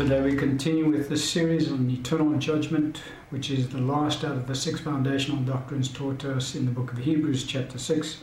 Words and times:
Today 0.00 0.22
we 0.22 0.34
continue 0.34 0.88
with 0.88 1.10
this 1.10 1.30
series 1.30 1.70
on 1.70 1.90
eternal 1.90 2.32
judgment, 2.38 3.02
which 3.28 3.50
is 3.50 3.68
the 3.68 3.82
last 3.82 4.24
out 4.24 4.32
of 4.32 4.46
the 4.46 4.54
six 4.54 4.80
foundational 4.80 5.42
doctrines 5.42 5.92
taught 5.92 6.20
to 6.20 6.32
us 6.32 6.54
in 6.54 6.64
the 6.64 6.70
book 6.70 6.90
of 6.90 7.00
Hebrews, 7.00 7.44
chapter 7.44 7.76
6, 7.76 8.22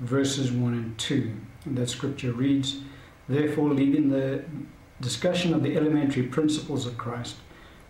verses 0.00 0.52
1 0.52 0.74
and 0.74 0.98
2. 0.98 1.34
And 1.64 1.78
that 1.78 1.88
scripture 1.88 2.30
reads 2.30 2.80
Therefore, 3.26 3.70
leaving 3.70 4.10
the 4.10 4.44
discussion 5.00 5.54
of 5.54 5.62
the 5.62 5.78
elementary 5.78 6.24
principles 6.24 6.84
of 6.84 6.98
Christ, 6.98 7.36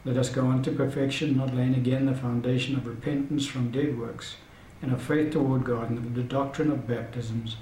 let 0.04 0.16
us 0.16 0.28
go 0.28 0.46
on 0.46 0.62
to 0.62 0.70
perfection, 0.70 1.36
not 1.36 1.56
laying 1.56 1.74
again 1.74 2.06
the 2.06 2.14
foundation 2.14 2.76
of 2.76 2.86
repentance 2.86 3.46
from 3.46 3.72
dead 3.72 3.98
works, 3.98 4.36
and 4.80 4.92
of 4.92 5.02
faith 5.02 5.32
toward 5.32 5.64
God, 5.64 5.90
and 5.90 5.98
of 5.98 6.14
the 6.14 6.22
doctrine 6.22 6.70
of 6.70 6.86
baptisms, 6.86 7.56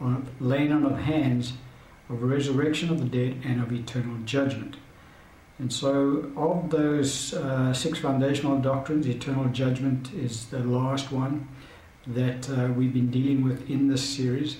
of 0.00 0.28
laying 0.40 0.72
on 0.72 0.84
of 0.84 0.98
hands, 0.98 1.52
of 2.10 2.20
resurrection 2.20 2.90
of 2.90 2.98
the 2.98 3.04
dead, 3.04 3.40
and 3.44 3.62
of 3.62 3.72
eternal 3.72 4.16
judgment. 4.24 4.74
And 5.58 5.72
so, 5.72 6.32
of 6.36 6.70
those 6.70 7.32
uh, 7.32 7.72
six 7.72 7.98
foundational 8.00 8.58
doctrines, 8.58 9.06
eternal 9.06 9.44
judgment 9.46 10.12
is 10.12 10.46
the 10.46 10.58
last 10.58 11.12
one 11.12 11.48
that 12.08 12.50
uh, 12.50 12.72
we've 12.72 12.92
been 12.92 13.10
dealing 13.10 13.44
with 13.44 13.70
in 13.70 13.88
this 13.88 14.02
series. 14.02 14.58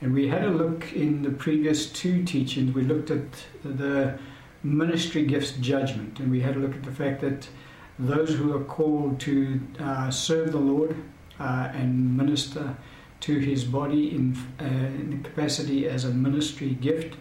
And 0.00 0.14
we 0.14 0.28
had 0.28 0.44
a 0.44 0.50
look 0.50 0.92
in 0.94 1.22
the 1.22 1.30
previous 1.30 1.90
two 1.90 2.24
teachings, 2.24 2.74
we 2.74 2.82
looked 2.82 3.10
at 3.10 3.44
the 3.62 4.18
ministry 4.62 5.24
gifts 5.24 5.52
judgment, 5.52 6.18
and 6.18 6.30
we 6.30 6.40
had 6.40 6.56
a 6.56 6.58
look 6.58 6.74
at 6.74 6.82
the 6.82 6.90
fact 6.90 7.20
that 7.20 7.48
those 7.98 8.34
who 8.34 8.56
are 8.56 8.64
called 8.64 9.20
to 9.20 9.60
uh, 9.78 10.10
serve 10.10 10.52
the 10.52 10.58
Lord 10.58 10.96
uh, 11.38 11.70
and 11.72 12.16
minister 12.16 12.74
to 13.20 13.38
his 13.38 13.64
body 13.64 14.14
in, 14.14 14.36
uh, 14.60 14.64
in 14.64 15.10
the 15.10 15.28
capacity 15.28 15.86
as 15.88 16.04
a 16.04 16.10
ministry 16.10 16.70
gift. 16.70 17.16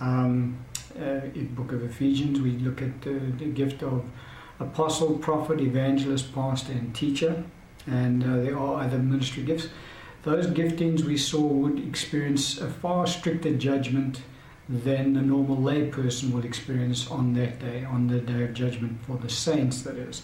Um, 0.00 0.58
in 0.96 1.54
book 1.54 1.72
of 1.72 1.82
Ephesians, 1.82 2.40
we 2.40 2.52
look 2.52 2.82
at 2.82 3.02
the, 3.02 3.20
gift 3.54 3.82
of 3.82 4.04
apostle, 4.58 5.18
prophet, 5.18 5.60
evangelist, 5.60 6.34
pastor, 6.34 6.72
and 6.72 6.94
teacher, 6.94 7.42
and 7.86 8.22
uh, 8.22 8.36
there 8.42 8.58
are 8.58 8.82
other 8.82 8.98
ministry 8.98 9.42
gifts. 9.42 9.68
Those 10.22 10.46
giftings 10.48 11.02
we 11.02 11.16
saw 11.16 11.40
would 11.40 11.78
experience 11.86 12.60
a 12.60 12.68
far 12.68 13.06
stricter 13.06 13.54
judgment 13.54 14.20
than 14.68 15.14
the 15.14 15.22
normal 15.22 15.56
lay 15.56 15.86
person 15.86 16.30
will 16.30 16.44
experience 16.44 17.10
on 17.10 17.34
that 17.34 17.58
day, 17.58 17.84
on 17.84 18.06
the 18.06 18.20
day 18.20 18.44
of 18.44 18.54
judgment 18.54 19.00
for 19.06 19.16
the 19.16 19.30
saints, 19.30 19.82
that 19.82 19.96
is. 19.96 20.22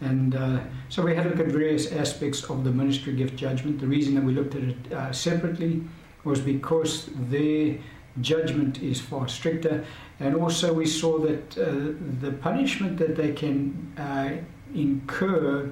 And 0.00 0.34
uh, 0.34 0.60
so 0.88 1.02
we 1.02 1.14
had 1.14 1.26
a 1.26 1.28
look 1.30 1.38
at 1.38 1.46
various 1.46 1.92
aspects 1.92 2.42
of 2.50 2.64
the 2.64 2.72
ministry 2.72 3.14
gift 3.14 3.36
judgment. 3.36 3.80
The 3.80 3.86
reason 3.86 4.16
that 4.16 4.24
we 4.24 4.34
looked 4.34 4.56
at 4.56 4.64
it 4.64 4.92
uh, 4.92 5.12
separately 5.12 5.82
was 6.24 6.40
because 6.40 7.08
their 7.14 7.78
judgment 8.20 8.82
is 8.82 9.00
far 9.00 9.28
stricter. 9.28 9.84
And 10.20 10.36
also, 10.36 10.72
we 10.72 10.86
saw 10.86 11.18
that 11.18 11.58
uh, 11.58 11.94
the 12.20 12.32
punishment 12.32 12.98
that 12.98 13.16
they 13.16 13.32
can 13.32 13.92
uh, 13.98 14.30
incur 14.74 15.70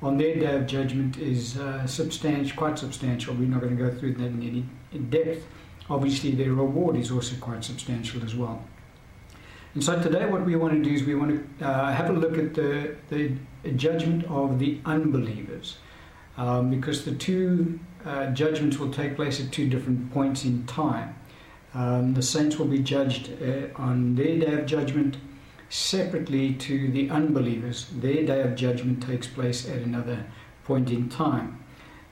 on 0.00 0.18
their 0.18 0.34
day 0.34 0.56
of 0.56 0.66
judgment 0.66 1.18
is 1.18 1.58
uh, 1.58 1.86
substantial, 1.86 2.56
quite 2.56 2.78
substantial. 2.78 3.34
We're 3.34 3.48
not 3.48 3.60
going 3.60 3.76
to 3.76 3.82
go 3.82 3.94
through 3.94 4.14
that 4.14 4.26
in 4.26 4.42
any 4.42 4.64
in 4.92 5.10
depth. 5.10 5.46
Obviously, 5.88 6.32
their 6.32 6.52
reward 6.52 6.96
is 6.96 7.10
also 7.10 7.36
quite 7.36 7.64
substantial 7.64 8.24
as 8.24 8.34
well. 8.34 8.62
And 9.74 9.82
so 9.82 10.00
today, 10.00 10.26
what 10.26 10.44
we 10.44 10.54
want 10.56 10.74
to 10.74 10.82
do 10.82 10.94
is 10.94 11.04
we 11.04 11.14
want 11.14 11.58
to 11.58 11.66
uh, 11.66 11.92
have 11.92 12.10
a 12.10 12.12
look 12.12 12.36
at 12.36 12.54
the, 12.54 12.94
the 13.08 13.36
judgment 13.76 14.24
of 14.24 14.58
the 14.58 14.78
unbelievers, 14.84 15.78
um, 16.36 16.70
because 16.70 17.04
the 17.04 17.14
two 17.14 17.80
uh, 18.04 18.26
judgments 18.32 18.78
will 18.78 18.92
take 18.92 19.16
place 19.16 19.40
at 19.40 19.50
two 19.50 19.68
different 19.68 20.12
points 20.12 20.44
in 20.44 20.66
time. 20.66 21.14
Um, 21.74 22.14
the 22.14 22.22
saints 22.22 22.58
will 22.58 22.66
be 22.66 22.80
judged 22.80 23.30
uh, 23.42 23.68
on 23.76 24.14
their 24.14 24.38
day 24.38 24.52
of 24.52 24.66
judgment 24.66 25.16
separately 25.68 26.52
to 26.54 26.90
the 26.90 27.08
unbelievers. 27.08 27.88
Their 27.94 28.24
day 28.26 28.42
of 28.42 28.54
judgment 28.54 29.02
takes 29.02 29.26
place 29.26 29.68
at 29.68 29.78
another 29.78 30.26
point 30.64 30.90
in 30.90 31.08
time. 31.08 31.64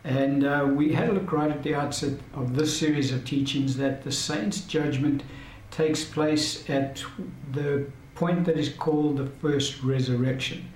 And 0.02 0.44
uh, 0.44 0.66
we 0.72 0.94
had 0.94 1.10
a 1.10 1.12
look 1.12 1.30
right 1.30 1.50
at 1.50 1.62
the 1.62 1.74
outset 1.74 2.18
of 2.32 2.56
this 2.56 2.78
series 2.78 3.12
of 3.12 3.24
teachings 3.26 3.76
that 3.76 4.02
the 4.02 4.12
saints' 4.12 4.62
judgment 4.62 5.22
takes 5.70 6.04
place 6.04 6.68
at 6.70 7.04
the 7.52 7.86
point 8.14 8.46
that 8.46 8.56
is 8.56 8.70
called 8.70 9.18
the 9.18 9.26
first 9.26 9.82
resurrection. 9.82 10.72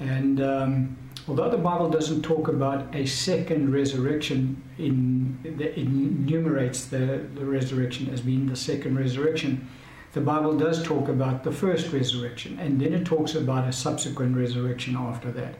And 0.00 0.40
um, 0.40 0.96
although 1.28 1.50
the 1.50 1.58
Bible 1.58 1.88
doesn't 1.88 2.22
talk 2.22 2.48
about 2.48 2.94
a 2.94 3.06
second 3.06 3.72
resurrection, 3.72 4.62
in, 4.78 5.38
it 5.44 5.76
enumerates 5.76 6.86
the, 6.86 7.26
the 7.34 7.44
resurrection 7.44 8.10
as 8.10 8.20
being 8.20 8.46
the 8.46 8.56
second 8.56 8.98
resurrection, 8.98 9.68
the 10.12 10.20
Bible 10.20 10.56
does 10.56 10.82
talk 10.82 11.08
about 11.08 11.42
the 11.42 11.50
first 11.50 11.92
resurrection, 11.92 12.58
and 12.60 12.80
then 12.80 12.92
it 12.92 13.04
talks 13.04 13.34
about 13.34 13.66
a 13.66 13.72
subsequent 13.72 14.36
resurrection 14.36 14.96
after 14.96 15.32
that. 15.32 15.56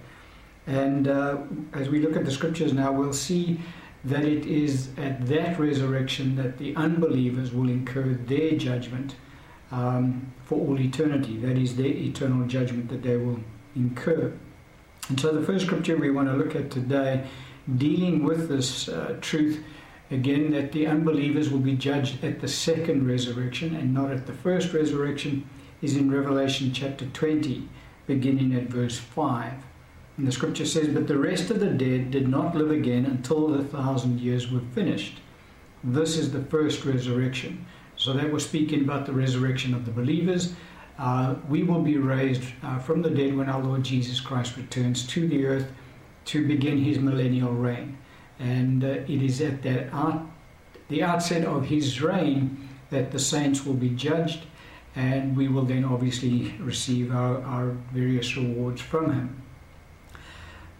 And 0.66 1.08
uh, 1.08 1.38
as 1.72 1.88
we 1.88 2.00
look 2.00 2.16
at 2.16 2.24
the 2.24 2.30
scriptures 2.30 2.72
now, 2.72 2.92
we'll 2.92 3.12
see 3.12 3.60
that 4.04 4.24
it 4.24 4.46
is 4.46 4.90
at 4.96 5.26
that 5.26 5.58
resurrection 5.58 6.36
that 6.36 6.58
the 6.58 6.76
unbelievers 6.76 7.52
will 7.52 7.68
incur 7.68 8.14
their 8.26 8.52
judgment 8.52 9.16
um, 9.72 10.32
for 10.44 10.58
all 10.60 10.78
eternity. 10.78 11.38
That 11.38 11.58
is 11.58 11.76
their 11.76 11.86
eternal 11.86 12.46
judgment 12.46 12.88
that 12.90 13.02
they 13.02 13.16
will 13.16 13.40
incur. 13.74 14.32
And 15.08 15.20
so, 15.20 15.32
the 15.32 15.44
first 15.44 15.66
scripture 15.66 15.96
we 15.96 16.10
want 16.10 16.28
to 16.28 16.34
look 16.34 16.56
at 16.56 16.70
today, 16.70 17.26
dealing 17.76 18.24
with 18.24 18.48
this 18.48 18.88
uh, 18.88 19.18
truth, 19.20 19.62
again, 20.10 20.50
that 20.52 20.72
the 20.72 20.86
unbelievers 20.86 21.50
will 21.50 21.58
be 21.58 21.76
judged 21.76 22.24
at 22.24 22.40
the 22.40 22.48
second 22.48 23.06
resurrection 23.06 23.74
and 23.76 23.92
not 23.92 24.10
at 24.10 24.26
the 24.26 24.32
first 24.32 24.72
resurrection, 24.72 25.48
is 25.82 25.96
in 25.96 26.10
Revelation 26.10 26.72
chapter 26.72 27.04
20, 27.06 27.68
beginning 28.06 28.54
at 28.54 28.64
verse 28.64 28.98
5. 28.98 29.52
And 30.16 30.26
the 30.26 30.32
scripture 30.32 30.64
says, 30.64 30.88
But 30.88 31.08
the 31.08 31.18
rest 31.18 31.50
of 31.50 31.60
the 31.60 31.70
dead 31.70 32.10
did 32.10 32.28
not 32.28 32.56
live 32.56 32.70
again 32.70 33.04
until 33.04 33.48
the 33.48 33.64
thousand 33.64 34.20
years 34.20 34.50
were 34.50 34.62
finished. 34.74 35.20
This 35.82 36.16
is 36.16 36.32
the 36.32 36.44
first 36.44 36.84
resurrection. 36.84 37.66
So 37.96 38.12
that 38.14 38.32
was 38.32 38.44
speaking 38.44 38.80
about 38.82 39.06
the 39.06 39.12
resurrection 39.12 39.74
of 39.74 39.84
the 39.84 39.90
believers 39.90 40.54
uh, 40.98 41.34
we 41.48 41.62
will 41.62 41.82
be 41.82 41.96
raised 41.96 42.44
uh, 42.62 42.78
from 42.78 43.02
the 43.02 43.10
dead 43.10 43.36
when 43.36 43.48
our 43.48 43.62
Lord 43.62 43.82
Jesus 43.82 44.20
Christ 44.20 44.56
returns 44.56 45.06
to 45.08 45.26
the 45.26 45.44
earth 45.46 45.72
to 46.26 46.46
begin 46.46 46.78
his 46.78 46.98
millennial 46.98 47.52
reign. 47.52 47.98
And 48.38 48.84
uh, 48.84 48.88
it 48.88 49.22
is 49.22 49.40
at 49.40 49.62
that 49.62 49.92
out, 49.92 50.26
the 50.88 51.02
outset 51.02 51.44
of 51.44 51.66
his 51.66 52.00
reign 52.00 52.68
that 52.90 53.10
the 53.10 53.18
saints 53.18 53.64
will 53.64 53.74
be 53.74 53.90
judged, 53.90 54.44
and 54.94 55.36
we 55.36 55.48
will 55.48 55.64
then 55.64 55.84
obviously 55.84 56.54
receive 56.60 57.12
our, 57.12 57.42
our 57.42 57.76
various 57.92 58.36
rewards 58.36 58.80
from 58.80 59.12
him. 59.12 59.42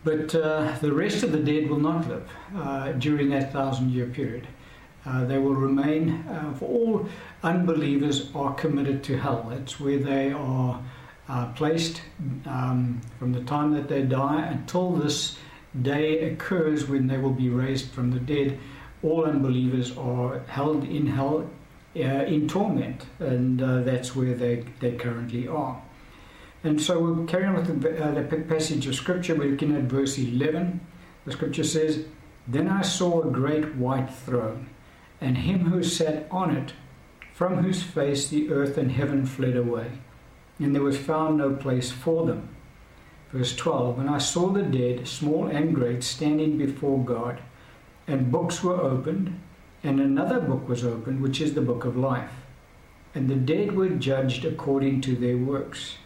But 0.04 0.34
uh, 0.34 0.76
the 0.80 0.92
rest 0.92 1.22
of 1.22 1.32
the 1.32 1.38
dead 1.38 1.68
will 1.68 1.80
not 1.80 2.06
live 2.06 2.28
uh, 2.54 2.92
during 2.92 3.30
that 3.30 3.52
thousand 3.52 3.90
year 3.90 4.06
period. 4.06 4.46
Uh, 5.06 5.24
they 5.24 5.38
will 5.38 5.54
remain, 5.54 6.24
uh, 6.28 6.54
for 6.58 6.66
all 6.66 7.08
unbelievers 7.42 8.30
are 8.34 8.54
committed 8.54 9.02
to 9.04 9.18
hell. 9.18 9.46
That's 9.50 9.78
where 9.78 9.98
they 9.98 10.32
are 10.32 10.82
uh, 11.28 11.46
placed 11.52 12.00
um, 12.46 13.00
from 13.18 13.32
the 13.32 13.42
time 13.44 13.72
that 13.72 13.88
they 13.88 14.02
die 14.02 14.46
until 14.46 14.92
this 14.92 15.36
day 15.82 16.30
occurs 16.30 16.88
when 16.88 17.06
they 17.06 17.18
will 17.18 17.32
be 17.32 17.50
raised 17.50 17.90
from 17.90 18.12
the 18.12 18.20
dead. 18.20 18.58
All 19.02 19.26
unbelievers 19.26 19.96
are 19.96 20.38
held 20.46 20.84
in 20.84 21.06
hell 21.06 21.50
uh, 21.96 22.00
in 22.00 22.48
torment, 22.48 23.04
and 23.18 23.60
uh, 23.60 23.82
that's 23.82 24.16
where 24.16 24.34
they, 24.34 24.64
they 24.80 24.92
currently 24.92 25.46
are. 25.46 25.82
And 26.62 26.80
so 26.80 26.98
we'll 26.98 27.26
carry 27.26 27.44
on 27.44 27.54
with 27.56 27.82
the, 27.82 28.02
uh, 28.02 28.14
the 28.14 28.22
passage 28.22 28.86
of 28.86 28.94
Scripture. 28.94 29.34
We're 29.34 29.50
looking 29.50 29.76
at 29.76 29.82
verse 29.82 30.16
11. 30.16 30.80
The 31.26 31.32
Scripture 31.32 31.64
says, 31.64 32.04
Then 32.48 32.68
I 32.68 32.80
saw 32.80 33.22
a 33.22 33.30
great 33.30 33.74
white 33.74 34.10
throne 34.10 34.68
and 35.24 35.38
him 35.38 35.70
who 35.70 35.82
sat 35.82 36.26
on 36.30 36.54
it, 36.54 36.74
from 37.32 37.64
whose 37.64 37.82
face 37.82 38.28
the 38.28 38.50
earth 38.50 38.76
and 38.76 38.92
heaven 38.92 39.24
fled 39.24 39.56
away, 39.56 39.90
and 40.58 40.74
there 40.74 40.82
was 40.82 40.98
found 40.98 41.38
no 41.38 41.54
place 41.54 41.90
for 41.90 42.26
them. 42.26 42.50
Verse 43.32 43.56
12 43.56 43.98
And 43.98 44.10
I 44.10 44.18
saw 44.18 44.50
the 44.50 44.62
dead, 44.62 45.08
small 45.08 45.46
and 45.46 45.74
great, 45.74 46.04
standing 46.04 46.58
before 46.58 47.02
God, 47.02 47.40
and 48.06 48.30
books 48.30 48.62
were 48.62 48.78
opened, 48.78 49.40
and 49.82 49.98
another 49.98 50.40
book 50.40 50.68
was 50.68 50.84
opened, 50.84 51.22
which 51.22 51.40
is 51.40 51.54
the 51.54 51.62
book 51.62 51.86
of 51.86 51.96
life. 51.96 52.30
And 53.14 53.30
the 53.30 53.34
dead 53.34 53.72
were 53.72 53.88
judged 53.88 54.44
according 54.44 55.00
to 55.02 55.16
their 55.16 55.38
works, 55.38 55.96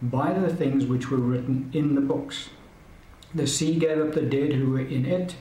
by 0.00 0.32
the 0.32 0.54
things 0.54 0.86
which 0.86 1.10
were 1.10 1.18
written 1.18 1.68
in 1.74 1.96
the 1.96 2.00
books. 2.00 2.50
The 3.34 3.48
sea 3.48 3.76
gave 3.76 3.98
up 3.98 4.14
the 4.14 4.22
dead 4.22 4.52
who 4.52 4.70
were 4.70 4.80
in 4.80 5.04
it 5.04 5.34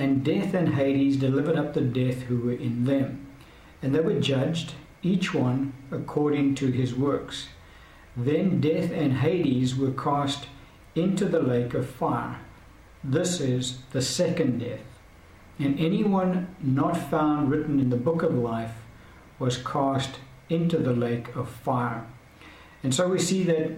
and 0.00 0.24
death 0.24 0.54
and 0.54 0.76
Hades 0.76 1.18
delivered 1.18 1.56
up 1.56 1.74
the 1.74 1.82
death 1.82 2.22
who 2.22 2.38
were 2.38 2.54
in 2.54 2.84
them. 2.84 3.26
And 3.82 3.94
they 3.94 4.00
were 4.00 4.18
judged, 4.18 4.72
each 5.02 5.34
one 5.34 5.74
according 5.90 6.54
to 6.56 6.70
his 6.70 6.94
works. 6.94 7.48
Then 8.16 8.62
death 8.62 8.90
and 8.90 9.18
Hades 9.18 9.76
were 9.76 9.90
cast 9.90 10.46
into 10.94 11.26
the 11.26 11.42
lake 11.42 11.74
of 11.74 11.86
fire. 11.86 12.40
This 13.04 13.40
is 13.40 13.80
the 13.90 14.00
second 14.00 14.60
death. 14.60 14.80
And 15.58 15.78
anyone 15.78 16.54
not 16.62 16.96
found 16.96 17.50
written 17.50 17.78
in 17.78 17.90
the 17.90 17.96
book 17.96 18.22
of 18.22 18.34
life 18.34 18.76
was 19.38 19.58
cast 19.58 20.12
into 20.48 20.78
the 20.78 20.94
lake 20.94 21.36
of 21.36 21.50
fire. 21.50 22.06
And 22.82 22.94
so 22.94 23.06
we 23.06 23.18
see 23.18 23.42
that 23.44 23.72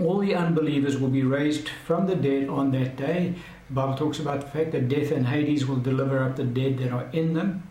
all 0.00 0.18
the 0.18 0.34
unbelievers 0.34 0.98
will 0.98 1.08
be 1.08 1.22
raised 1.22 1.68
from 1.68 2.06
the 2.06 2.16
dead 2.16 2.48
on 2.48 2.70
that 2.72 2.96
day. 2.96 3.34
The 3.68 3.74
Bible 3.74 3.94
talks 3.94 4.18
about 4.18 4.40
the 4.40 4.46
fact 4.46 4.72
that 4.72 4.88
death 4.88 5.10
and 5.10 5.26
Hades 5.26 5.66
will 5.66 5.76
deliver 5.76 6.22
up 6.22 6.36
the 6.36 6.44
dead 6.44 6.78
that 6.78 6.92
are 6.92 7.08
in 7.12 7.34
them. 7.34 7.68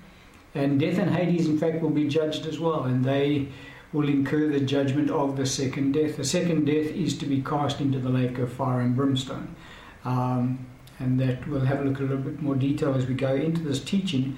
And 0.54 0.80
death 0.80 0.98
and 0.98 1.12
Hades, 1.12 1.48
in 1.48 1.58
fact, 1.58 1.82
will 1.82 1.90
be 1.90 2.08
judged 2.08 2.46
as 2.46 2.60
well, 2.60 2.84
and 2.84 3.06
they 3.06 3.48
will 3.94 4.08
incur 4.08 4.50
the 4.50 4.60
judgment 4.60 5.10
of 5.10 5.38
the 5.38 5.46
second 5.46 5.94
death. 5.94 6.18
The 6.18 6.24
second 6.24 6.66
death 6.66 6.88
is 6.88 7.18
to 7.20 7.26
be 7.26 7.42
cast 7.42 7.82
into 7.82 8.00
the 8.00 8.10
lake 8.10 8.38
of 8.38 8.52
fire 8.52 8.82
and 8.82 8.96
brimstone. 8.96 9.56
Um, 10.04 10.66
and 11.00 11.20
that 11.20 11.48
we'll 11.48 11.62
have 11.62 11.82
a 11.82 11.84
look 11.84 11.96
at 11.96 12.02
a 12.02 12.04
little 12.04 12.18
bit 12.18 12.42
more 12.42 12.56
detail 12.56 12.94
as 12.94 13.08
we 13.08 13.16
go 13.16 13.34
into 13.34 13.62
this 13.62 13.84
teaching. 13.84 14.38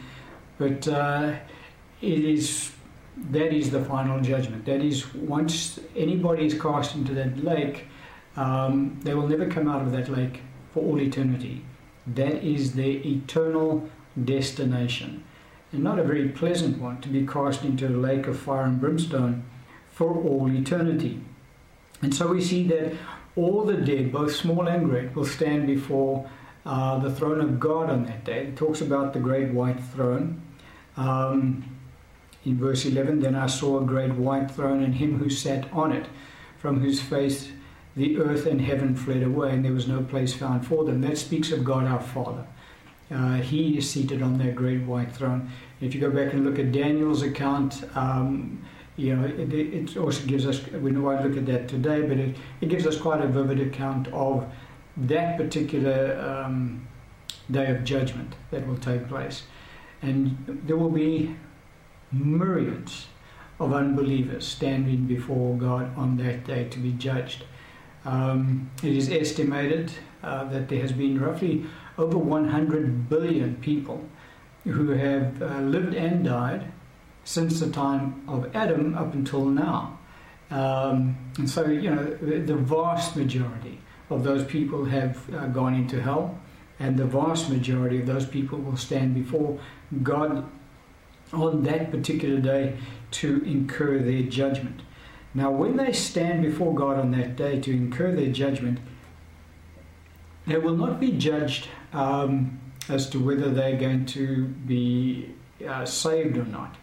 But 0.58 0.88
uh, 0.88 1.36
it 2.02 2.26
is 2.26 2.72
that 3.31 3.54
is 3.54 3.71
the 3.71 3.83
final 3.86 4.19
judgment. 4.21 4.65
That 4.65 4.81
is, 4.81 5.13
once 5.13 5.80
anybody 5.95 6.45
is 6.45 6.60
cast 6.60 6.95
into 6.95 7.13
that 7.13 7.44
lake, 7.44 7.88
um, 8.36 9.00
they 9.04 9.13
will 9.13 9.27
never 9.27 9.48
come 9.48 9.68
out 9.68 9.81
of 9.81 9.92
that 9.92 10.10
lake 10.10 10.42
for 10.74 10.83
all 10.83 11.00
eternity. 11.00 11.63
That 12.07 12.44
is 12.44 12.74
their 12.74 12.98
eternal 13.06 13.89
destination. 14.21 15.24
And 15.71 15.83
not 15.83 16.00
a 16.00 16.04
very 16.04 16.30
pleasant 16.30 16.80
one 16.80 17.01
to 17.01 17.10
be 17.10 17.25
cast 17.25 17.63
into 17.63 17.88
a 17.88 17.89
lake 17.89 18.27
of 18.27 18.38
fire 18.39 18.63
and 18.63 18.80
brimstone 18.80 19.44
for 19.92 20.15
all 20.15 20.51
eternity. 20.51 21.21
And 22.01 22.13
so 22.13 22.27
we 22.27 22.42
see 22.42 22.68
that 22.68 22.94
all 23.36 23.63
the 23.63 23.77
dead, 23.77 24.12
both 24.12 24.36
small 24.36 24.68
and 24.68 24.89
great, 24.89 25.15
will 25.15 25.25
stand 25.25 25.68
before 25.68 26.30
uh, 26.65 27.00
the 27.00 27.13
throne 27.13 27.42
of 27.42 27.60
God 27.60 27.89
on 27.89 28.06
that 28.06 28.24
day. 28.24 28.48
It 28.48 28.56
talks 28.56 28.81
about 28.81 29.13
the 29.13 29.19
great 29.19 29.51
white 29.51 29.80
throne. 29.80 30.42
Um, 30.98 31.73
in 32.45 32.57
verse 32.57 32.86
11, 32.86 33.22
then 33.22 33.36
I 33.36 33.48
saw 33.48 33.80
a 33.80 33.86
great 33.86 34.12
white 34.12 34.51
throne 34.51 34.84
and 34.84 34.95
him 34.95 35.18
who 35.19 35.30
sat 35.30 35.72
on 35.72 35.92
it, 35.92 36.07
from 36.57 36.80
whose 36.80 37.01
face 37.01 37.51
the 37.95 38.18
earth 38.18 38.45
and 38.45 38.60
heaven 38.62 38.95
fled 38.95 39.24
away, 39.24 39.51
and 39.51 39.63
there 39.63 39.72
was 39.72 39.88
no 39.88 40.01
place 40.01 40.34
found 40.34 40.66
for 40.66 40.84
them. 40.84 41.01
That 41.01 41.18
speaks 41.18 41.51
of 41.51 41.63
God 41.63 41.86
our 41.86 42.01
Father. 42.01 42.45
Uh, 43.12 43.36
he 43.36 43.78
is 43.78 43.90
seated 43.90 44.22
on 44.22 44.38
that 44.40 44.56
great 44.56 44.81
white 44.84 45.12
throne. 45.12 45.51
If 45.81 45.94
you 45.94 46.01
go 46.01 46.10
back 46.10 46.34
and 46.34 46.44
look 46.44 46.57
at 46.57 46.72
Daniel's 46.72 47.22
account, 47.22 47.84
um, 47.95 48.66
you 48.96 49.16
know, 49.16 49.25
it, 49.25 49.54
it, 49.54 49.98
also 49.98 50.25
gives 50.25 50.46
us, 50.46 50.66
we 50.72 50.92
won't 50.92 51.24
look 51.24 51.38
at 51.38 51.46
that 51.48 51.68
today, 51.68 52.01
but 52.01 52.18
it, 52.18 52.36
it 52.62 52.69
gives 52.69 52.88
us 52.88 52.98
quite 52.98 53.22
a 53.22 53.28
vivid 53.28 53.60
account 53.60 54.07
of 54.07 54.46
that 54.98 55.38
particular 55.38 56.19
um, 56.19 56.88
day 57.51 57.69
of 57.72 57.84
judgment 57.84 58.36
that 58.51 58.66
will 58.68 58.78
take 58.78 59.07
place. 59.07 59.44
And 60.01 60.62
there 60.66 60.78
will 60.78 60.89
be 60.89 61.36
myriads 62.13 63.07
of 63.60 63.74
unbelievers 63.74 64.48
standing 64.48 65.06
before 65.06 65.57
God 65.57 65.95
on 65.98 66.18
that 66.18 66.45
day 66.45 66.68
to 66.69 66.80
be 66.80 66.92
judged. 66.92 67.45
Um, 68.06 68.69
it 68.83 68.95
is 68.95 69.10
estimated 69.10 69.92
uh, 70.21 70.45
that 70.45 70.69
there 70.69 70.81
has 70.81 70.92
been 70.92 71.19
roughly 71.19 71.65
over 71.98 72.18
100 72.18 73.10
billion 73.10 73.56
people 73.57 74.07
who 74.63 74.92
have 74.92 75.42
uh, 75.42 75.60
lived 75.60 75.94
and 75.94 76.25
died 76.25 76.71
since 77.24 77.60
the 77.60 77.69
time 77.69 78.24
of 78.27 78.54
Adam 78.56 78.95
up 78.95 79.13
until 79.13 79.45
now. 79.45 80.00
Um, 80.51 81.18
and 81.38 81.50
so, 81.50 81.65
you 81.65 81.89
know, 81.89 82.04
the, 82.04 82.56
vast 82.56 83.15
majority 83.15 83.80
of 84.10 84.24
those 84.24 84.44
people 84.45 84.86
have 84.86 85.33
uh, 85.33 85.48
gone 85.48 85.74
into 85.74 86.01
hell, 86.01 86.38
and 86.80 86.98
the 86.98 87.06
vast 87.06 87.50
majority 87.50 88.00
of 88.00 88.06
those 88.06 88.25
people 88.25 88.60
will 88.60 88.77
stand 88.77 89.15
before 89.15 89.60
God 90.04 90.48
on 91.34 91.64
that 91.64 91.92
particular 91.92 92.40
day 92.40 92.78
to 93.12 93.44
incur 93.46 94.00
their 94.00 94.24
judgment. 94.24 94.82
Now, 95.34 95.52
when 95.52 95.78
they 95.78 95.92
stand 95.94 96.44
before 96.44 96.76
God 96.76 97.00
on 97.00 97.12
that 97.12 97.36
day 97.36 97.60
to 97.62 97.72
incur 97.72 98.14
their 98.14 98.32
judgment, 98.32 98.80
they 100.46 100.58
will 100.58 100.76
not 100.76 101.00
be 101.00 101.12
judged 101.14 101.68
um, 101.92 102.60
as 102.90 103.10
to 103.12 103.20
whether 103.20 103.50
they're 103.50 103.78
going 103.78 104.06
to 104.08 104.46
be 104.46 105.34
uh, 105.68 105.86
saved 105.86 106.38
or 106.38 106.46
not, 106.46 106.76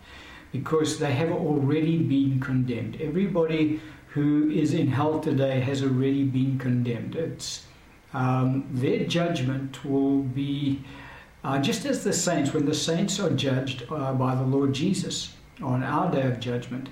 because 0.50 0.98
they 0.98 1.12
have 1.12 1.30
already 1.30 1.98
been 1.98 2.40
condemned. 2.40 3.00
Everybody 3.00 3.80
who 4.08 4.50
is 4.50 4.74
in 4.74 4.88
hell 4.88 5.20
today 5.20 5.60
has 5.60 5.82
already 5.82 6.24
been 6.24 6.58
condemned. 6.58 7.14
It's 7.14 7.66
um, 8.12 8.66
their 8.72 9.04
judgment 9.04 9.84
will 9.84 10.22
be 10.22 10.82
uh, 11.42 11.58
just 11.58 11.84
as 11.84 12.04
the 12.04 12.12
saints, 12.12 12.52
when 12.52 12.66
the 12.66 12.74
saints 12.74 13.18
are 13.18 13.30
judged 13.30 13.84
uh, 13.90 14.12
by 14.12 14.34
the 14.34 14.42
Lord 14.42 14.72
Jesus 14.72 15.34
on 15.62 15.82
our 15.82 16.10
day 16.10 16.22
of 16.22 16.40
judgment, 16.40 16.88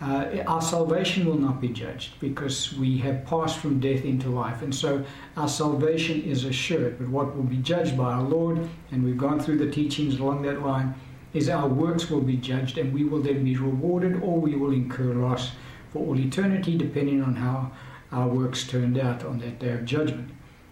uh, 0.00 0.44
our 0.46 0.62
salvation 0.62 1.26
will 1.26 1.38
not 1.38 1.60
be 1.60 1.68
judged 1.68 2.20
because 2.20 2.72
we 2.74 2.98
have 2.98 3.26
passed 3.26 3.58
from 3.58 3.80
death 3.80 4.04
into 4.04 4.28
life. 4.28 4.62
And 4.62 4.72
so 4.72 5.04
our 5.36 5.48
salvation 5.48 6.22
is 6.22 6.44
assured. 6.44 6.98
But 6.98 7.08
what 7.08 7.34
will 7.34 7.42
be 7.42 7.56
judged 7.56 7.96
by 7.96 8.12
our 8.12 8.22
Lord, 8.22 8.68
and 8.92 9.04
we've 9.04 9.18
gone 9.18 9.40
through 9.40 9.58
the 9.58 9.70
teachings 9.70 10.20
along 10.20 10.42
that 10.42 10.62
line, 10.62 10.94
is 11.34 11.48
our 11.48 11.68
works 11.68 12.08
will 12.08 12.20
be 12.20 12.36
judged 12.36 12.78
and 12.78 12.92
we 12.92 13.04
will 13.04 13.20
then 13.20 13.44
be 13.44 13.56
rewarded 13.56 14.22
or 14.22 14.40
we 14.40 14.54
will 14.54 14.72
incur 14.72 15.14
loss 15.14 15.50
for 15.92 16.06
all 16.06 16.18
eternity, 16.18 16.76
depending 16.76 17.22
on 17.22 17.34
how 17.34 17.72
our 18.12 18.28
works 18.28 18.66
turned 18.66 18.98
out 18.98 19.24
on 19.24 19.38
that 19.40 19.58
day 19.58 19.72
of 19.72 19.84
judgment. 19.84 20.30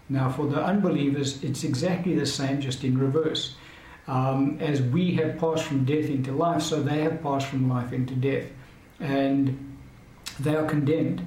Now, 0.09 0.29
for 0.29 0.47
the 0.47 0.63
unbelievers, 0.63 1.43
it's 1.43 1.63
exactly 1.63 2.15
the 2.15 2.25
same, 2.25 2.61
just 2.61 2.83
in 2.83 2.97
reverse. 2.97 3.55
Um, 4.07 4.57
as 4.61 4.81
we 4.81 5.13
have 5.15 5.37
passed 5.37 5.63
from 5.63 5.83
death 5.83 6.05
into 6.05 6.31
life, 6.31 6.61
so 6.61 6.81
they 6.81 7.01
have 7.01 7.21
passed 7.21 7.47
from 7.47 7.69
life 7.69 7.91
into 7.91 8.15
death. 8.15 8.45
And 8.99 9.77
they 10.39 10.55
are 10.55 10.65
condemned 10.65 11.25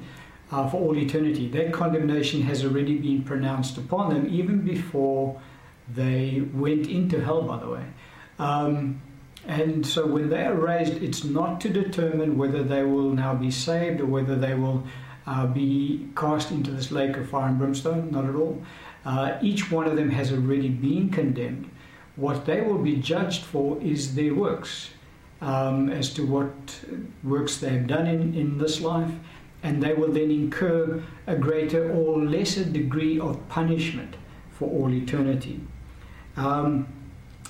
uh, 0.50 0.69
for 0.69 0.81
all 0.81 0.97
eternity. 0.97 1.49
That 1.49 1.73
condemnation 1.73 2.43
has 2.43 2.65
already 2.65 2.97
been 2.97 3.23
pronounced 3.23 3.77
upon 3.77 4.15
them 4.15 4.27
even 4.31 4.62
before 4.62 5.41
they 5.94 6.43
went 6.55 6.87
into 6.87 7.23
hell, 7.23 7.43
by 7.43 7.59
the 7.59 7.69
way. 7.69 7.85
Um, 8.38 9.03
and 9.47 9.87
so 9.87 10.06
when 10.06 10.29
they 10.29 10.44
are 10.44 10.55
raised, 10.55 11.03
it's 11.03 11.25
not 11.25 11.61
to 11.62 11.69
determine 11.69 12.37
whether 12.37 12.62
they 12.62 12.83
will 12.83 13.11
now 13.11 13.35
be 13.35 13.50
saved 13.50 14.00
or 14.00 14.06
whether 14.06 14.37
they 14.37 14.55
will 14.55 14.85
uh, 15.31 15.47
be 15.47 16.09
cast 16.17 16.50
into 16.50 16.71
this 16.73 16.91
lake 16.91 17.17
of 17.17 17.29
fire 17.29 17.49
and 17.49 17.59
brimstone, 17.59 18.11
not 18.11 18.25
at 18.25 18.35
all. 18.35 18.56
Uh, 19.05 19.38
each 19.41 19.71
one 19.71 19.87
of 19.91 19.94
them 19.97 20.11
has 20.11 20.32
already 20.32 20.69
been 20.69 21.09
condemned. 21.09 21.71
What 22.17 22.44
they 22.44 22.61
will 22.61 22.82
be 22.93 22.97
judged 22.97 23.44
for 23.44 23.81
is 23.81 24.14
their 24.14 24.35
works, 24.35 24.90
um, 25.40 25.88
as 25.88 26.12
to 26.14 26.26
what 26.26 26.54
works 27.23 27.59
they 27.59 27.71
have 27.71 27.87
done 27.87 28.07
in, 28.07 28.35
in 28.35 28.59
this 28.59 28.81
life, 28.81 29.12
and 29.62 29.83
they 29.83 29.95
will 29.95 30.12
then 30.12 30.31
incur 30.31 31.02
a 31.26 31.37
greater 31.37 31.83
or 31.93 32.19
lesser 32.19 32.64
degree 32.64 33.21
of 33.21 33.35
punishment 33.49 34.16
for 34.50 34.69
all 34.69 34.90
eternity. 34.93 35.61
Um, 36.37 36.88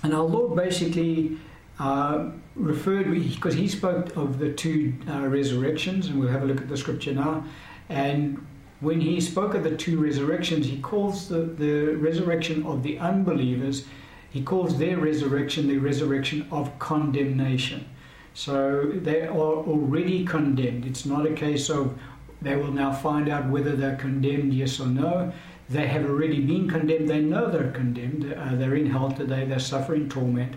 and 0.03 0.13
our 0.15 0.29
Lord 0.37 0.57
basically 0.57 1.39
uh, 1.79 2.31
referred, 2.55 3.11
because 3.11 3.55
he 3.55 3.69
spoke 3.69 4.17
of 4.17 4.39
the 4.39 4.53
two 4.53 4.93
uh, 5.09 5.27
resurrections, 5.39 6.09
and 6.09 6.21
we'll 6.21 6.29
have 6.37 6.43
a 6.43 6.47
look 6.47 6.61
at 6.61 6.69
the 6.69 6.77
scripture 6.77 7.15
now. 7.15 7.45
And 7.91 8.47
when 8.81 9.01
he 9.01 9.21
spoke 9.21 9.55
of 9.55 9.65
the 9.65 9.77
two 9.77 10.01
resurrections, 10.01 10.67
he 10.67 10.79
calls 10.81 11.29
the, 11.29 11.43
the 11.43 11.97
resurrection 11.97 12.65
of 12.65 12.83
the 12.83 12.99
unbelievers, 12.99 13.85
he 14.31 14.43
calls 14.43 14.79
their 14.79 14.97
resurrection 14.97 15.67
the 15.67 15.79
resurrection 15.79 16.47
of 16.53 16.79
condemnation. 16.79 17.85
So 18.33 18.93
they 18.95 19.23
are 19.23 19.33
already 19.35 20.25
condemned. 20.25 20.87
It's 20.87 21.05
not 21.05 21.27
a 21.27 21.35
case 21.35 21.69
of 21.69 21.99
they 22.41 22.57
will 22.57 22.73
now 22.73 22.93
find 22.93 23.29
out 23.29 23.51
whether 23.51 23.77
they're 23.77 23.97
condemned, 23.97 24.55
yes 24.55 24.81
or 24.81 24.87
no. 24.87 25.33
They 25.69 25.87
have 25.89 26.05
already 26.05 26.41
been 26.41 26.69
condemned. 26.71 27.11
They 27.11 27.21
know 27.21 27.51
they're 27.51 27.73
condemned. 27.73 28.33
Uh, 28.33 28.55
they're 28.55 28.77
in 28.77 28.87
hell 28.87 29.11
today. 29.11 29.45
They're 29.45 29.59
suffering 29.59 30.09
torment. 30.09 30.55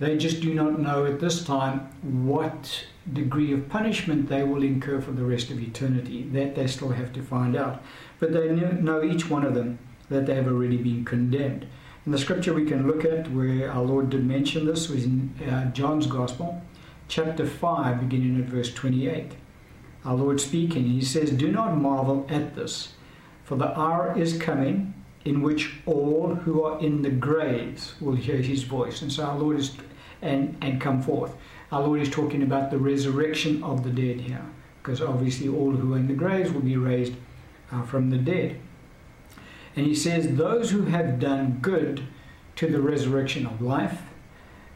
They 0.00 0.18
just 0.18 0.40
do 0.40 0.52
not 0.52 0.78
know 0.78 1.06
at 1.06 1.20
this 1.20 1.44
time 1.44 1.88
what 2.02 2.84
degree 3.12 3.52
of 3.52 3.68
punishment 3.68 4.28
they 4.28 4.42
will 4.42 4.62
incur 4.62 5.00
for 5.00 5.12
the 5.12 5.24
rest 5.24 5.50
of 5.50 5.60
eternity. 5.60 6.22
That 6.22 6.54
they 6.54 6.66
still 6.66 6.90
have 6.90 7.12
to 7.14 7.22
find 7.22 7.56
out. 7.56 7.82
But 8.18 8.32
they 8.32 8.48
know 8.48 9.02
each 9.02 9.28
one 9.28 9.44
of 9.44 9.54
them 9.54 9.78
that 10.08 10.26
they 10.26 10.34
have 10.34 10.46
already 10.46 10.78
been 10.78 11.04
condemned. 11.04 11.66
In 12.06 12.12
the 12.12 12.18
scripture 12.18 12.52
we 12.52 12.66
can 12.66 12.86
look 12.86 13.04
at 13.04 13.30
where 13.30 13.70
our 13.70 13.82
Lord 13.82 14.10
did 14.10 14.26
mention 14.26 14.66
this 14.66 14.88
was 14.88 15.04
in 15.04 15.34
uh, 15.48 15.70
John's 15.70 16.06
Gospel, 16.06 16.62
chapter 17.08 17.46
5, 17.46 18.00
beginning 18.00 18.38
at 18.42 18.48
verse 18.48 18.72
28. 18.72 19.32
Our 20.04 20.14
Lord 20.14 20.40
speaking, 20.40 20.84
He 20.84 21.00
says, 21.00 21.30
Do 21.30 21.50
not 21.50 21.78
marvel 21.78 22.26
at 22.28 22.54
this, 22.54 22.92
for 23.42 23.56
the 23.56 23.78
hour 23.78 24.16
is 24.18 24.38
coming 24.38 24.92
in 25.24 25.40
which 25.40 25.76
all 25.86 26.34
who 26.34 26.62
are 26.62 26.78
in 26.78 27.00
the 27.00 27.10
graves 27.10 27.94
will 28.00 28.16
hear 28.16 28.36
His 28.36 28.64
voice. 28.64 29.00
And 29.00 29.10
so 29.10 29.24
our 29.24 29.38
Lord 29.38 29.58
is, 29.58 29.74
and, 30.20 30.58
and 30.60 30.80
come 30.80 31.00
forth. 31.00 31.34
Our 31.74 31.82
Lord 31.82 32.02
is 32.02 32.08
talking 32.08 32.44
about 32.44 32.70
the 32.70 32.78
resurrection 32.78 33.60
of 33.64 33.82
the 33.82 33.90
dead 33.90 34.20
here, 34.20 34.46
because 34.80 35.00
obviously 35.00 35.48
all 35.48 35.72
who 35.72 35.94
are 35.94 35.96
in 35.96 36.06
the 36.06 36.14
graves 36.14 36.52
will 36.52 36.60
be 36.60 36.76
raised 36.76 37.14
uh, 37.72 37.82
from 37.82 38.10
the 38.10 38.16
dead. 38.16 38.60
And 39.74 39.84
he 39.84 39.92
says, 39.96 40.36
Those 40.36 40.70
who 40.70 40.84
have 40.84 41.18
done 41.18 41.58
good 41.60 42.04
to 42.54 42.68
the 42.68 42.80
resurrection 42.80 43.44
of 43.44 43.60
life, 43.60 44.02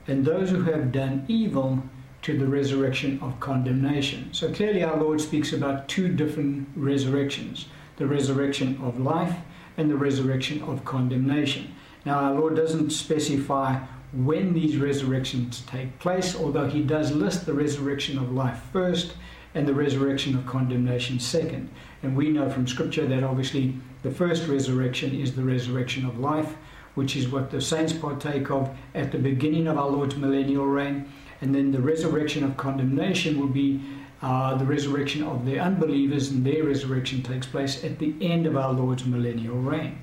and 0.08 0.24
those 0.24 0.50
who 0.50 0.64
have 0.64 0.90
done 0.90 1.24
evil 1.28 1.84
to 2.22 2.36
the 2.36 2.48
resurrection 2.48 3.20
of 3.22 3.38
condemnation. 3.38 4.34
So 4.34 4.52
clearly, 4.52 4.82
our 4.82 4.96
Lord 4.96 5.20
speaks 5.20 5.52
about 5.52 5.86
two 5.86 6.08
different 6.08 6.66
resurrections 6.74 7.66
the 7.98 8.08
resurrection 8.08 8.76
of 8.82 8.98
life 8.98 9.36
and 9.76 9.88
the 9.88 9.96
resurrection 9.96 10.62
of 10.64 10.84
condemnation. 10.84 11.76
Now, 12.04 12.18
our 12.18 12.34
Lord 12.34 12.56
doesn't 12.56 12.90
specify 12.90 13.86
when 14.12 14.54
these 14.54 14.76
resurrections 14.76 15.62
take 15.66 15.98
place, 15.98 16.34
although 16.34 16.68
He 16.68 16.82
does 16.82 17.12
list 17.12 17.46
the 17.46 17.52
resurrection 17.52 18.18
of 18.18 18.32
life 18.32 18.60
first 18.72 19.14
and 19.54 19.66
the 19.66 19.74
resurrection 19.74 20.34
of 20.34 20.46
condemnation 20.46 21.18
second. 21.18 21.70
And 22.02 22.16
we 22.16 22.28
know 22.28 22.48
from 22.48 22.66
Scripture 22.66 23.06
that 23.06 23.22
obviously 23.22 23.74
the 24.02 24.10
first 24.10 24.46
resurrection 24.46 25.18
is 25.18 25.34
the 25.34 25.42
resurrection 25.42 26.06
of 26.06 26.18
life, 26.18 26.54
which 26.94 27.16
is 27.16 27.28
what 27.28 27.50
the 27.50 27.60
saints 27.60 27.92
partake 27.92 28.50
of 28.50 28.76
at 28.94 29.12
the 29.12 29.18
beginning 29.18 29.66
of 29.66 29.78
our 29.78 29.88
Lord's 29.88 30.16
millennial 30.16 30.66
reign. 30.66 31.10
And 31.40 31.54
then 31.54 31.70
the 31.70 31.80
resurrection 31.80 32.44
of 32.44 32.56
condemnation 32.56 33.38
will 33.40 33.48
be 33.48 33.80
uh, 34.20 34.56
the 34.56 34.64
resurrection 34.64 35.22
of 35.22 35.46
the 35.46 35.58
unbelievers, 35.58 36.30
and 36.30 36.44
their 36.44 36.64
resurrection 36.64 37.22
takes 37.22 37.46
place 37.46 37.84
at 37.84 37.98
the 37.98 38.14
end 38.20 38.46
of 38.46 38.56
our 38.56 38.72
Lord's 38.72 39.04
millennial 39.04 39.56
reign. 39.56 39.98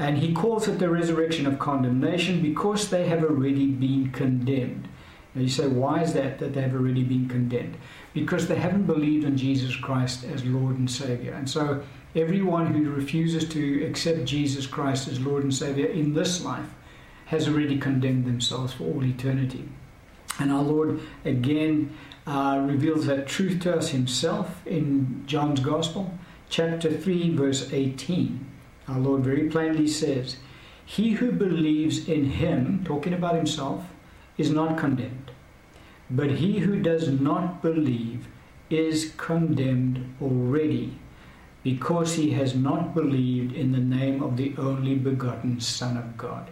And 0.00 0.16
he 0.16 0.32
calls 0.32 0.66
it 0.66 0.78
the 0.78 0.88
resurrection 0.88 1.46
of 1.46 1.58
condemnation 1.58 2.40
because 2.40 2.88
they 2.88 3.06
have 3.08 3.22
already 3.22 3.66
been 3.66 4.10
condemned. 4.12 4.88
Now 5.34 5.42
you 5.42 5.50
say, 5.50 5.68
why 5.68 6.00
is 6.00 6.14
that 6.14 6.38
that 6.38 6.54
they 6.54 6.62
have 6.62 6.72
already 6.72 7.02
been 7.02 7.28
condemned? 7.28 7.76
Because 8.14 8.48
they 8.48 8.56
haven't 8.56 8.86
believed 8.86 9.26
in 9.26 9.36
Jesus 9.36 9.76
Christ 9.76 10.24
as 10.24 10.42
Lord 10.42 10.78
and 10.78 10.90
Savior. 10.90 11.34
And 11.34 11.48
so 11.50 11.82
everyone 12.16 12.72
who 12.72 12.88
refuses 12.88 13.46
to 13.50 13.84
accept 13.84 14.24
Jesus 14.24 14.66
Christ 14.66 15.06
as 15.06 15.20
Lord 15.20 15.42
and 15.42 15.54
Savior 15.54 15.88
in 15.88 16.14
this 16.14 16.42
life 16.42 16.70
has 17.26 17.46
already 17.46 17.78
condemned 17.78 18.24
themselves 18.24 18.72
for 18.72 18.84
all 18.84 19.04
eternity. 19.04 19.68
And 20.38 20.50
our 20.50 20.62
Lord 20.62 21.00
again 21.26 21.94
uh, 22.26 22.64
reveals 22.66 23.04
that 23.04 23.26
truth 23.26 23.60
to 23.64 23.76
us 23.76 23.90
himself 23.90 24.66
in 24.66 25.24
John's 25.26 25.60
Gospel, 25.60 26.14
chapter 26.48 26.90
3, 26.90 27.36
verse 27.36 27.70
18. 27.70 28.49
Our 28.90 28.98
Lord 28.98 29.22
very 29.22 29.48
plainly 29.48 29.86
says, 29.86 30.38
He 30.84 31.12
who 31.12 31.30
believes 31.30 32.08
in 32.08 32.24
him, 32.24 32.82
talking 32.84 33.12
about 33.12 33.36
himself, 33.36 33.84
is 34.36 34.50
not 34.50 34.76
condemned. 34.76 35.30
But 36.10 36.32
he 36.32 36.58
who 36.58 36.80
does 36.80 37.08
not 37.08 37.62
believe 37.62 38.26
is 38.68 39.12
condemned 39.16 40.12
already, 40.20 40.98
because 41.62 42.14
he 42.14 42.32
has 42.32 42.56
not 42.56 42.92
believed 42.92 43.54
in 43.54 43.70
the 43.70 43.78
name 43.78 44.22
of 44.22 44.36
the 44.36 44.54
only 44.58 44.96
begotten 44.96 45.60
Son 45.60 45.96
of 45.96 46.16
God. 46.16 46.50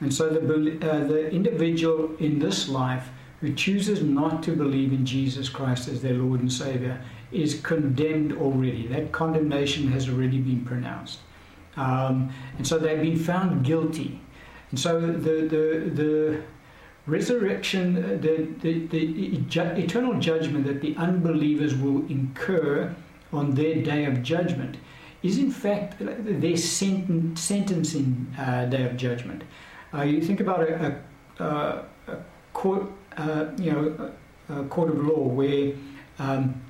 And 0.00 0.12
so 0.12 0.30
the, 0.30 0.40
uh, 0.40 1.04
the 1.04 1.30
individual 1.30 2.16
in 2.16 2.38
this 2.38 2.68
life 2.68 3.10
who 3.40 3.52
chooses 3.52 4.02
not 4.02 4.42
to 4.44 4.56
believe 4.56 4.92
in 4.92 5.04
Jesus 5.04 5.50
Christ 5.50 5.88
as 5.88 6.00
their 6.00 6.14
Lord 6.14 6.40
and 6.40 6.50
Savior 6.50 7.04
is 7.30 7.60
condemned 7.60 8.32
already. 8.32 8.86
That 8.86 9.12
condemnation 9.12 9.88
has 9.88 10.08
already 10.08 10.38
been 10.38 10.64
pronounced. 10.64 11.18
Um, 11.76 12.32
and 12.56 12.66
so 12.66 12.78
they've 12.78 13.00
been 13.00 13.18
found 13.18 13.64
guilty. 13.64 14.20
And 14.70 14.78
so 14.78 15.00
the, 15.00 15.46
the, 15.46 15.90
the 15.90 16.42
resurrection, 17.06 17.96
uh, 17.96 18.08
the, 18.20 18.48
the, 18.60 18.86
the 18.86 19.36
eternal 19.82 20.18
judgment 20.20 20.66
that 20.66 20.80
the 20.80 20.96
unbelievers 20.96 21.74
will 21.74 22.06
incur 22.08 22.94
on 23.32 23.54
their 23.54 23.82
day 23.82 24.04
of 24.04 24.22
judgment 24.22 24.76
is 25.22 25.38
in 25.38 25.50
fact 25.50 25.98
their 25.98 26.52
senten- 26.52 27.36
sentencing 27.36 28.32
uh, 28.38 28.66
day 28.66 28.84
of 28.84 28.96
judgment. 28.96 29.42
Uh, 29.92 30.02
you 30.02 30.20
think 30.20 30.40
about 30.40 30.60
a, 30.60 31.00
a, 31.38 31.84
a 32.08 32.16
court 32.52 32.86
uh, 33.16 33.46
you 33.58 33.72
know, 33.72 34.12
a, 34.48 34.64
court 34.64 34.90
of 34.90 35.04
law 35.04 35.20
where 35.20 35.72
um, 36.18 36.60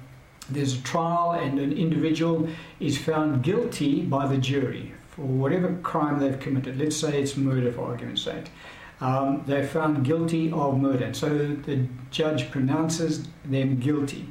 there's 0.50 0.78
a 0.78 0.82
trial 0.82 1.32
and 1.32 1.58
an 1.58 1.72
individual 1.72 2.48
is 2.80 2.98
found 2.98 3.42
guilty 3.42 4.02
by 4.02 4.26
the 4.26 4.38
jury 4.38 4.92
for 5.10 5.22
whatever 5.22 5.76
crime 5.82 6.18
they've 6.18 6.38
committed. 6.40 6.78
Let's 6.78 6.96
say 6.96 7.22
it's 7.22 7.36
murder, 7.36 7.70
for 7.72 7.90
argument's 7.90 8.22
sake. 8.22 8.50
Um, 9.00 9.44
they're 9.46 9.66
found 9.66 10.04
guilty 10.04 10.50
of 10.50 10.78
murder. 10.78 11.14
So 11.14 11.28
the 11.28 11.86
judge 12.10 12.50
pronounces 12.50 13.28
them 13.44 13.78
guilty. 13.78 14.26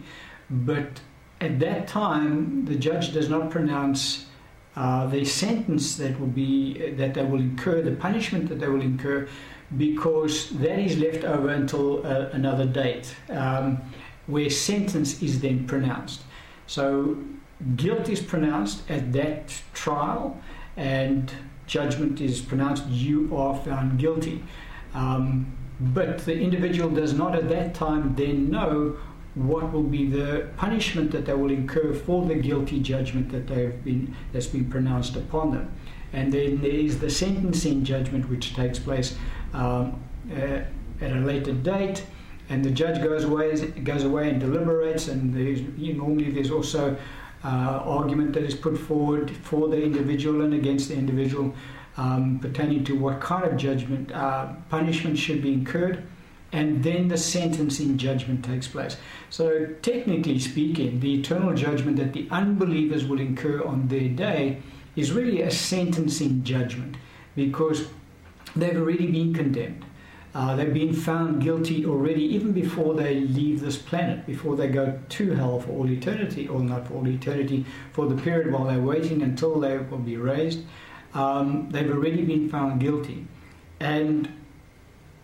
But 0.50 1.02
at 1.40 1.60
that 1.60 1.88
time, 1.88 2.66
the 2.66 2.76
judge 2.76 3.14
does 3.14 3.30
not 3.30 3.50
pronounce 3.50 4.28
uh, 4.76 5.08
the 5.08 5.24
sentence 5.24 5.98
that 5.98 6.20
will 6.20 6.28
be 6.28 6.92
that 6.92 7.14
they 7.14 7.24
will 7.24 7.40
incur, 7.40 7.82
the 7.82 7.92
punishment 7.92 8.50
that 8.50 8.60
they 8.60 8.68
will 8.68 8.82
incur, 8.82 9.28
because 9.78 10.50
that 10.52 10.80
is 10.80 10.98
left 10.98 11.24
over 11.24 11.50
until 11.50 12.06
uh, 12.06 12.30
another 12.32 12.66
date 12.66 13.16
um, 13.30 13.82
where 14.28 14.50
sentence 14.50 15.22
is 15.22 15.42
then 15.42 15.68
pronounced. 15.68 16.22
So 16.68 17.18
guilt 17.76 18.10
is 18.10 18.22
pronounced 18.22 18.90
at 18.90 19.14
that 19.14 19.62
trial 19.74 20.42
and 20.78 21.32
judgment 21.68 22.22
is 22.22 22.42
pronounced, 22.42 22.86
you 22.88 23.36
are 23.36 23.56
found 23.56 24.00
guilty. 24.00 24.44
Um, 24.94 25.58
but 25.80 26.20
the 26.20 26.40
individual 26.40 26.90
does 26.90 27.14
not 27.14 27.36
at 27.36 27.50
that 27.50 27.74
time 27.74 28.16
then 28.16 28.50
know 28.50 28.98
what 29.36 29.74
will 29.74 29.84
be 29.84 30.08
the 30.08 30.48
punishment 30.58 31.12
that 31.12 31.26
they 31.26 31.34
will 31.34 31.50
incur 31.50 31.94
for 31.94 32.26
the 32.26 32.36
guilty 32.36 32.80
judgment 32.80 33.32
that 33.32 33.48
they 33.48 33.64
have 33.64 33.84
been 33.84 34.16
that's 34.32 34.48
been 34.48 34.70
pronounced 34.70 35.16
upon 35.16 35.52
them. 35.52 35.72
And 36.14 36.32
then 36.32 36.62
there 36.62 36.72
is 36.72 37.00
the 37.00 37.10
sentencing 37.10 37.84
judgment 37.84 38.30
which 38.30 38.56
takes 38.56 38.78
place 38.78 39.18
um, 39.54 40.04
uh, 40.32 40.62
at 41.02 41.12
a 41.12 41.20
later 41.20 41.54
date, 41.54 42.06
and 42.54 42.64
the 42.64 42.70
judge 42.70 43.02
goes 43.02 43.24
away 43.24 43.56
goes 43.92 44.04
away 44.04 44.30
and 44.30 44.40
deliberates, 44.40 45.08
and 45.08 45.34
there's, 45.34 45.62
normally 45.98 46.30
there's 46.30 46.52
also 46.52 46.96
uh, 47.44 47.82
argument 48.00 48.34
that 48.34 48.44
is 48.44 48.54
put 48.54 48.78
forward 48.78 49.32
for 49.32 49.68
the 49.70 49.82
individual 49.82 50.44
and 50.44 50.54
against 50.54 50.90
the 50.90 50.96
individual 50.96 51.56
um, 51.98 52.38
pertaining 52.40 52.84
to 52.84 52.94
what 52.94 53.20
kind 53.20 53.44
of 53.44 53.58
judgment 53.58 54.12
uh, 54.12 54.54
punishment 54.70 55.18
should 55.18 55.42
be 55.42 55.52
incurred. 55.52 56.04
And 56.52 56.84
then 56.84 57.08
the 57.08 57.18
sentencing 57.18 57.98
judgment 57.98 58.46
takes 58.46 58.68
place. 58.68 58.98
So, 59.32 59.66
technically 59.82 60.38
speaking, 60.38 61.00
the 61.00 61.16
eternal 61.20 61.56
judgment 61.56 61.98
that 61.98 62.14
the 62.14 62.28
unbelievers 62.30 63.04
will 63.04 63.20
incur 63.20 63.64
on 63.64 63.88
their 63.88 64.10
day 64.10 64.62
is 64.96 65.12
really 65.12 65.42
a 65.42 65.50
sentencing 65.50 66.44
judgment 66.44 66.98
because 67.36 67.88
they've 68.56 68.78
already 68.78 69.08
been 69.08 69.34
condemned. 69.34 69.84
Uh, 70.36 70.56
they've 70.56 70.74
been 70.74 70.94
found 70.94 71.44
guilty 71.44 71.86
already, 71.86 72.24
even 72.24 72.52
before 72.54 72.96
they 72.96 73.20
leave 73.20 73.62
this 73.62 73.78
planet, 73.78 74.26
before 74.26 74.56
they 74.56 74.68
go 74.68 75.00
to 75.08 75.32
hell 75.34 75.60
for 75.60 75.72
all 75.72 75.90
eternity, 75.90 76.48
or 76.48 76.60
not 76.60 76.88
for 76.88 76.96
all 76.96 77.08
eternity, 77.08 77.64
for 77.92 78.08
the 78.08 78.20
period 78.20 78.52
while 78.52 78.66
they're 78.66 78.80
waiting 78.80 79.22
until 79.22 79.60
they 79.60 79.78
will 79.78 80.00
be 80.00 80.18
raised. 80.18 80.62
Um, 81.14 81.70
they've 81.70 81.90
already 81.90 82.24
been 82.24 82.50
found 82.50 82.82
guilty. 82.82 83.28
And 83.80 84.28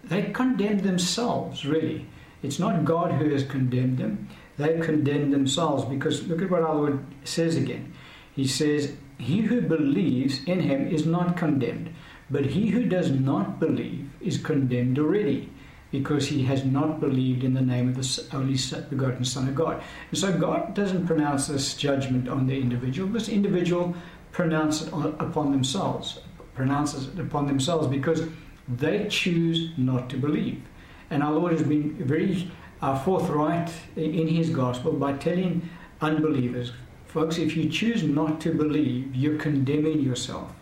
they 0.04 0.24
condemned 0.24 0.82
themselves, 0.82 1.66
really. 1.66 2.06
It's 2.44 2.60
not 2.60 2.86
God 2.86 3.14
who 3.14 3.30
has 3.30 3.44
condemned 3.44 3.98
them, 3.98 4.30
they've 4.58 4.82
condemned 4.82 5.34
themselves 5.34 5.86
because 5.86 6.28
look 6.28 6.42
at 6.42 6.52
what 6.52 6.62
our 6.62 6.76
Lord 6.76 7.04
says 7.24 7.56
again. 7.56 7.94
He 8.36 8.48
says, 8.48 8.94
He 9.18 9.42
who 9.42 9.62
believes 9.62 10.44
in 10.46 10.62
him 10.62 10.88
is 10.88 11.06
not 11.06 11.36
condemned. 11.36 11.94
But 12.30 12.46
he 12.46 12.68
who 12.68 12.86
does 12.86 13.10
not 13.10 13.60
believe 13.60 14.09
is 14.22 14.38
condemned 14.38 15.00
already, 15.00 15.50
because 15.92 16.28
he 16.28 16.44
has 16.44 16.64
not 16.64 17.00
believed 17.00 17.44
in 17.44 17.54
the 17.54 17.62
name 17.62 17.90
of 17.90 17.96
the 17.96 18.36
only 18.36 18.58
begotten 18.90 19.26
Son 19.26 19.48
of 19.48 19.56
God. 19.56 19.82
And 20.12 20.20
so 20.20 20.38
God 20.38 20.76
doesn't 20.76 21.08
pronounce 21.08 21.48
this 21.48 21.76
judgment 21.76 22.30
on 22.30 22.46
the 22.46 22.60
individual. 22.60 23.10
This 23.10 23.30
individual 23.30 23.96
pronounces 24.32 24.88
it 24.88 24.94
upon 24.94 25.52
themselves, 25.52 26.20
pronounces 26.54 27.08
it 27.08 27.20
upon 27.20 27.48
themselves 27.48 27.88
because 27.88 28.24
they 28.68 29.08
choose 29.08 29.72
not 29.78 30.10
to 30.12 30.18
believe. 30.18 30.62
And 31.10 31.24
our 31.24 31.32
Lord 31.32 31.54
has 31.54 31.64
been 31.64 31.96
very 31.96 32.52
uh, 32.82 32.98
forthright 33.00 33.72
in 33.96 34.28
his 34.28 34.52
gospel 34.52 34.94
by 34.94 35.14
telling 35.14 35.68
unbelievers, 36.02 36.72
folks, 37.08 37.40
if 37.40 37.58
you 37.58 37.68
choose 37.68 38.04
not 38.04 38.40
to 38.42 38.54
believe, 38.54 39.16
you're 39.16 39.38
condemning 39.38 40.02
yourself. 40.02 40.54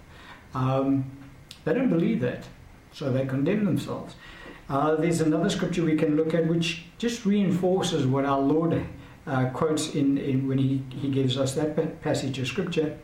Um, 0.54 1.12
they 1.66 1.74
don't 1.74 1.90
believe 1.90 2.22
that, 2.22 2.48
so 2.98 3.12
they 3.12 3.26
condemn 3.28 3.64
themselves. 3.64 4.16
Uh, 4.70 4.96
there's 4.96 5.22
another 5.22 5.50
scripture 5.50 5.84
we 5.84 5.96
can 5.96 6.18
look 6.18 6.34
at 6.34 6.48
which 6.48 6.86
just 6.98 7.26
reinforces 7.26 8.08
what 8.08 8.26
our 8.26 8.40
Lord 8.40 8.84
uh, 9.28 9.50
quotes 9.50 9.94
in, 9.94 10.18
in, 10.18 10.48
when 10.48 10.58
he, 10.58 10.84
he 10.90 11.10
gives 11.10 11.38
us 11.38 11.54
that 11.54 12.02
passage 12.02 12.40
of 12.40 12.48
scripture, 12.48 12.98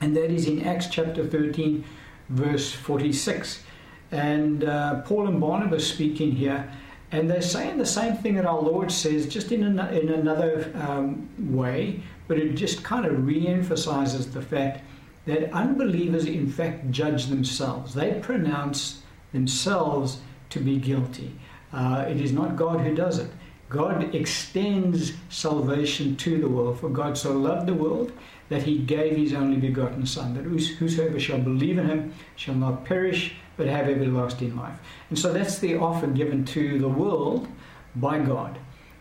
and 0.00 0.16
that 0.16 0.30
is 0.30 0.48
in 0.48 0.66
Acts 0.66 0.88
chapter 0.88 1.24
13, 1.24 1.84
verse 2.30 2.72
46. 2.72 3.62
And 4.10 4.64
uh, 4.64 5.02
Paul 5.02 5.28
and 5.28 5.40
Barnabas 5.40 5.88
speaking 5.88 6.32
here, 6.32 6.68
and 7.12 7.30
they're 7.30 7.40
saying 7.40 7.78
the 7.78 7.86
same 7.86 8.16
thing 8.16 8.34
that 8.34 8.46
our 8.46 8.60
Lord 8.60 8.90
says, 8.90 9.28
just 9.28 9.52
in, 9.52 9.62
an, 9.62 9.78
in 9.94 10.08
another 10.08 10.72
um, 10.74 11.28
way, 11.38 12.02
but 12.26 12.36
it 12.36 12.54
just 12.54 12.82
kind 12.82 13.06
of 13.06 13.26
re 13.26 13.46
emphasizes 13.46 14.32
the 14.32 14.42
fact 14.42 14.82
that 15.26 15.52
unbelievers 15.52 16.24
in 16.24 16.50
fact 16.50 16.90
judge 16.90 17.26
themselves. 17.26 17.94
They 17.94 18.18
pronounce 18.20 18.99
themselves 19.32 20.18
to 20.50 20.60
be 20.60 20.78
guilty. 20.78 21.32
Uh, 21.72 22.04
it 22.08 22.20
is 22.20 22.32
not 22.32 22.56
God 22.56 22.80
who 22.80 22.94
does 22.94 23.18
it. 23.18 23.30
God 23.68 24.14
extends 24.14 25.12
salvation 25.28 26.16
to 26.16 26.38
the 26.38 26.48
world. 26.48 26.80
For 26.80 26.88
God 26.88 27.16
so 27.16 27.32
loved 27.32 27.68
the 27.68 27.74
world 27.74 28.12
that 28.48 28.64
he 28.64 28.78
gave 28.78 29.16
his 29.16 29.32
only 29.32 29.56
begotten 29.56 30.04
Son, 30.04 30.34
that 30.34 30.42
whosoever 30.42 31.20
shall 31.20 31.38
believe 31.38 31.78
in 31.78 31.86
him 31.86 32.12
shall 32.34 32.56
not 32.56 32.84
perish, 32.84 33.36
but 33.56 33.68
have 33.68 33.88
everlasting 33.88 34.56
life. 34.56 34.76
And 35.08 35.18
so 35.18 35.32
that's 35.32 35.58
the 35.60 35.76
offer 35.76 36.08
given 36.08 36.44
to 36.46 36.78
the 36.80 36.88
world 36.88 37.46
by 37.94 38.18
God. 38.18 38.58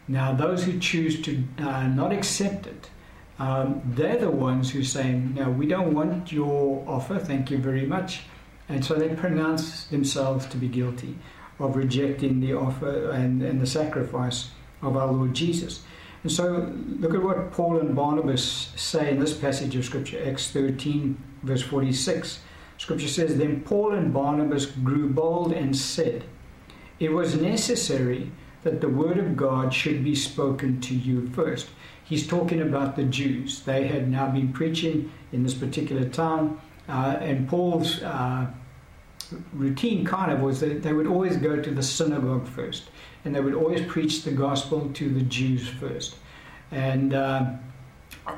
Now, 0.07 0.33
those 0.33 0.63
who 0.63 0.79
choose 0.79 1.21
to 1.23 1.43
uh, 1.57 1.87
not 1.87 2.11
accept 2.11 2.67
it, 2.67 2.89
um, 3.39 3.81
they're 3.85 4.17
the 4.17 4.29
ones 4.29 4.69
who 4.69 4.83
say, 4.83 5.13
No, 5.13 5.49
we 5.49 5.65
don't 5.65 5.93
want 5.93 6.31
your 6.31 6.83
offer, 6.87 7.17
thank 7.17 7.49
you 7.49 7.57
very 7.57 7.85
much. 7.85 8.21
And 8.69 8.85
so 8.85 8.95
they 8.95 9.09
pronounce 9.09 9.85
themselves 9.85 10.45
to 10.47 10.57
be 10.57 10.67
guilty 10.67 11.17
of 11.59 11.75
rejecting 11.75 12.39
the 12.39 12.53
offer 12.53 13.09
and, 13.11 13.41
and 13.41 13.59
the 13.59 13.67
sacrifice 13.67 14.51
of 14.81 14.95
our 14.95 15.11
Lord 15.11 15.33
Jesus. 15.33 15.83
And 16.23 16.31
so 16.31 16.73
look 16.99 17.13
at 17.13 17.23
what 17.23 17.51
Paul 17.51 17.79
and 17.79 17.95
Barnabas 17.95 18.71
say 18.75 19.11
in 19.11 19.19
this 19.19 19.33
passage 19.33 19.75
of 19.75 19.85
Scripture, 19.85 20.21
Acts 20.25 20.51
13, 20.51 21.17
verse 21.43 21.61
46. 21.61 22.39
Scripture 22.77 23.07
says, 23.07 23.37
Then 23.37 23.61
Paul 23.61 23.93
and 23.93 24.13
Barnabas 24.13 24.65
grew 24.65 25.09
bold 25.09 25.51
and 25.51 25.75
said, 25.75 26.25
It 26.99 27.11
was 27.11 27.35
necessary 27.35 28.31
that 28.63 28.81
the 28.81 28.89
word 28.89 29.17
of 29.17 29.37
God 29.37 29.73
should 29.73 30.03
be 30.03 30.15
spoken 30.15 30.81
to 30.81 30.93
you 30.93 31.29
first. 31.29 31.69
He's 32.03 32.27
talking 32.27 32.61
about 32.61 32.95
the 32.95 33.03
Jews. 33.03 33.61
They 33.61 33.87
had 33.87 34.09
now 34.09 34.29
been 34.29 34.51
preaching 34.51 35.11
in 35.31 35.43
this 35.43 35.53
particular 35.53 36.09
town, 36.09 36.59
uh, 36.87 37.17
and 37.21 37.47
Paul's 37.47 38.01
uh, 38.01 38.47
routine 39.53 40.05
kind 40.05 40.31
of 40.31 40.39
was 40.39 40.59
that 40.59 40.83
they 40.83 40.93
would 40.93 41.07
always 41.07 41.37
go 41.37 41.61
to 41.61 41.71
the 41.71 41.83
synagogue 41.83 42.47
first 42.47 42.89
and 43.25 43.35
they 43.35 43.41
would 43.41 43.53
always 43.53 43.81
preach 43.85 44.23
the 44.23 44.31
gospel 44.31 44.89
to 44.93 45.09
the 45.09 45.21
Jews 45.21 45.67
first. 45.67 46.15
And 46.71 47.13
uh, 47.13 47.51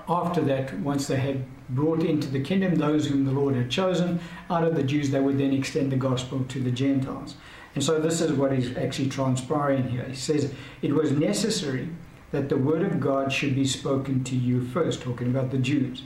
after 0.07 0.41
that, 0.41 0.77
once 0.79 1.07
they 1.07 1.17
had 1.17 1.45
brought 1.69 2.03
into 2.03 2.27
the 2.27 2.41
kingdom 2.41 2.75
those 2.75 3.07
whom 3.07 3.25
the 3.25 3.31
Lord 3.31 3.55
had 3.55 3.69
chosen, 3.69 4.19
out 4.50 4.63
of 4.63 4.75
the 4.75 4.83
Jews, 4.83 5.12
they 5.12 5.19
would 5.19 5.38
then 5.38 5.53
extend 5.53 5.91
the 5.91 5.98
gospel 5.98 6.43
to 6.50 6.60
the 6.60 6.71
Gentiles. 6.71 7.36
And 7.75 7.83
so 7.83 8.00
this 8.00 8.19
is 8.21 8.33
what 8.33 8.51
is 8.51 8.75
actually 8.75 9.10
transpiring 9.10 9.89
here. 9.89 10.03
He 10.03 10.15
says, 10.15 10.53
It 10.81 10.93
was 10.93 11.12
necessary 11.12 11.89
that 12.31 12.50
the 12.50 12.57
word 12.57 12.81
of 12.81 13.00
God 13.00 13.31
should 13.31 13.55
be 13.55 13.65
spoken 13.65 14.24
to 14.25 14.36
you 14.36 14.65
first, 14.65 15.01
talking 15.01 15.27
about 15.27 15.51
the 15.51 15.57
Jews. 15.57 16.03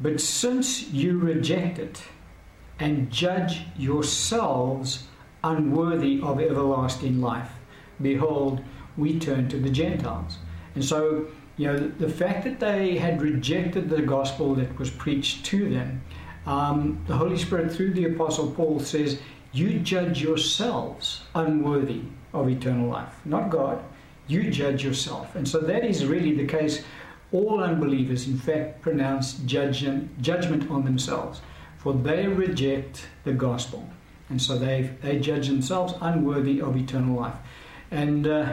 But 0.00 0.20
since 0.20 0.90
you 0.90 1.18
reject 1.18 1.78
it 1.78 2.02
and 2.80 3.10
judge 3.10 3.62
yourselves 3.76 5.04
unworthy 5.44 6.20
of 6.22 6.40
everlasting 6.40 7.20
life, 7.20 7.50
behold, 8.00 8.60
we 8.96 9.18
turn 9.18 9.48
to 9.48 9.58
the 9.58 9.70
Gentiles. 9.70 10.38
And 10.74 10.84
so, 10.84 11.26
you 11.56 11.66
know, 11.66 11.78
the 11.78 12.08
fact 12.08 12.44
that 12.44 12.60
they 12.60 12.98
had 12.98 13.22
rejected 13.22 13.88
the 13.88 14.02
gospel 14.02 14.54
that 14.56 14.78
was 14.78 14.90
preached 14.90 15.44
to 15.46 15.68
them, 15.70 16.02
um, 16.46 17.02
the 17.06 17.16
Holy 17.16 17.36
Spirit, 17.36 17.72
through 17.72 17.94
the 17.94 18.06
Apostle 18.06 18.50
Paul, 18.50 18.80
says, 18.80 19.20
You 19.52 19.78
judge 19.80 20.22
yourselves 20.22 21.22
unworthy 21.34 22.02
of 22.32 22.48
eternal 22.48 22.88
life, 22.88 23.14
not 23.24 23.50
God. 23.50 23.82
You 24.26 24.50
judge 24.50 24.84
yourself. 24.84 25.34
And 25.34 25.48
so 25.48 25.58
that 25.60 25.84
is 25.84 26.04
really 26.04 26.34
the 26.34 26.46
case. 26.46 26.84
All 27.32 27.62
unbelievers, 27.62 28.26
in 28.26 28.38
fact, 28.38 28.80
pronounce 28.80 29.34
judgment, 29.40 30.20
judgment 30.22 30.70
on 30.70 30.84
themselves, 30.84 31.40
for 31.78 31.92
they 31.92 32.26
reject 32.26 33.06
the 33.24 33.32
gospel. 33.32 33.88
And 34.28 34.40
so 34.40 34.58
they, 34.58 34.90
they 35.00 35.18
judge 35.18 35.48
themselves 35.48 35.94
unworthy 36.00 36.60
of 36.60 36.76
eternal 36.76 37.16
life. 37.16 37.36
And, 37.90 38.26
uh, 38.26 38.52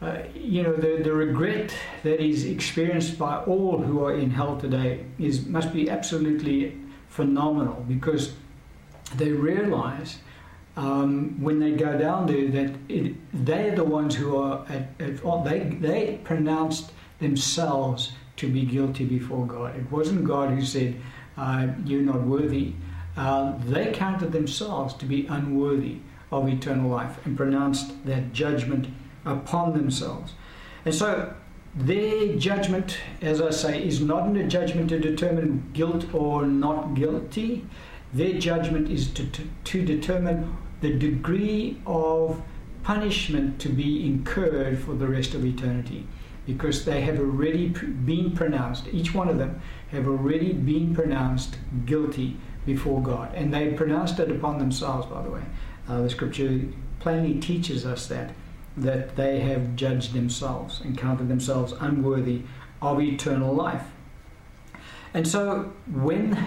uh, 0.00 0.18
you 0.34 0.62
know, 0.62 0.74
the, 0.74 1.02
the 1.02 1.12
regret 1.12 1.74
that 2.02 2.20
is 2.20 2.44
experienced 2.44 3.18
by 3.18 3.36
all 3.44 3.82
who 3.82 4.04
are 4.04 4.14
in 4.14 4.30
hell 4.30 4.56
today 4.56 5.04
is, 5.18 5.46
must 5.46 5.72
be 5.72 5.90
absolutely 5.90 6.78
phenomenal 7.08 7.84
because 7.86 8.34
they 9.16 9.30
realize 9.30 10.18
um, 10.76 11.40
when 11.42 11.60
they 11.60 11.72
go 11.72 11.98
down 11.98 12.26
there 12.26 12.48
that 12.48 12.74
it, 12.88 13.14
they're 13.32 13.76
the 13.76 13.84
ones 13.84 14.14
who 14.14 14.36
are 14.36 14.64
at, 14.68 14.88
at. 14.98 15.44
They, 15.44 15.60
they 15.80 16.20
pronounced 16.24 16.92
themselves 17.18 18.12
to 18.36 18.48
be 18.48 18.64
guilty 18.64 19.04
before 19.04 19.46
God. 19.46 19.76
It 19.76 19.90
wasn't 19.90 20.24
God 20.24 20.50
who 20.50 20.64
said, 20.64 21.00
uh, 21.36 21.68
You're 21.84 22.02
not 22.02 22.22
worthy. 22.22 22.74
Uh, 23.16 23.54
they 23.66 23.92
counted 23.92 24.32
themselves 24.32 24.94
to 24.94 25.04
be 25.04 25.26
unworthy 25.26 25.98
of 26.30 26.48
eternal 26.48 26.90
life 26.90 27.24
and 27.26 27.36
pronounced 27.36 28.04
that 28.06 28.32
judgment 28.32 28.88
upon 29.24 29.74
themselves. 29.74 30.32
And 30.84 30.94
so 30.94 31.34
their 31.74 32.36
judgment, 32.36 32.98
as 33.20 33.40
I 33.40 33.50
say, 33.50 33.86
is 33.86 34.00
not 34.00 34.34
a 34.36 34.44
judgment 34.44 34.88
to 34.90 34.98
determine 34.98 35.70
guilt 35.72 36.12
or 36.14 36.46
not 36.46 36.94
guilty. 36.94 37.66
Their 38.12 38.38
judgment 38.38 38.90
is 38.90 39.10
to, 39.12 39.26
to, 39.26 39.42
to 39.64 39.84
determine 39.84 40.56
the 40.80 40.92
degree 40.92 41.80
of 41.86 42.42
punishment 42.82 43.60
to 43.60 43.68
be 43.68 44.04
incurred 44.04 44.78
for 44.78 44.94
the 44.94 45.06
rest 45.06 45.34
of 45.34 45.44
eternity 45.44 46.06
because 46.46 46.84
they 46.84 47.02
have 47.02 47.18
already 47.18 47.68
been 47.68 48.32
pronounced, 48.32 48.88
each 48.92 49.14
one 49.14 49.28
of 49.28 49.38
them 49.38 49.60
have 49.90 50.08
already 50.08 50.52
been 50.52 50.94
pronounced 50.94 51.56
guilty 51.86 52.36
before 52.66 53.02
God. 53.02 53.32
And 53.34 53.52
they 53.52 53.72
pronounced 53.72 54.18
it 54.18 54.30
upon 54.30 54.58
themselves, 54.58 55.06
by 55.06 55.22
the 55.22 55.30
way. 55.30 55.42
Uh, 55.88 56.02
the 56.02 56.10
scripture 56.10 56.60
plainly 57.00 57.40
teaches 57.40 57.84
us 57.84 58.06
that 58.08 58.32
that 58.74 59.16
they 59.16 59.40
have 59.40 59.76
judged 59.76 60.14
themselves 60.14 60.80
and 60.80 60.96
counted 60.96 61.28
themselves 61.28 61.74
unworthy 61.80 62.40
of 62.80 62.98
eternal 63.02 63.54
life. 63.54 63.84
And 65.12 65.28
so 65.28 65.72
when 65.92 66.38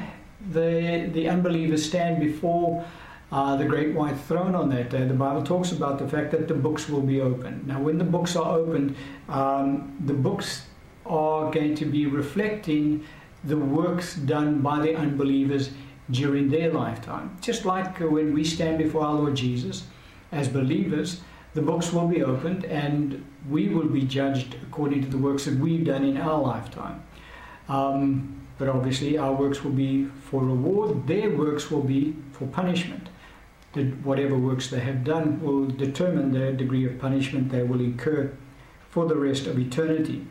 the 0.52 1.10
the 1.14 1.30
unbelievers 1.30 1.86
stand 1.86 2.20
before 2.20 2.84
uh, 3.32 3.56
the 3.56 3.66
great 3.66 3.94
white 3.96 4.18
throne 4.18 4.56
on 4.56 4.70
that 4.70 4.90
day, 4.90 5.06
the 5.06 5.14
Bible 5.14 5.44
talks 5.44 5.72
about 5.72 6.00
the 6.00 6.08
fact 6.08 6.32
that 6.32 6.48
the 6.48 6.54
books 6.54 6.88
will 6.88 7.02
be 7.02 7.22
opened. 7.22 7.68
Now, 7.68 7.82
when 7.82 7.98
the 7.98 8.04
books 8.04 8.36
are 8.36 8.58
opened, 8.58 8.96
um, 9.28 9.98
the 10.06 10.14
books 10.14 10.68
are 11.06 11.52
going 11.52 11.76
to 11.76 11.86
be 11.86 12.06
reflecting 12.06 13.04
the 13.44 13.58
works 13.58 14.16
done 14.16 14.62
by 14.62 14.80
the 14.80 14.96
unbelievers 14.96 15.72
during 16.12 16.50
their 16.50 16.72
lifetime. 16.72 17.36
Just 17.42 17.66
like 17.66 18.00
when 18.00 18.34
we 18.34 18.44
stand 18.44 18.78
before 18.78 19.04
our 19.04 19.14
Lord 19.14 19.36
Jesus 19.36 19.84
as 20.32 20.48
believers, 20.48 21.22
the 21.54 21.62
books 21.62 21.92
will 21.92 22.08
be 22.08 22.24
opened 22.24 22.66
and 22.66 23.26
we 23.50 23.70
will 23.70 23.88
be 23.88 24.02
judged 24.02 24.56
according 24.64 25.02
to 25.04 25.10
the 25.10 25.18
works 25.18 25.46
that 25.46 25.58
we've 25.58 25.86
done 25.86 26.04
in 26.04 26.18
our 26.18 26.40
lifetime. 26.40 27.04
Um, 27.70 28.42
but 28.58 28.70
obviously, 28.70 29.18
our 29.18 29.34
works 29.34 29.64
will 29.64 29.72
be 29.72 30.06
for 30.06 30.44
reward, 30.44 31.08
their 31.08 31.30
works 31.32 31.72
will 31.72 31.82
be 31.82 32.16
for 32.32 32.48
punishment. 32.48 33.10
Whatever 33.76 34.38
works 34.38 34.70
they 34.70 34.80
have 34.80 35.04
done 35.04 35.42
will 35.42 35.68
determine 35.68 36.32
the 36.32 36.52
degree 36.54 36.86
of 36.86 37.00
punishment 37.00 37.52
they 37.52 37.64
will 37.64 37.82
incur 37.82 38.32
for 38.90 39.06
the 39.06 39.16
rest 39.16 39.48
of 39.48 39.60
eternity. 39.60 40.26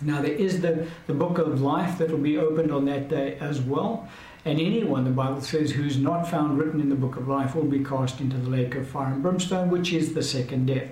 Now, 0.00 0.20
there 0.20 0.32
is 0.32 0.60
the, 0.60 0.88
the 1.06 1.14
book 1.14 1.38
of 1.38 1.60
life 1.60 1.98
that 1.98 2.10
will 2.10 2.18
be 2.18 2.36
opened 2.36 2.72
on 2.72 2.84
that 2.86 3.08
day 3.08 3.38
as 3.40 3.60
well. 3.60 4.08
And 4.44 4.60
anyone, 4.60 5.04
the 5.04 5.10
Bible 5.10 5.40
says, 5.40 5.70
who's 5.70 5.96
not 5.96 6.28
found 6.28 6.58
written 6.58 6.80
in 6.80 6.88
the 6.88 6.96
book 6.96 7.16
of 7.16 7.28
life 7.28 7.54
will 7.54 7.64
be 7.64 7.82
cast 7.82 8.20
into 8.20 8.36
the 8.36 8.50
lake 8.50 8.74
of 8.74 8.88
fire 8.88 9.12
and 9.12 9.22
brimstone, 9.22 9.70
which 9.70 9.92
is 9.92 10.12
the 10.12 10.22
second 10.22 10.66
death. 10.66 10.88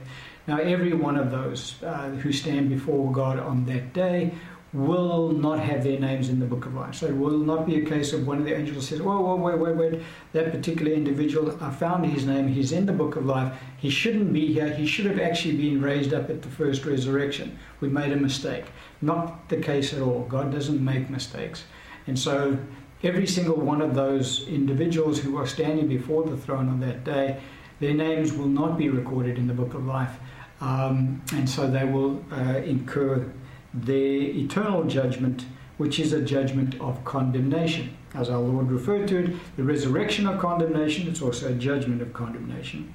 Now, 0.47 0.59
every 0.59 0.93
one 0.93 1.17
of 1.17 1.31
those 1.31 1.83
uh, 1.83 2.11
who 2.11 2.33
stand 2.33 2.69
before 2.69 3.13
God 3.13 3.39
on 3.39 3.67
that 3.67 3.93
day 3.93 4.35
will 4.73 5.29
not 5.29 5.59
have 5.59 5.85
their 5.85 6.01
names 6.01 6.31
in 6.31 6.41
the 6.41 6.47
book 6.47 6.65
of 6.65 6.75
life. 6.75 6.95
So 6.95 7.07
it 7.07 7.17
will 7.17 7.39
not 7.39 7.67
be 7.67 7.77
a 7.77 7.85
case 7.85 8.15
of 8.15 8.27
one 8.27 8.39
of 8.39 8.45
the 8.45 8.57
angels 8.57 8.89
says, 8.89 9.03
Whoa, 9.03 9.21
whoa, 9.21 9.37
wait, 9.37 9.59
wait, 9.59 9.77
wait, 9.77 10.03
that 10.33 10.51
particular 10.51 10.93
individual, 10.93 11.57
I 11.63 11.71
found 11.71 12.07
his 12.07 12.25
name, 12.25 12.49
he's 12.49 12.73
in 12.73 12.87
the 12.87 12.93
book 12.93 13.17
of 13.17 13.27
life, 13.27 13.55
he 13.77 13.91
shouldn't 13.91 14.33
be 14.33 14.53
here, 14.53 14.73
he 14.73 14.87
should 14.87 15.05
have 15.07 15.21
actually 15.21 15.57
been 15.59 15.83
raised 15.83 16.15
up 16.15 16.31
at 16.31 16.41
the 16.41 16.49
first 16.49 16.87
resurrection. 16.87 17.59
We 17.81 17.89
made 17.89 18.13
a 18.13 18.17
mistake. 18.17 18.65
Not 19.03 19.51
the 19.51 19.59
case 19.59 19.93
at 19.93 20.01
all. 20.01 20.23
God 20.23 20.51
doesn't 20.51 20.83
make 20.83 21.11
mistakes. 21.11 21.65
And 22.07 22.19
so 22.19 22.57
every 23.03 23.27
single 23.27 23.57
one 23.57 23.83
of 23.83 23.95
those 23.95 24.49
individuals 24.49 25.19
who 25.19 25.37
are 25.37 25.47
standing 25.47 25.87
before 25.87 26.25
the 26.25 26.37
throne 26.37 26.69
on 26.71 26.81
that 26.81 27.05
day, 27.05 27.41
their 27.81 27.95
names 27.95 28.33
will 28.33 28.49
not 28.49 28.79
be 28.79 28.89
recorded 28.89 29.37
in 29.37 29.49
the 29.49 29.55
book 29.55 29.75
of 29.75 29.85
life. 29.85 30.19
Um, 30.63 31.21
and 31.33 31.51
so 31.51 31.69
they 31.69 31.85
will 31.85 32.25
uh, 32.31 32.63
incur 32.65 33.31
their 33.75 34.23
eternal 34.23 34.85
judgment, 34.85 35.47
which 35.79 35.99
is 35.99 36.13
a 36.13 36.23
judgment 36.23 36.81
of 36.81 37.05
condemnation. 37.05 37.97
As 38.15 38.29
our 38.29 38.41
Lord 38.41 38.71
referred 38.71 39.09
to 39.09 39.25
it, 39.25 39.57
the 39.57 39.65
resurrection 39.65 40.27
of 40.27 40.39
condemnation, 40.39 41.09
it's 41.09 41.23
also 41.23 41.49
a 41.49 41.55
judgment 41.55 42.03
of 42.03 42.13
condemnation. 42.13 42.93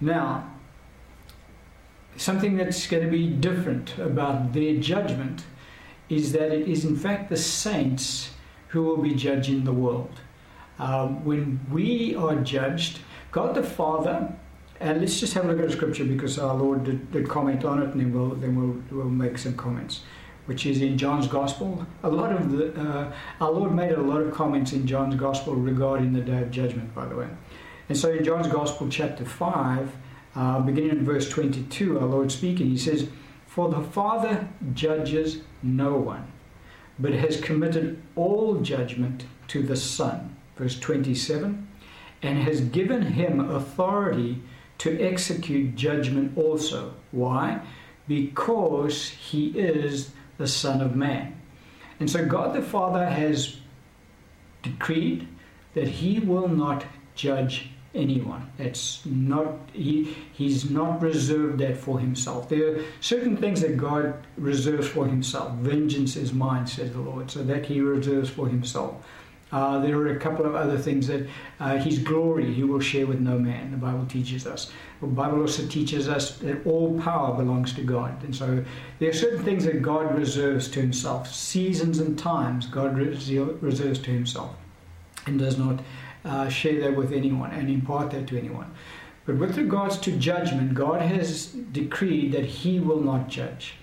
Now, 0.00 0.50
something 2.16 2.56
that's 2.56 2.86
going 2.86 3.04
to 3.04 3.10
be 3.10 3.28
different 3.28 3.96
about 3.98 4.52
their 4.52 4.76
judgment 4.76 5.44
is 6.08 6.32
that 6.32 6.52
it 6.52 6.68
is, 6.68 6.84
in 6.84 6.96
fact, 6.96 7.28
the 7.28 7.36
saints 7.36 8.30
who 8.68 8.82
will 8.82 8.96
be 8.96 9.14
judging 9.14 9.64
the 9.64 9.72
world. 9.72 10.20
Um, 10.78 11.24
when 11.24 11.60
we 11.70 12.14
are 12.14 12.36
judged, 12.36 13.00
God 13.30 13.54
the 13.54 13.62
Father 13.62 14.32
And 14.80 15.00
let's 15.00 15.18
just 15.18 15.34
have 15.34 15.44
a 15.44 15.48
look 15.48 15.58
at 15.58 15.66
the 15.66 15.72
scripture 15.72 16.04
because 16.04 16.38
our 16.38 16.54
Lord 16.54 16.84
did, 16.84 17.10
did 17.10 17.28
comment 17.28 17.64
on 17.64 17.82
it, 17.82 17.90
and 17.90 18.00
then 18.00 18.12
we'll 18.12 18.34
then 18.36 18.54
we'll, 18.54 18.82
we'll 18.90 19.10
make 19.10 19.38
some 19.38 19.56
comments. 19.56 20.02
Which 20.46 20.64
is 20.64 20.80
in 20.80 20.96
John's 20.96 21.26
Gospel. 21.26 21.86
A 22.02 22.08
lot 22.08 22.32
of 22.32 22.50
the 22.50 22.72
uh, 22.80 23.12
our 23.40 23.50
Lord 23.50 23.74
made 23.74 23.92
a 23.92 24.00
lot 24.00 24.22
of 24.22 24.32
comments 24.32 24.72
in 24.72 24.86
John's 24.86 25.14
Gospel 25.16 25.54
regarding 25.54 26.14
the 26.14 26.22
day 26.22 26.40
of 26.40 26.50
judgment, 26.50 26.94
by 26.94 27.04
the 27.06 27.16
way. 27.16 27.28
And 27.90 27.98
so 27.98 28.10
in 28.10 28.24
John's 28.24 28.48
Gospel, 28.48 28.88
chapter 28.88 29.26
five, 29.26 29.90
uh, 30.34 30.60
beginning 30.60 30.90
in 30.90 31.04
verse 31.04 31.28
twenty-two, 31.28 31.98
our 31.98 32.06
Lord 32.06 32.32
speaking, 32.32 32.68
He 32.68 32.78
says, 32.78 33.08
"For 33.46 33.68
the 33.68 33.82
Father 33.82 34.48
judges 34.72 35.42
no 35.62 35.96
one, 35.96 36.32
but 36.98 37.12
has 37.12 37.40
committed 37.40 38.00
all 38.16 38.60
judgment 38.60 39.26
to 39.48 39.62
the 39.62 39.76
Son." 39.76 40.34
Verse 40.56 40.78
twenty-seven, 40.80 41.68
and 42.22 42.38
has 42.38 42.62
given 42.62 43.02
him 43.02 43.50
authority 43.50 44.42
to 44.78 45.00
execute 45.00 45.74
judgment 45.74 46.36
also. 46.36 46.94
Why? 47.10 47.60
Because 48.06 49.08
he 49.08 49.48
is 49.48 50.10
the 50.38 50.46
Son 50.46 50.80
of 50.80 50.94
Man. 50.94 51.40
And 52.00 52.08
so 52.08 52.24
God 52.24 52.54
the 52.54 52.62
Father 52.62 53.04
has 53.06 53.56
decreed 54.62 55.28
that 55.74 55.88
he 55.88 56.20
will 56.20 56.48
not 56.48 56.84
judge 57.14 57.70
anyone. 57.94 58.50
That's 58.56 59.04
not 59.04 59.54
he 59.72 60.16
he's 60.32 60.70
not 60.70 61.02
reserved 61.02 61.58
that 61.58 61.76
for 61.76 61.98
himself. 61.98 62.48
There 62.48 62.76
are 62.76 62.84
certain 63.00 63.36
things 63.36 63.60
that 63.62 63.76
God 63.76 64.26
reserves 64.36 64.88
for 64.88 65.06
himself. 65.06 65.52
Vengeance 65.56 66.16
is 66.16 66.32
mine, 66.32 66.66
says 66.66 66.92
the 66.92 67.00
Lord. 67.00 67.30
So 67.30 67.42
that 67.42 67.66
he 67.66 67.80
reserves 67.80 68.30
for 68.30 68.48
himself. 68.48 69.04
Uh, 69.50 69.78
there 69.78 69.96
are 69.96 70.08
a 70.08 70.18
couple 70.18 70.44
of 70.44 70.54
other 70.54 70.76
things 70.76 71.06
that 71.06 71.26
uh, 71.60 71.76
His 71.76 71.98
glory 71.98 72.52
He 72.52 72.64
will 72.64 72.80
share 72.80 73.06
with 73.06 73.20
no 73.20 73.38
man. 73.38 73.70
The 73.70 73.76
Bible 73.76 74.06
teaches 74.06 74.46
us. 74.46 74.70
The 75.00 75.06
Bible 75.06 75.40
also 75.40 75.66
teaches 75.66 76.08
us 76.08 76.36
that 76.38 76.66
all 76.66 77.00
power 77.00 77.34
belongs 77.34 77.72
to 77.74 77.82
God, 77.82 78.22
and 78.24 78.34
so 78.34 78.64
there 78.98 79.10
are 79.10 79.14
certain 79.14 79.44
things 79.44 79.64
that 79.64 79.80
God 79.80 80.16
reserves 80.16 80.68
to 80.68 80.80
Himself. 80.80 81.32
Seasons 81.32 81.98
and 81.98 82.18
times 82.18 82.66
God 82.66 82.96
reserves 82.96 83.98
to 84.00 84.10
Himself, 84.10 84.54
and 85.26 85.38
does 85.38 85.56
not 85.56 85.80
uh, 86.24 86.48
share 86.48 86.80
that 86.80 86.96
with 86.96 87.12
anyone 87.12 87.52
and 87.52 87.70
impart 87.70 88.10
that 88.10 88.26
to 88.26 88.38
anyone. 88.38 88.70
But 89.24 89.36
with 89.36 89.56
regards 89.56 89.98
to 89.98 90.12
judgment, 90.12 90.74
God 90.74 91.00
has 91.02 91.46
decreed 91.48 92.32
that 92.32 92.44
He 92.44 92.80
will 92.80 93.00
not 93.00 93.28
judge 93.28 93.74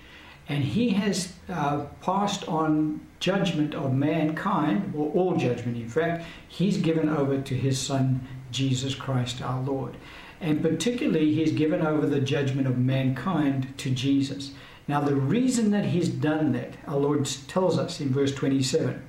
and 0.48 0.62
he 0.62 0.90
has 0.90 1.32
uh, 1.48 1.86
passed 2.00 2.48
on 2.48 3.00
judgment 3.18 3.74
of 3.74 3.92
mankind, 3.92 4.92
or 4.96 5.10
all 5.12 5.36
judgment 5.36 5.76
in 5.76 5.88
fact, 5.88 6.24
he's 6.46 6.76
given 6.76 7.08
over 7.08 7.40
to 7.40 7.54
his 7.54 7.80
Son, 7.80 8.26
Jesus 8.50 8.94
Christ 8.94 9.42
our 9.42 9.60
Lord. 9.62 9.96
And 10.40 10.62
particularly, 10.62 11.32
he's 11.34 11.52
given 11.52 11.84
over 11.84 12.06
the 12.06 12.20
judgment 12.20 12.66
of 12.66 12.78
mankind 12.78 13.76
to 13.78 13.90
Jesus. 13.90 14.52
Now, 14.86 15.00
the 15.00 15.16
reason 15.16 15.70
that 15.70 15.86
he's 15.86 16.08
done 16.08 16.52
that, 16.52 16.74
our 16.86 16.98
Lord 16.98 17.24
tells 17.48 17.78
us 17.78 18.00
in 18.00 18.10
verse 18.10 18.34
27, 18.34 19.02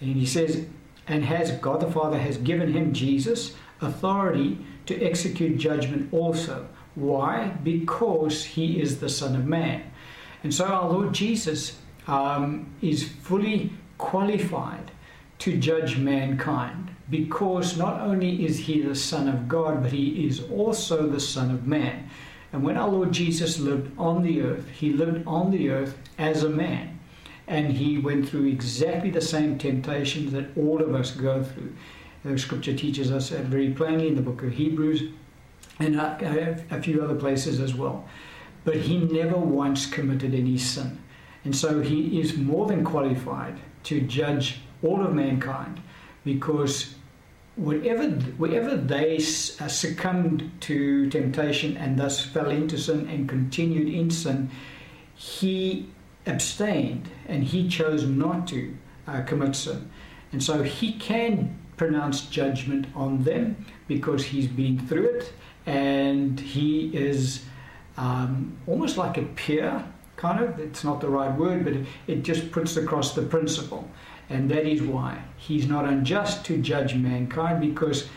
and 0.00 0.16
he 0.16 0.24
says, 0.24 0.64
and 1.06 1.24
has 1.24 1.50
God 1.52 1.80
the 1.80 1.90
Father 1.90 2.18
has 2.18 2.36
given 2.38 2.72
him 2.72 2.92
Jesus 2.92 3.54
authority 3.80 4.58
to 4.86 5.02
execute 5.02 5.58
judgment 5.58 6.12
also. 6.12 6.68
Why? 6.94 7.48
Because 7.62 8.44
he 8.44 8.80
is 8.80 9.00
the 9.00 9.08
Son 9.08 9.34
of 9.34 9.46
Man. 9.46 9.89
And 10.42 10.54
so 10.54 10.66
our 10.66 10.88
Lord 10.88 11.12
Jesus 11.12 11.78
um, 12.06 12.74
is 12.80 13.08
fully 13.08 13.72
qualified 13.98 14.90
to 15.40 15.56
judge 15.56 15.98
mankind 15.98 16.90
because 17.08 17.76
not 17.76 18.00
only 18.00 18.44
is 18.44 18.58
he 18.58 18.80
the 18.80 18.94
Son 18.94 19.28
of 19.28 19.48
God, 19.48 19.82
but 19.82 19.92
he 19.92 20.26
is 20.26 20.42
also 20.50 21.06
the 21.06 21.20
Son 21.20 21.50
of 21.50 21.66
Man. 21.66 22.08
And 22.52 22.62
when 22.62 22.76
our 22.76 22.88
Lord 22.88 23.12
Jesus 23.12 23.58
lived 23.58 23.92
on 23.98 24.22
the 24.22 24.42
earth, 24.42 24.68
he 24.68 24.92
lived 24.92 25.26
on 25.26 25.50
the 25.50 25.70
earth 25.70 25.98
as 26.18 26.42
a 26.42 26.48
man. 26.48 26.98
And 27.46 27.72
he 27.72 27.98
went 27.98 28.28
through 28.28 28.46
exactly 28.46 29.10
the 29.10 29.20
same 29.20 29.58
temptations 29.58 30.32
that 30.32 30.56
all 30.56 30.80
of 30.80 30.94
us 30.94 31.10
go 31.10 31.42
through. 31.42 31.72
The 32.24 32.38
scripture 32.38 32.76
teaches 32.76 33.10
us 33.10 33.30
very 33.30 33.70
plainly 33.70 34.08
in 34.08 34.14
the 34.14 34.22
book 34.22 34.42
of 34.42 34.52
Hebrews 34.52 35.10
and 35.80 35.96
a, 35.96 36.64
a 36.70 36.80
few 36.80 37.02
other 37.02 37.14
places 37.14 37.60
as 37.60 37.74
well 37.74 38.08
but 38.64 38.76
he 38.76 38.98
never 38.98 39.36
once 39.36 39.86
committed 39.86 40.34
any 40.34 40.58
sin. 40.58 40.98
And 41.44 41.56
so 41.56 41.80
he 41.80 42.20
is 42.20 42.36
more 42.36 42.66
than 42.66 42.84
qualified 42.84 43.58
to 43.84 44.00
judge 44.02 44.60
all 44.82 45.04
of 45.04 45.14
mankind 45.14 45.80
because 46.24 46.94
whatever, 47.56 48.08
wherever 48.08 48.76
they 48.76 49.16
uh, 49.16 49.68
succumbed 49.68 50.50
to 50.60 51.08
temptation 51.10 51.76
and 51.76 51.98
thus 51.98 52.24
fell 52.24 52.50
into 52.50 52.78
sin 52.78 53.08
and 53.08 53.28
continued 53.28 53.88
in 53.88 54.10
sin, 54.10 54.50
he 55.14 55.88
abstained 56.26 57.08
and 57.26 57.44
he 57.44 57.68
chose 57.68 58.04
not 58.04 58.46
to 58.48 58.76
uh, 59.06 59.22
commit 59.22 59.56
sin. 59.56 59.90
And 60.32 60.42
so 60.42 60.62
he 60.62 60.92
can 60.94 61.58
pronounce 61.76 62.22
judgment 62.26 62.86
on 62.94 63.24
them 63.24 63.64
because 63.88 64.24
he's 64.24 64.46
been 64.46 64.86
through 64.86 65.06
it 65.16 65.32
and 65.66 66.38
he 66.38 66.94
is 66.94 67.44
um, 68.00 68.56
almost 68.66 68.96
like 68.96 69.18
a 69.18 69.22
peer, 69.22 69.84
kind 70.16 70.42
of. 70.42 70.58
It's 70.58 70.82
not 70.82 71.00
the 71.02 71.08
right 71.08 71.36
word, 71.38 71.64
but 71.64 71.74
it, 71.74 71.86
it 72.06 72.22
just 72.22 72.50
puts 72.50 72.76
across 72.76 73.14
the 73.14 73.22
principle. 73.22 73.88
And 74.30 74.50
that 74.50 74.66
is 74.66 74.80
why 74.80 75.22
he's 75.36 75.68
not 75.68 75.84
unjust 75.84 76.44
to 76.46 76.56
judge 76.56 76.94
mankind 76.94 77.60
because 77.60 78.08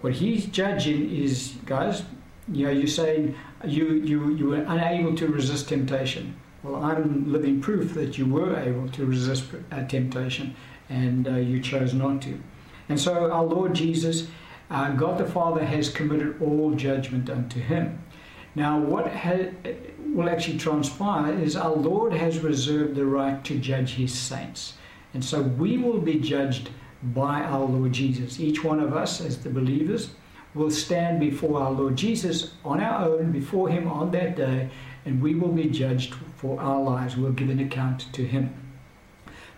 what 0.00 0.14
he's 0.14 0.46
judging 0.46 1.14
is, 1.14 1.54
guys, 1.66 2.02
you 2.50 2.64
know, 2.66 2.72
you're 2.72 2.86
saying 2.86 3.34
you, 3.64 3.94
you, 3.94 4.30
you 4.34 4.46
were 4.46 4.62
unable 4.62 5.14
to 5.16 5.26
resist 5.26 5.68
temptation. 5.68 6.36
Well, 6.62 6.82
I'm 6.82 7.30
living 7.30 7.60
proof 7.60 7.92
that 7.94 8.16
you 8.16 8.26
were 8.26 8.58
able 8.58 8.88
to 8.88 9.04
resist 9.04 9.44
uh, 9.70 9.84
temptation 9.86 10.54
and 10.88 11.28
uh, 11.28 11.36
you 11.36 11.60
chose 11.60 11.92
not 11.92 12.22
to. 12.22 12.40
And 12.88 12.98
so 12.98 13.30
our 13.30 13.44
Lord 13.44 13.74
Jesus, 13.74 14.28
uh, 14.70 14.92
God 14.92 15.18
the 15.18 15.26
Father, 15.26 15.64
has 15.64 15.90
committed 15.90 16.40
all 16.40 16.72
judgment 16.72 17.28
unto 17.28 17.60
him. 17.60 17.98
Now, 18.54 18.78
what 18.78 19.10
ha- 19.12 19.50
will 19.98 20.28
actually 20.28 20.58
transpire 20.58 21.36
is 21.38 21.56
our 21.56 21.74
Lord 21.74 22.12
has 22.12 22.38
reserved 22.38 22.94
the 22.94 23.04
right 23.04 23.42
to 23.44 23.58
judge 23.58 23.94
his 23.94 24.16
saints. 24.16 24.74
And 25.12 25.24
so 25.24 25.42
we 25.42 25.78
will 25.78 26.00
be 26.00 26.20
judged 26.20 26.70
by 27.02 27.42
our 27.42 27.64
Lord 27.64 27.92
Jesus. 27.92 28.40
Each 28.40 28.62
one 28.62 28.80
of 28.80 28.94
us, 28.94 29.20
as 29.20 29.38
the 29.38 29.50
believers, 29.50 30.10
will 30.54 30.70
stand 30.70 31.18
before 31.18 31.60
our 31.60 31.72
Lord 31.72 31.96
Jesus 31.96 32.54
on 32.64 32.80
our 32.80 33.08
own, 33.08 33.32
before 33.32 33.68
him 33.68 33.88
on 33.88 34.12
that 34.12 34.36
day, 34.36 34.70
and 35.04 35.20
we 35.20 35.34
will 35.34 35.52
be 35.52 35.68
judged 35.68 36.14
for 36.36 36.60
our 36.60 36.80
lives. 36.80 37.16
We'll 37.16 37.32
give 37.32 37.50
an 37.50 37.60
account 37.60 38.12
to 38.12 38.24
him. 38.24 38.54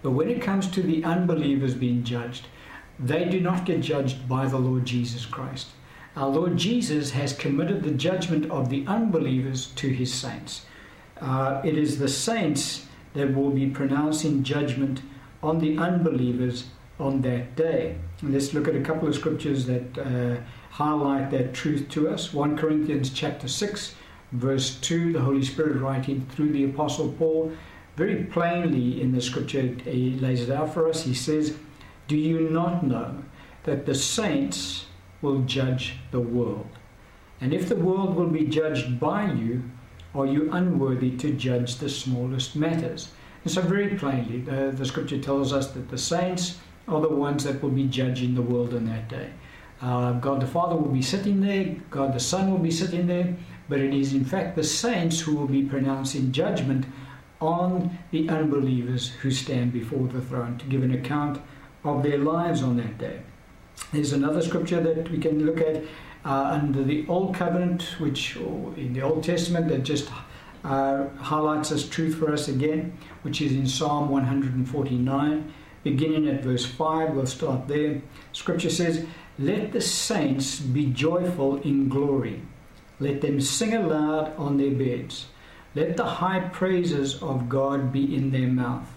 But 0.02 0.12
when 0.12 0.28
it 0.28 0.42
comes 0.42 0.68
to 0.68 0.82
the 0.82 1.04
unbelievers 1.04 1.74
being 1.74 2.02
judged, 2.02 2.46
they 2.98 3.26
do 3.26 3.40
not 3.40 3.66
get 3.66 3.82
judged 3.82 4.26
by 4.28 4.46
the 4.46 4.58
Lord 4.58 4.86
Jesus 4.86 5.26
Christ. 5.26 5.68
Our 6.16 6.28
Lord 6.28 6.56
Jesus 6.56 7.10
has 7.10 7.34
committed 7.34 7.82
the 7.82 7.90
judgment 7.90 8.50
of 8.50 8.70
the 8.70 8.86
unbelievers 8.86 9.66
to 9.76 9.88
his 9.88 10.12
saints. 10.14 10.64
Uh, 11.20 11.60
it 11.62 11.76
is 11.76 11.98
the 11.98 12.08
saints 12.08 12.86
that 13.12 13.34
will 13.34 13.50
be 13.50 13.68
pronouncing 13.68 14.42
judgment 14.42 15.02
on 15.42 15.58
the 15.58 15.76
unbelievers 15.76 16.68
on 16.98 17.20
that 17.20 17.54
day. 17.54 17.96
And 18.22 18.32
let's 18.32 18.54
look 18.54 18.66
at 18.66 18.74
a 18.74 18.80
couple 18.80 19.06
of 19.08 19.14
scriptures 19.14 19.66
that 19.66 19.98
uh, 19.98 20.40
highlight 20.70 21.30
that 21.32 21.52
truth 21.52 21.90
to 21.90 22.08
us. 22.08 22.32
1 22.32 22.56
Corinthians 22.56 23.10
chapter 23.10 23.46
6, 23.46 23.94
verse 24.32 24.76
2, 24.80 25.12
the 25.12 25.20
Holy 25.20 25.44
Spirit 25.44 25.76
writing 25.82 26.26
through 26.30 26.52
the 26.52 26.64
Apostle 26.64 27.12
Paul, 27.12 27.52
very 27.96 28.24
plainly 28.24 29.02
in 29.02 29.12
the 29.12 29.20
scripture, 29.20 29.62
he 29.84 30.18
lays 30.18 30.40
it 30.40 30.50
out 30.50 30.72
for 30.72 30.88
us. 30.88 31.02
He 31.02 31.14
says, 31.14 31.56
Do 32.08 32.16
you 32.16 32.48
not 32.48 32.82
know 32.82 33.22
that 33.64 33.84
the 33.84 33.94
saints 33.94 34.85
will 35.26 35.42
judge 35.42 35.94
the 36.12 36.20
world. 36.20 36.70
And 37.40 37.52
if 37.52 37.68
the 37.68 37.76
world 37.76 38.14
will 38.14 38.28
be 38.28 38.46
judged 38.46 39.00
by 39.00 39.32
you, 39.32 39.64
are 40.14 40.24
you 40.24 40.50
unworthy 40.52 41.10
to 41.18 41.32
judge 41.32 41.76
the 41.76 41.88
smallest 41.88 42.54
matters? 42.54 43.08
And 43.42 43.52
so, 43.52 43.60
very 43.60 43.96
plainly, 43.96 44.40
the, 44.40 44.72
the 44.72 44.86
scripture 44.86 45.18
tells 45.18 45.52
us 45.52 45.72
that 45.72 45.90
the 45.90 45.98
saints 45.98 46.58
are 46.86 47.00
the 47.00 47.08
ones 47.08 47.42
that 47.44 47.60
will 47.60 47.70
be 47.70 47.88
judging 47.88 48.34
the 48.34 48.48
world 48.52 48.72
in 48.72 48.86
that 48.86 49.08
day. 49.08 49.30
Uh, 49.82 50.12
God 50.12 50.40
the 50.40 50.46
Father 50.46 50.76
will 50.76 50.92
be 50.92 51.02
sitting 51.02 51.40
there, 51.40 51.74
God 51.90 52.14
the 52.14 52.20
Son 52.20 52.50
will 52.50 52.64
be 52.70 52.70
sitting 52.70 53.06
there, 53.08 53.36
but 53.68 53.80
it 53.80 53.92
is 53.92 54.14
in 54.14 54.24
fact 54.24 54.56
the 54.56 54.64
saints 54.64 55.20
who 55.20 55.34
will 55.34 55.48
be 55.48 55.64
pronouncing 55.64 56.32
judgment 56.32 56.86
on 57.40 57.98
the 58.12 58.28
unbelievers 58.28 59.10
who 59.20 59.30
stand 59.30 59.72
before 59.72 60.06
the 60.08 60.22
throne 60.22 60.56
to 60.58 60.66
give 60.66 60.82
an 60.82 60.94
account 60.94 61.42
of 61.84 62.02
their 62.02 62.18
lives 62.18 62.62
on 62.62 62.76
that 62.76 62.96
day. 62.96 63.20
There's 63.92 64.12
another 64.12 64.42
scripture 64.42 64.80
that 64.80 65.10
we 65.10 65.18
can 65.18 65.44
look 65.44 65.60
at 65.60 65.84
uh, 66.24 66.58
under 66.60 66.82
the 66.82 67.06
Old 67.08 67.34
Covenant, 67.34 67.82
which 67.98 68.36
in 68.36 68.92
the 68.92 69.02
Old 69.02 69.22
Testament 69.22 69.68
that 69.68 69.84
just 69.84 70.10
uh, 70.64 71.08
highlights 71.18 71.68
this 71.68 71.88
truth 71.88 72.16
for 72.16 72.32
us 72.32 72.48
again, 72.48 72.98
which 73.22 73.40
is 73.40 73.52
in 73.52 73.66
Psalm 73.66 74.08
149, 74.08 75.54
beginning 75.84 76.28
at 76.28 76.42
verse 76.42 76.66
5. 76.66 77.10
We'll 77.10 77.26
start 77.26 77.68
there. 77.68 78.02
Scripture 78.32 78.70
says, 78.70 79.06
Let 79.38 79.72
the 79.72 79.80
saints 79.80 80.58
be 80.58 80.86
joyful 80.86 81.60
in 81.62 81.88
glory. 81.88 82.42
Let 82.98 83.20
them 83.20 83.40
sing 83.40 83.74
aloud 83.74 84.34
on 84.36 84.56
their 84.56 84.72
beds. 84.72 85.26
Let 85.76 85.96
the 85.96 86.04
high 86.06 86.40
praises 86.40 87.22
of 87.22 87.48
God 87.48 87.92
be 87.92 88.16
in 88.16 88.30
their 88.30 88.48
mouth, 88.48 88.88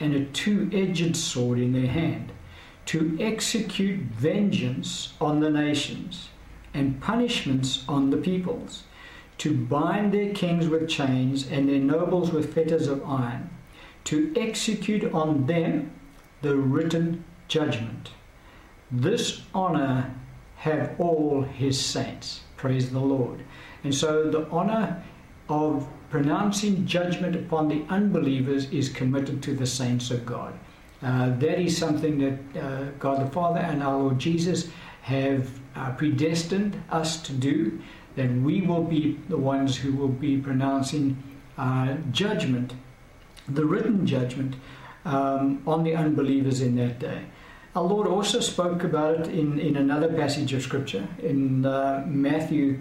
and 0.00 0.14
a 0.14 0.24
two 0.24 0.70
edged 0.72 1.14
sword 1.14 1.60
in 1.60 1.72
their 1.72 1.86
hand, 1.86 2.31
to 2.86 3.16
execute 3.20 4.00
vengeance 4.00 5.14
on 5.20 5.40
the 5.40 5.50
nations, 5.50 6.28
and 6.74 7.00
punishments 7.00 7.84
on 7.88 8.10
the 8.10 8.16
peoples, 8.16 8.84
to 9.38 9.54
bind 9.54 10.12
their 10.12 10.32
kings 10.32 10.68
with 10.68 10.88
chains, 10.88 11.46
and 11.48 11.68
their 11.68 11.78
nobles 11.78 12.32
with 12.32 12.54
fetters 12.54 12.86
of 12.86 13.04
iron, 13.04 13.50
to 14.04 14.32
execute 14.36 15.12
on 15.12 15.46
them 15.46 15.92
the 16.42 16.56
written 16.56 17.24
judgment. 17.48 18.10
This 18.90 19.42
honor 19.54 20.14
have 20.56 20.94
all 20.98 21.42
his 21.42 21.80
saints. 21.80 22.42
Praise 22.56 22.90
the 22.90 23.00
Lord. 23.00 23.42
And 23.84 23.94
so 23.94 24.30
the 24.30 24.48
honor 24.48 25.02
of 25.48 25.88
pronouncing 26.10 26.86
judgment 26.86 27.34
upon 27.34 27.68
the 27.68 27.84
unbelievers 27.88 28.70
is 28.70 28.88
committed 28.88 29.42
to 29.42 29.54
the 29.54 29.66
saints 29.66 30.10
of 30.10 30.26
God. 30.26 30.58
Uh, 31.02 31.30
that 31.38 31.60
is 31.60 31.76
something 31.76 32.18
that 32.18 32.62
uh, 32.62 32.84
God 32.98 33.26
the 33.26 33.30
Father 33.30 33.58
and 33.58 33.82
our 33.82 33.98
Lord 33.98 34.18
Jesus 34.18 34.68
have 35.02 35.50
uh, 35.74 35.90
predestined 35.92 36.80
us 36.90 37.20
to 37.22 37.32
do, 37.32 37.80
that 38.14 38.30
we 38.30 38.60
will 38.60 38.84
be 38.84 39.18
the 39.28 39.36
ones 39.36 39.76
who 39.76 39.92
will 39.92 40.08
be 40.08 40.36
pronouncing 40.36 41.20
judgment, 42.12 42.74
the 43.48 43.64
written 43.64 44.06
judgment, 44.06 44.54
um, 45.04 45.62
on 45.66 45.82
the 45.82 45.94
unbelievers 45.94 46.60
in 46.60 46.76
that 46.76 46.98
day. 46.98 47.24
Our 47.74 47.84
Lord 47.84 48.06
also 48.06 48.40
spoke 48.40 48.84
about 48.84 49.20
it 49.20 49.28
in, 49.28 49.58
in 49.58 49.76
another 49.76 50.12
passage 50.12 50.52
of 50.52 50.62
Scripture, 50.62 51.08
in 51.22 51.64
uh, 51.64 52.04
Matthew, 52.06 52.78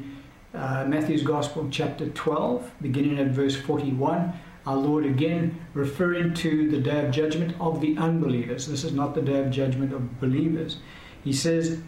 uh, 0.53 0.85
Matthew's 0.85 1.23
Gospel, 1.23 1.69
chapter 1.71 2.09
12, 2.09 2.71
beginning 2.81 3.17
at 3.17 3.27
verse 3.27 3.55
41. 3.55 4.33
Our 4.65 4.77
Lord 4.77 5.05
again 5.05 5.59
referring 5.73 6.33
to 6.35 6.69
the 6.69 6.79
day 6.79 7.05
of 7.05 7.11
judgment 7.11 7.55
of 7.59 7.81
the 7.81 7.97
unbelievers. 7.97 8.67
This 8.67 8.83
is 8.83 8.93
not 8.93 9.15
the 9.15 9.21
day 9.21 9.39
of 9.39 9.51
judgment 9.51 9.93
of 9.93 10.19
believers. 10.19 10.77
He 11.23 11.33
says, 11.33 11.81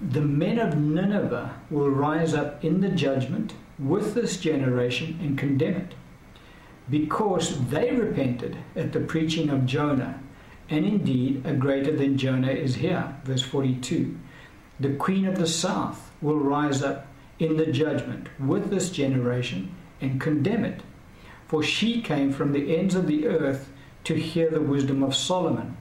The 0.00 0.20
men 0.20 0.58
of 0.58 0.76
Nineveh 0.76 1.56
will 1.70 1.90
rise 1.90 2.34
up 2.34 2.64
in 2.64 2.80
the 2.80 2.88
judgment 2.88 3.54
with 3.78 4.14
this 4.14 4.36
generation 4.36 5.18
and 5.20 5.38
condemn 5.38 5.74
it, 5.74 5.94
because 6.88 7.68
they 7.68 7.90
repented 7.90 8.58
at 8.76 8.92
the 8.92 9.00
preaching 9.00 9.48
of 9.50 9.66
Jonah 9.66 10.20
and 10.70 10.86
indeed 10.86 11.44
a 11.44 11.52
greater 11.52 11.94
than 11.96 12.16
Jonah 12.16 12.52
is 12.52 12.76
here. 12.76 13.16
Verse 13.24 13.42
42. 13.42 14.16
The 14.78 14.94
queen 14.94 15.26
of 15.26 15.36
the 15.36 15.46
south 15.46 16.12
will 16.22 16.38
rise 16.38 16.82
up 16.82 17.08
in 17.38 17.56
the 17.56 17.66
judgment 17.66 18.28
with 18.38 18.70
this 18.70 18.90
generation 18.90 19.74
and 20.00 20.20
condemn 20.20 20.64
it. 20.64 20.82
For 21.50 21.64
she 21.64 22.00
came 22.00 22.32
from 22.32 22.52
the 22.52 22.76
ends 22.76 22.94
of 22.94 23.08
the 23.08 23.26
earth 23.26 23.72
to 24.04 24.14
hear 24.14 24.48
the 24.48 24.60
wisdom 24.60 25.02
of 25.02 25.16
Solomon. 25.16 25.76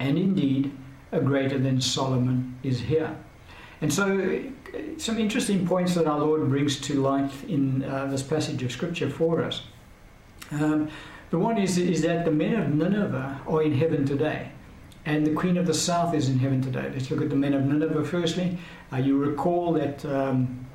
And 0.00 0.18
indeed, 0.18 0.72
a 1.12 1.20
greater 1.20 1.60
than 1.60 1.80
Solomon 1.80 2.58
is 2.64 2.80
here. 2.80 3.16
And 3.80 3.92
so, 3.92 4.42
some 4.96 5.20
interesting 5.20 5.64
points 5.64 5.94
that 5.94 6.08
our 6.08 6.18
Lord 6.18 6.48
brings 6.48 6.80
to 6.80 7.00
light 7.00 7.30
in 7.46 7.84
uh, 7.84 8.06
this 8.06 8.20
passage 8.20 8.64
of 8.64 8.72
Scripture 8.72 9.08
for 9.08 9.44
us. 9.44 9.62
Um, 10.50 10.90
the 11.30 11.38
one 11.38 11.56
is, 11.56 11.78
is 11.78 12.02
that 12.02 12.24
the 12.24 12.32
men 12.32 12.56
of 12.60 12.74
Nineveh 12.74 13.42
are 13.46 13.62
in 13.62 13.74
heaven 13.74 14.04
today, 14.04 14.50
and 15.06 15.24
the 15.24 15.34
queen 15.34 15.56
of 15.56 15.68
the 15.68 15.74
south 15.74 16.14
is 16.14 16.28
in 16.30 16.40
heaven 16.40 16.60
today. 16.60 16.90
Let's 16.92 17.12
look 17.12 17.22
at 17.22 17.30
the 17.30 17.36
men 17.36 17.54
of 17.54 17.64
Nineveh 17.64 18.04
firstly. 18.04 18.58
Uh, 18.92 18.96
you 18.96 19.18
recall 19.18 19.72
that 19.74 20.04
um, 20.04 20.66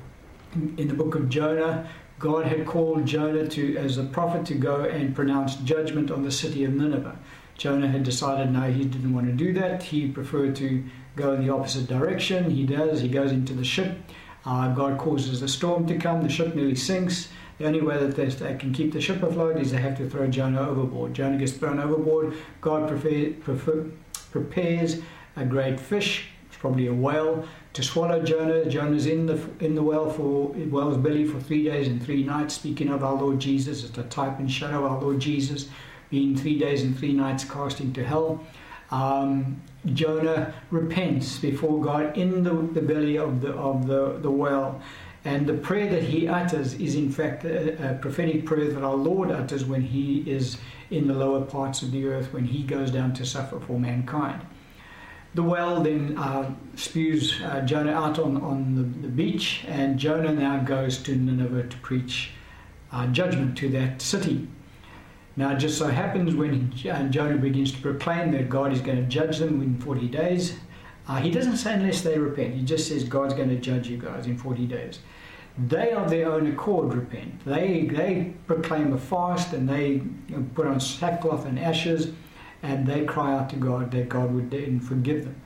in 0.54 0.88
the 0.88 0.94
book 0.94 1.14
of 1.14 1.28
Jonah, 1.28 1.86
God 2.18 2.46
had 2.46 2.66
called 2.66 3.06
Jonah 3.06 3.46
to, 3.48 3.76
as 3.76 3.96
a 3.96 4.04
prophet 4.04 4.44
to 4.46 4.54
go 4.54 4.82
and 4.82 5.14
pronounce 5.14 5.56
judgment 5.56 6.10
on 6.10 6.22
the 6.22 6.32
city 6.32 6.64
of 6.64 6.72
Nineveh. 6.72 7.16
Jonah 7.56 7.88
had 7.88 8.02
decided 8.02 8.52
no, 8.52 8.70
he 8.70 8.84
didn't 8.84 9.12
want 9.12 9.26
to 9.26 9.32
do 9.32 9.52
that. 9.54 9.82
He 9.82 10.08
preferred 10.08 10.56
to 10.56 10.84
go 11.16 11.32
in 11.32 11.44
the 11.44 11.52
opposite 11.52 11.86
direction. 11.86 12.50
He 12.50 12.64
does. 12.64 13.00
He 13.00 13.08
goes 13.08 13.32
into 13.32 13.52
the 13.52 13.64
ship. 13.64 13.98
Uh, 14.44 14.72
God 14.74 14.98
causes 14.98 15.42
a 15.42 15.48
storm 15.48 15.86
to 15.88 15.98
come. 15.98 16.22
The 16.22 16.28
ship 16.28 16.54
nearly 16.54 16.76
sinks. 16.76 17.28
The 17.58 17.66
only 17.66 17.80
way 17.80 17.98
that 17.98 18.14
they 18.14 18.54
can 18.54 18.72
keep 18.72 18.92
the 18.92 19.00
ship 19.00 19.22
afloat 19.22 19.56
is 19.56 19.72
they 19.72 19.78
have 19.78 19.96
to 19.98 20.08
throw 20.08 20.28
Jonah 20.28 20.60
overboard. 20.60 21.14
Jonah 21.14 21.36
gets 21.36 21.52
thrown 21.52 21.80
overboard. 21.80 22.36
God 22.60 22.88
prefer, 22.88 23.32
prefer, 23.32 23.86
prepares 24.30 25.02
a 25.36 25.44
great 25.44 25.80
fish, 25.80 26.28
probably 26.58 26.86
a 26.86 26.92
whale, 26.92 27.46
to 27.72 27.82
swallow 27.82 28.22
Jonah. 28.22 28.64
Jonah's 28.66 29.06
in 29.06 29.26
the 29.26 29.40
in 29.60 29.74
the 29.74 29.82
whale 29.82 30.10
for 30.10 30.48
whale's 30.48 30.96
belly 30.96 31.24
for 31.24 31.40
three 31.40 31.64
days 31.64 31.88
and 31.88 32.04
three 32.04 32.22
nights. 32.22 32.54
Speaking 32.54 32.88
of 32.88 33.04
our 33.04 33.14
Lord 33.14 33.38
Jesus, 33.38 33.84
it's 33.84 33.96
a 33.98 34.04
type 34.04 34.38
and 34.38 34.50
shadow 34.50 34.86
our 34.86 35.00
Lord 35.00 35.20
Jesus, 35.20 35.68
being 36.10 36.36
three 36.36 36.58
days 36.58 36.82
and 36.82 36.98
three 36.98 37.12
nights 37.12 37.44
cast 37.44 37.80
into 37.80 38.04
hell. 38.04 38.44
Um, 38.90 39.62
Jonah 39.92 40.54
repents 40.70 41.38
before 41.38 41.82
God 41.82 42.16
in 42.16 42.42
the, 42.42 42.54
the 42.54 42.80
belly 42.80 43.18
of 43.18 43.40
the 43.40 43.52
of 43.52 43.86
the, 43.86 44.18
the 44.20 44.30
whale. 44.30 44.80
And 45.24 45.46
the 45.46 45.54
prayer 45.54 45.90
that 45.90 46.04
he 46.04 46.28
utters 46.28 46.74
is, 46.74 46.94
in 46.94 47.10
fact, 47.10 47.44
a, 47.44 47.90
a, 47.90 47.94
prophetic 47.94 48.46
prayer 48.46 48.72
that 48.72 48.82
our 48.82 48.94
Lord 48.94 49.30
utters 49.30 49.64
when 49.64 49.82
he 49.82 50.20
is 50.30 50.58
in 50.90 51.06
the 51.08 51.12
lower 51.12 51.44
parts 51.44 51.82
of 51.82 51.90
the 51.90 52.06
earth, 52.06 52.32
when 52.32 52.44
he 52.44 52.62
goes 52.62 52.90
down 52.90 53.12
to 53.14 53.26
suffer 53.26 53.58
for 53.58 53.78
mankind. 53.78 54.40
The 55.38 55.44
well 55.44 55.80
then 55.84 56.18
uh, 56.18 56.52
spews 56.74 57.40
uh, 57.44 57.60
Jonah 57.60 57.92
out 57.92 58.18
on, 58.18 58.38
on 58.38 58.74
the, 58.74 58.82
the, 58.82 59.06
beach, 59.06 59.64
and 59.68 59.96
Jonah 59.96 60.32
now 60.32 60.58
goes 60.58 60.98
to 61.04 61.14
Nineveh 61.14 61.68
to 61.68 61.76
preach 61.76 62.32
uh, 62.90 63.06
judgment 63.06 63.56
to 63.58 63.68
that 63.68 64.02
city. 64.02 64.48
Now, 65.36 65.52
it 65.52 65.58
just 65.58 65.78
so 65.78 65.86
happens 65.86 66.34
when 66.34 66.74
uh, 66.90 67.04
Jonah 67.04 67.36
begins 67.36 67.70
to 67.70 67.80
proclaim 67.80 68.32
that 68.32 68.48
God 68.48 68.72
is 68.72 68.80
going 68.80 68.96
to 68.96 69.04
judge 69.04 69.38
them 69.38 69.62
in 69.62 69.80
40 69.80 70.08
days, 70.08 70.58
uh, 71.06 71.18
he 71.18 71.30
doesn't 71.30 71.58
say 71.58 71.74
unless 71.74 72.00
they 72.00 72.18
repent. 72.18 72.54
He 72.54 72.64
just 72.64 72.88
says 72.88 73.04
God's 73.04 73.34
going 73.34 73.50
to 73.50 73.60
judge 73.60 73.86
you 73.86 73.96
guys 73.96 74.26
in 74.26 74.36
40 74.36 74.66
days. 74.66 74.98
They, 75.56 75.92
of 75.92 76.10
their 76.10 76.32
own 76.32 76.48
accord, 76.48 76.92
repent. 76.92 77.44
They, 77.44 77.82
they 77.82 78.34
proclaim 78.48 78.92
a 78.92 78.98
fast 78.98 79.52
and 79.52 79.68
they 79.68 80.02
put 80.56 80.66
on 80.66 80.80
sackcloth 80.80 81.46
and 81.46 81.60
ashes 81.60 82.12
and 82.62 82.86
they 82.86 83.04
cry 83.04 83.32
out 83.34 83.50
to 83.50 83.56
God 83.56 83.90
that 83.92 84.08
God 84.08 84.32
would 84.32 84.50
then 84.50 84.80
forgive 84.80 85.24
them. 85.24 85.40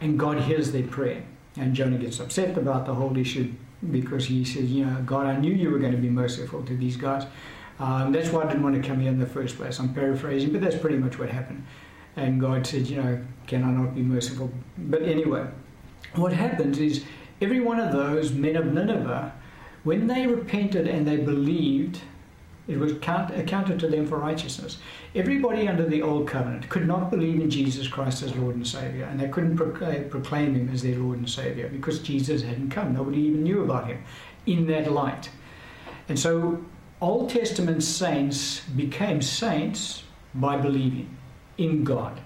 And 0.00 0.18
God 0.18 0.40
hears 0.40 0.72
their 0.72 0.86
prayer. 0.86 1.24
And 1.56 1.74
Jonah 1.74 1.98
gets 1.98 2.20
upset 2.20 2.58
about 2.58 2.84
the 2.84 2.94
whole 2.94 3.16
issue 3.16 3.52
because 3.90 4.26
he 4.26 4.44
says, 4.44 4.70
You 4.70 4.86
know, 4.86 5.02
God, 5.06 5.26
I 5.26 5.36
knew 5.36 5.52
you 5.52 5.70
were 5.70 5.78
going 5.78 5.92
to 5.92 5.98
be 5.98 6.10
merciful 6.10 6.62
to 6.64 6.76
these 6.76 6.96
guys. 6.96 7.26
Um, 7.78 8.12
that's 8.12 8.30
why 8.30 8.42
I 8.42 8.46
didn't 8.46 8.62
want 8.62 8.80
to 8.80 8.86
come 8.86 9.00
here 9.00 9.10
in 9.10 9.18
the 9.18 9.26
first 9.26 9.56
place. 9.56 9.78
I'm 9.78 9.94
paraphrasing, 9.94 10.52
but 10.52 10.60
that's 10.60 10.76
pretty 10.76 10.96
much 10.96 11.18
what 11.18 11.28
happened. 11.28 11.64
And 12.16 12.40
God 12.40 12.66
said, 12.66 12.86
You 12.86 13.02
know, 13.02 13.24
can 13.46 13.64
I 13.64 13.70
not 13.70 13.94
be 13.94 14.02
merciful? 14.02 14.52
But 14.78 15.02
anyway, 15.02 15.46
what 16.14 16.32
happens 16.32 16.78
is 16.78 17.04
every 17.40 17.60
one 17.60 17.80
of 17.80 17.92
those 17.92 18.32
men 18.32 18.56
of 18.56 18.66
Nineveh, 18.66 19.32
when 19.82 20.06
they 20.06 20.26
repented 20.26 20.86
and 20.86 21.06
they 21.06 21.16
believed, 21.16 22.00
it 22.66 22.78
was 22.78 22.94
count, 23.00 23.36
accounted 23.36 23.78
to 23.80 23.88
them 23.88 24.06
for 24.06 24.18
righteousness. 24.18 24.78
Everybody 25.14 25.68
under 25.68 25.84
the 25.84 26.02
old 26.02 26.26
covenant 26.26 26.68
could 26.68 26.86
not 26.86 27.10
believe 27.10 27.40
in 27.40 27.50
Jesus 27.50 27.88
Christ 27.88 28.22
as 28.22 28.34
Lord 28.36 28.56
and 28.56 28.66
Savior, 28.66 29.04
and 29.04 29.20
they 29.20 29.28
couldn't 29.28 29.56
proclaim 29.56 30.54
Him 30.54 30.70
as 30.72 30.82
their 30.82 30.98
Lord 30.98 31.18
and 31.18 31.28
Savior 31.28 31.68
because 31.68 31.98
Jesus 31.98 32.42
hadn't 32.42 32.70
come. 32.70 32.94
Nobody 32.94 33.18
even 33.18 33.42
knew 33.42 33.62
about 33.62 33.88
Him 33.88 34.02
in 34.46 34.66
that 34.68 34.90
light. 34.90 35.30
And 36.08 36.18
so, 36.18 36.64
Old 37.00 37.30
Testament 37.30 37.82
saints 37.82 38.60
became 38.60 39.20
saints 39.20 40.04
by 40.34 40.56
believing 40.56 41.16
in 41.58 41.84
God. 41.84 42.20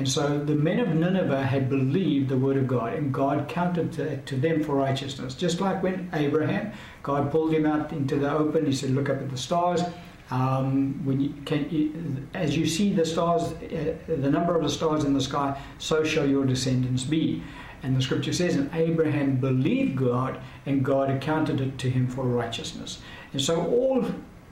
And 0.00 0.08
so 0.08 0.38
the 0.38 0.54
men 0.54 0.80
of 0.80 0.88
Nineveh 0.88 1.42
had 1.42 1.68
believed 1.68 2.30
the 2.30 2.38
word 2.38 2.56
of 2.56 2.66
God, 2.66 2.94
and 2.94 3.12
God 3.12 3.50
counted 3.50 3.92
to, 3.92 4.16
to, 4.16 4.34
them 4.34 4.64
for 4.64 4.74
righteousness. 4.74 5.34
Just 5.34 5.60
like 5.60 5.82
when 5.82 6.08
Abraham, 6.14 6.72
God 7.02 7.30
pulled 7.30 7.52
him 7.52 7.66
out 7.66 7.92
into 7.92 8.16
the 8.16 8.32
open, 8.32 8.64
he 8.64 8.72
said, 8.72 8.92
Look 8.92 9.10
up 9.10 9.18
at 9.18 9.28
the 9.28 9.36
stars. 9.36 9.82
Um, 10.30 11.04
when 11.04 11.20
you 11.20 11.34
can, 11.44 12.30
as 12.32 12.56
you 12.56 12.64
see 12.64 12.94
the 12.94 13.04
stars, 13.04 13.42
uh, 13.42 13.94
the 14.08 14.30
number 14.30 14.56
of 14.56 14.62
the 14.62 14.70
stars 14.70 15.04
in 15.04 15.12
the 15.12 15.20
sky, 15.20 15.60
so 15.76 16.02
shall 16.02 16.26
your 16.26 16.46
descendants 16.46 17.04
be. 17.04 17.42
And 17.82 17.94
the 17.94 18.00
scripture 18.00 18.32
says, 18.32 18.56
and 18.56 18.70
Abraham 18.72 19.36
believed 19.36 19.98
God, 19.98 20.40
and 20.64 20.82
God 20.82 21.10
accounted 21.10 21.60
it 21.60 21.76
to 21.76 21.90
him 21.90 22.08
for 22.08 22.24
righteousness. 22.24 23.02
And 23.34 23.42
so 23.42 23.66
all 23.66 24.06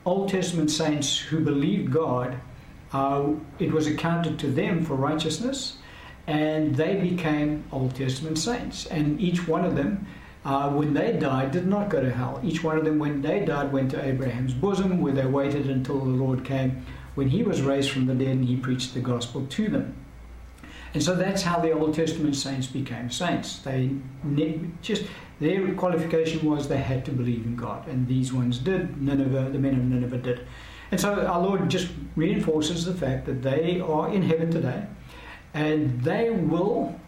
Old 0.05 0.29
Testament 0.29 0.71
saints 0.71 1.19
who 1.19 1.41
believed 1.41 1.91
God 1.91 2.39
uh, 2.93 3.33
it 3.59 3.73
was 3.73 3.87
accounted 3.87 4.39
to 4.41 4.51
them 4.51 4.85
for 4.85 4.95
righteousness, 4.95 5.79
and 6.27 6.75
they 6.75 6.97
became 6.97 7.65
Old 7.73 7.95
Testament 7.95 8.39
saints. 8.39 8.87
And 8.87 9.21
each 9.21 9.47
one 9.49 9.65
of 9.65 9.77
them, 9.77 10.07
uh, 10.45 10.71
when 10.71 10.95
they 10.95 11.13
died, 11.13 11.51
did 11.51 11.67
not 11.67 11.89
go 11.89 12.01
to 12.01 12.11
hell. 12.11 12.41
Each 12.43 12.63
one 12.63 12.79
of 12.79 12.85
them, 12.85 12.99
when 12.99 13.23
they 13.23 13.45
died, 13.45 13.73
went 13.73 13.91
to 13.93 14.05
Abraham's 14.05 14.55
bosom, 14.55 15.01
where 15.01 15.13
they 15.13 15.27
waited 15.27 15.69
until 15.69 15.99
the 15.99 16.11
Lord 16.11 16.45
came 16.45 16.85
when 17.15 17.31
he 17.31 17.43
was 17.43 17.63
raised 17.63 17.91
from 17.91 18.07
the 18.07 18.15
dead 18.15 18.29
and 18.29 18.45
he 18.45 18.57
preached 18.57 18.95
the 18.95 19.01
gospel 19.01 19.45
to 19.47 19.69
them. 19.69 19.95
And 20.95 21.03
so 21.03 21.15
that's 21.15 21.43
how 21.43 21.59
the 21.61 21.73
Old 21.73 21.95
Testament 21.95 22.37
saints 22.37 22.67
became 22.67 23.11
saints. 23.11 23.59
They 23.59 23.91
just 24.83 25.05
their 25.41 25.75
qualification 25.75 26.49
was 26.49 26.69
they 26.69 26.79
had 26.79 27.05
to 27.05 27.13
believe 27.13 27.45
in 27.45 27.57
God, 27.57 27.87
and 27.87 28.09
these 28.09 28.33
ones 28.33 28.59
did. 28.59 29.01
Nineveh, 29.01 29.51
the 29.51 29.59
men 29.59 29.75
of 29.75 29.85
Nineveh 29.85 30.19
did. 30.19 30.47
And 30.91 31.01
so 31.01 31.27
our 31.27 31.41
Lord 31.41 31.69
just 31.69 31.89
reinforces 32.17 32.85
the 32.85 32.95
fact 32.95 33.27
that 33.27 33.43
they 33.43 33.81
are 33.81 34.13
in 34.13 34.23
heaven 34.23 34.51
today, 34.51 34.87
and 35.55 36.03
they 36.03 36.31
will 36.31 36.99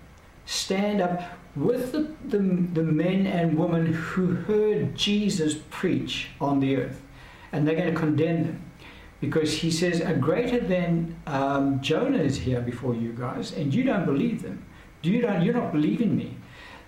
stand 0.44 1.00
up 1.00 1.22
with 1.56 1.92
the, 1.92 2.12
the, 2.28 2.38
the 2.38 2.82
men 2.82 3.26
and 3.26 3.58
women 3.58 3.92
who 3.92 4.34
heard 4.34 4.94
Jesus 4.94 5.56
preach 5.70 6.28
on 6.40 6.60
the 6.60 6.76
earth, 6.76 7.00
and 7.52 7.66
they're 7.66 7.76
going 7.76 7.92
to 7.92 7.98
condemn 7.98 8.44
them 8.44 8.70
because 9.20 9.58
he 9.58 9.70
says, 9.70 10.00
A 10.00 10.14
greater 10.14 10.60
than 10.60 11.16
um, 11.26 11.80
Jonah 11.80 12.18
is 12.18 12.38
here 12.38 12.60
before 12.60 12.94
you 12.94 13.12
guys, 13.12 13.52
and 13.52 13.72
you 13.72 13.84
don't 13.84 14.06
believe 14.06 14.42
them. 14.42 14.64
You 15.02 15.20
don't, 15.20 15.42
you're 15.42 15.54
not 15.54 15.72
believing 15.72 16.16
me. 16.16 16.36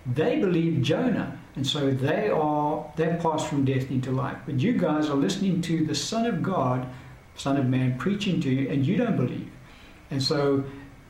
They 0.07 0.39
believe 0.39 0.83
Jonah, 0.83 1.39
and 1.55 1.67
so 1.67 1.91
they 1.91 2.29
are 2.29 2.91
they 2.97 3.17
passed 3.21 3.47
from 3.47 3.65
death 3.65 3.91
into 3.91 4.11
life. 4.11 4.39
But 4.47 4.61
you 4.61 4.73
guys 4.73 5.09
are 5.11 5.17
listening 5.17 5.61
to 5.63 5.85
the 5.85 5.95
Son 5.95 6.27
of 6.27 6.43
God, 6.43 6.87
Son 7.37 7.57
of 7.57 7.67
Man, 7.67 7.99
preaching 7.99 8.41
to 8.41 8.51
you, 8.51 8.71
and 8.71 8.87
you 8.87 8.97
don't 8.97 9.17
believe. 9.17 9.51
And 10.11 10.23
so 10.23 10.65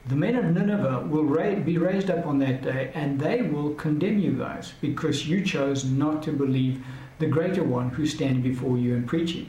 the 0.06 0.16
men 0.16 0.34
of 0.34 0.44
Nineveh 0.44 1.06
will 1.08 1.24
ra- 1.24 1.54
be 1.54 1.78
raised 1.78 2.10
up 2.10 2.26
on 2.26 2.38
that 2.40 2.62
day, 2.62 2.90
and 2.94 3.20
they 3.20 3.42
will 3.42 3.74
condemn 3.74 4.18
you 4.18 4.32
guys 4.32 4.72
because 4.80 5.28
you 5.28 5.44
chose 5.44 5.84
not 5.84 6.22
to 6.24 6.32
believe 6.32 6.84
the 7.18 7.26
greater 7.26 7.62
one 7.62 7.90
who's 7.90 8.12
standing 8.12 8.42
before 8.42 8.78
you 8.78 8.96
and 8.96 9.06
preaching. 9.06 9.48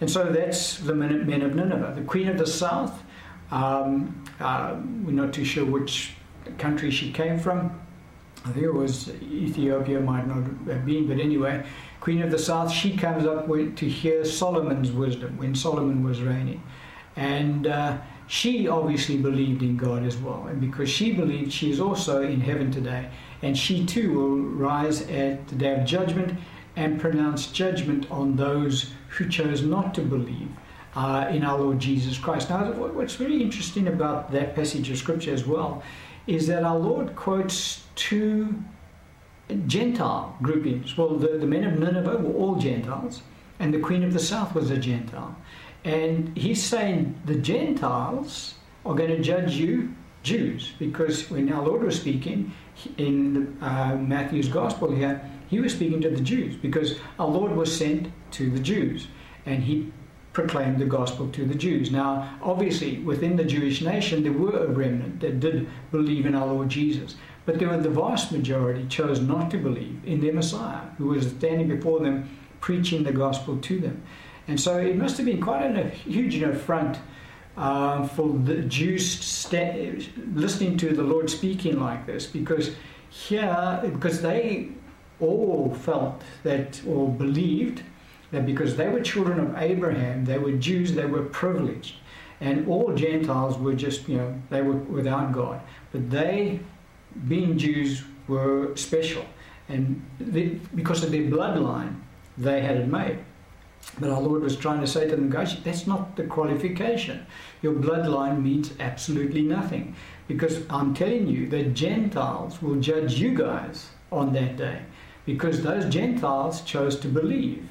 And 0.00 0.08
so 0.08 0.30
that's 0.30 0.78
the 0.78 0.94
men 0.94 1.42
of 1.42 1.54
Nineveh. 1.56 1.94
The 1.96 2.02
queen 2.02 2.28
of 2.28 2.38
the 2.38 2.46
south, 2.46 3.02
um, 3.50 4.24
uh, 4.38 4.76
we're 5.02 5.10
not 5.10 5.32
too 5.32 5.44
sure 5.44 5.64
which 5.64 6.12
country 6.58 6.92
she 6.92 7.12
came 7.12 7.38
from. 7.38 7.77
I 8.48 8.52
think 8.52 8.64
it 8.64 8.72
was 8.74 9.10
Ethiopia, 9.22 10.00
might 10.00 10.26
not 10.26 10.42
have 10.68 10.86
been, 10.86 11.06
but 11.06 11.20
anyway, 11.20 11.66
Queen 12.00 12.22
of 12.22 12.30
the 12.30 12.38
South, 12.38 12.72
she 12.72 12.96
comes 12.96 13.26
up 13.26 13.46
with, 13.46 13.76
to 13.76 13.88
hear 13.88 14.24
Solomon's 14.24 14.90
wisdom 14.90 15.36
when 15.36 15.54
Solomon 15.54 16.02
was 16.02 16.22
reigning. 16.22 16.62
And 17.16 17.66
uh, 17.66 17.98
she 18.26 18.66
obviously 18.66 19.18
believed 19.18 19.62
in 19.62 19.76
God 19.76 20.04
as 20.04 20.16
well. 20.16 20.46
And 20.46 20.60
because 20.60 20.88
she 20.88 21.12
believed, 21.12 21.52
she 21.52 21.70
is 21.70 21.78
also 21.78 22.22
in 22.22 22.40
heaven 22.40 22.70
today. 22.70 23.10
And 23.42 23.56
she 23.56 23.84
too 23.84 24.14
will 24.14 24.36
rise 24.36 25.02
at 25.02 25.46
the 25.48 25.54
day 25.54 25.78
of 25.78 25.84
judgment 25.84 26.38
and 26.76 26.98
pronounce 27.00 27.48
judgment 27.48 28.10
on 28.10 28.36
those 28.36 28.92
who 29.08 29.28
chose 29.28 29.62
not 29.62 29.94
to 29.94 30.00
believe 30.00 30.48
uh, 30.94 31.28
in 31.30 31.44
our 31.44 31.58
Lord 31.58 31.80
Jesus 31.80 32.16
Christ. 32.16 32.48
Now, 32.48 32.70
what's 32.72 33.20
really 33.20 33.42
interesting 33.42 33.88
about 33.88 34.30
that 34.32 34.54
passage 34.54 34.88
of 34.90 34.96
Scripture 34.96 35.34
as 35.34 35.44
well 35.44 35.82
is 36.28 36.46
that 36.46 36.62
our 36.62 36.78
Lord 36.78 37.16
quotes 37.16 37.84
two 37.96 38.62
Gentile 39.66 40.36
groupings. 40.42 40.96
Well, 40.96 41.16
the, 41.16 41.38
the 41.38 41.46
men 41.46 41.64
of 41.64 41.78
Nineveh 41.78 42.18
were 42.18 42.34
all 42.34 42.56
Gentiles, 42.56 43.22
and 43.58 43.72
the 43.72 43.80
Queen 43.80 44.04
of 44.04 44.12
the 44.12 44.18
South 44.18 44.54
was 44.54 44.70
a 44.70 44.76
Gentile. 44.76 45.34
And 45.84 46.36
he's 46.36 46.62
saying 46.62 47.18
the 47.24 47.34
Gentiles 47.34 48.54
are 48.84 48.94
going 48.94 49.08
to 49.08 49.22
judge 49.22 49.54
you, 49.54 49.94
Jews, 50.22 50.72
because 50.78 51.30
when 51.30 51.50
our 51.50 51.64
Lord 51.64 51.82
was 51.82 51.98
speaking 51.98 52.52
in 52.98 53.56
uh, 53.62 53.96
Matthew's 53.96 54.48
Gospel 54.48 54.94
here, 54.94 55.22
he 55.48 55.60
was 55.60 55.72
speaking 55.72 56.02
to 56.02 56.10
the 56.10 56.20
Jews 56.20 56.56
because 56.56 56.98
our 57.18 57.26
Lord 57.26 57.52
was 57.52 57.74
sent 57.74 58.12
to 58.32 58.50
the 58.50 58.58
Jews 58.58 59.08
and 59.46 59.62
he 59.62 59.90
proclaimed 60.38 60.78
the 60.78 60.84
gospel 60.84 61.28
to 61.30 61.44
the 61.44 61.54
Jews. 61.56 61.90
Now, 61.90 62.38
obviously, 62.40 62.98
within 62.98 63.34
the 63.34 63.42
Jewish 63.42 63.82
nation, 63.82 64.22
there 64.22 64.32
were 64.32 64.66
a 64.66 64.68
remnant 64.68 65.18
that 65.18 65.40
did 65.40 65.66
believe 65.90 66.26
in 66.26 66.36
our 66.36 66.46
Lord 66.46 66.68
Jesus, 66.68 67.16
but 67.44 67.58
there 67.58 67.68
were 67.68 67.82
the 67.82 67.90
vast 67.90 68.30
majority 68.30 68.86
chose 68.86 69.20
not 69.20 69.50
to 69.50 69.58
believe 69.58 70.00
in 70.06 70.20
their 70.20 70.32
Messiah, 70.32 70.82
who 70.96 71.06
was 71.06 71.26
standing 71.26 71.66
before 71.66 71.98
them 71.98 72.16
preaching 72.60 73.02
the 73.02 73.10
gospel 73.10 73.58
to 73.58 73.80
them. 73.80 74.00
And 74.46 74.60
so 74.60 74.78
it 74.78 74.96
must 74.96 75.16
have 75.16 75.26
been 75.26 75.42
quite 75.42 75.76
a 75.76 75.88
huge 75.88 76.40
affront 76.40 77.00
uh, 77.56 78.06
for 78.06 78.28
the 78.50 78.62
Jews 78.62 79.04
sta- 79.10 79.98
listening 80.34 80.76
to 80.76 80.94
the 80.94 81.02
Lord 81.02 81.28
speaking 81.28 81.80
like 81.80 82.06
this, 82.06 82.26
because 82.26 82.76
here, 83.10 83.80
because 83.82 84.22
they 84.22 84.68
all 85.18 85.74
felt 85.74 86.22
that 86.44 86.80
or 86.86 87.08
believed 87.08 87.82
that 88.30 88.46
because 88.46 88.76
they 88.76 88.88
were 88.88 89.00
children 89.00 89.40
of 89.40 89.56
Abraham, 89.56 90.24
they 90.24 90.38
were 90.38 90.52
Jews, 90.52 90.92
they 90.92 91.06
were 91.06 91.22
privileged. 91.22 91.96
And 92.40 92.68
all 92.68 92.94
Gentiles 92.94 93.58
were 93.58 93.74
just, 93.74 94.08
you 94.08 94.18
know, 94.18 94.40
they 94.50 94.62
were 94.62 94.74
without 94.74 95.32
God. 95.32 95.60
But 95.90 96.10
they, 96.10 96.60
being 97.26 97.58
Jews, 97.58 98.04
were 98.28 98.76
special. 98.76 99.24
And 99.68 100.04
they, 100.20 100.60
because 100.74 101.02
of 101.02 101.10
their 101.10 101.22
bloodline, 101.22 101.96
they 102.36 102.60
had 102.60 102.76
it 102.76 102.88
made. 102.88 103.18
But 103.98 104.10
our 104.10 104.20
Lord 104.20 104.42
was 104.42 104.56
trying 104.56 104.80
to 104.80 104.86
say 104.86 105.08
to 105.08 105.16
them, 105.16 105.30
guys, 105.30 105.60
that's 105.62 105.86
not 105.86 106.16
the 106.16 106.24
qualification. 106.24 107.26
Your 107.62 107.72
bloodline 107.72 108.42
means 108.42 108.72
absolutely 108.78 109.42
nothing. 109.42 109.96
Because 110.28 110.60
I'm 110.70 110.94
telling 110.94 111.26
you 111.26 111.48
the 111.48 111.64
Gentiles 111.64 112.60
will 112.62 112.76
judge 112.76 113.14
you 113.14 113.34
guys 113.34 113.88
on 114.12 114.32
that 114.34 114.56
day. 114.56 114.82
Because 115.26 115.62
those 115.62 115.86
Gentiles 115.86 116.62
chose 116.62 116.98
to 117.00 117.08
believe 117.08 117.68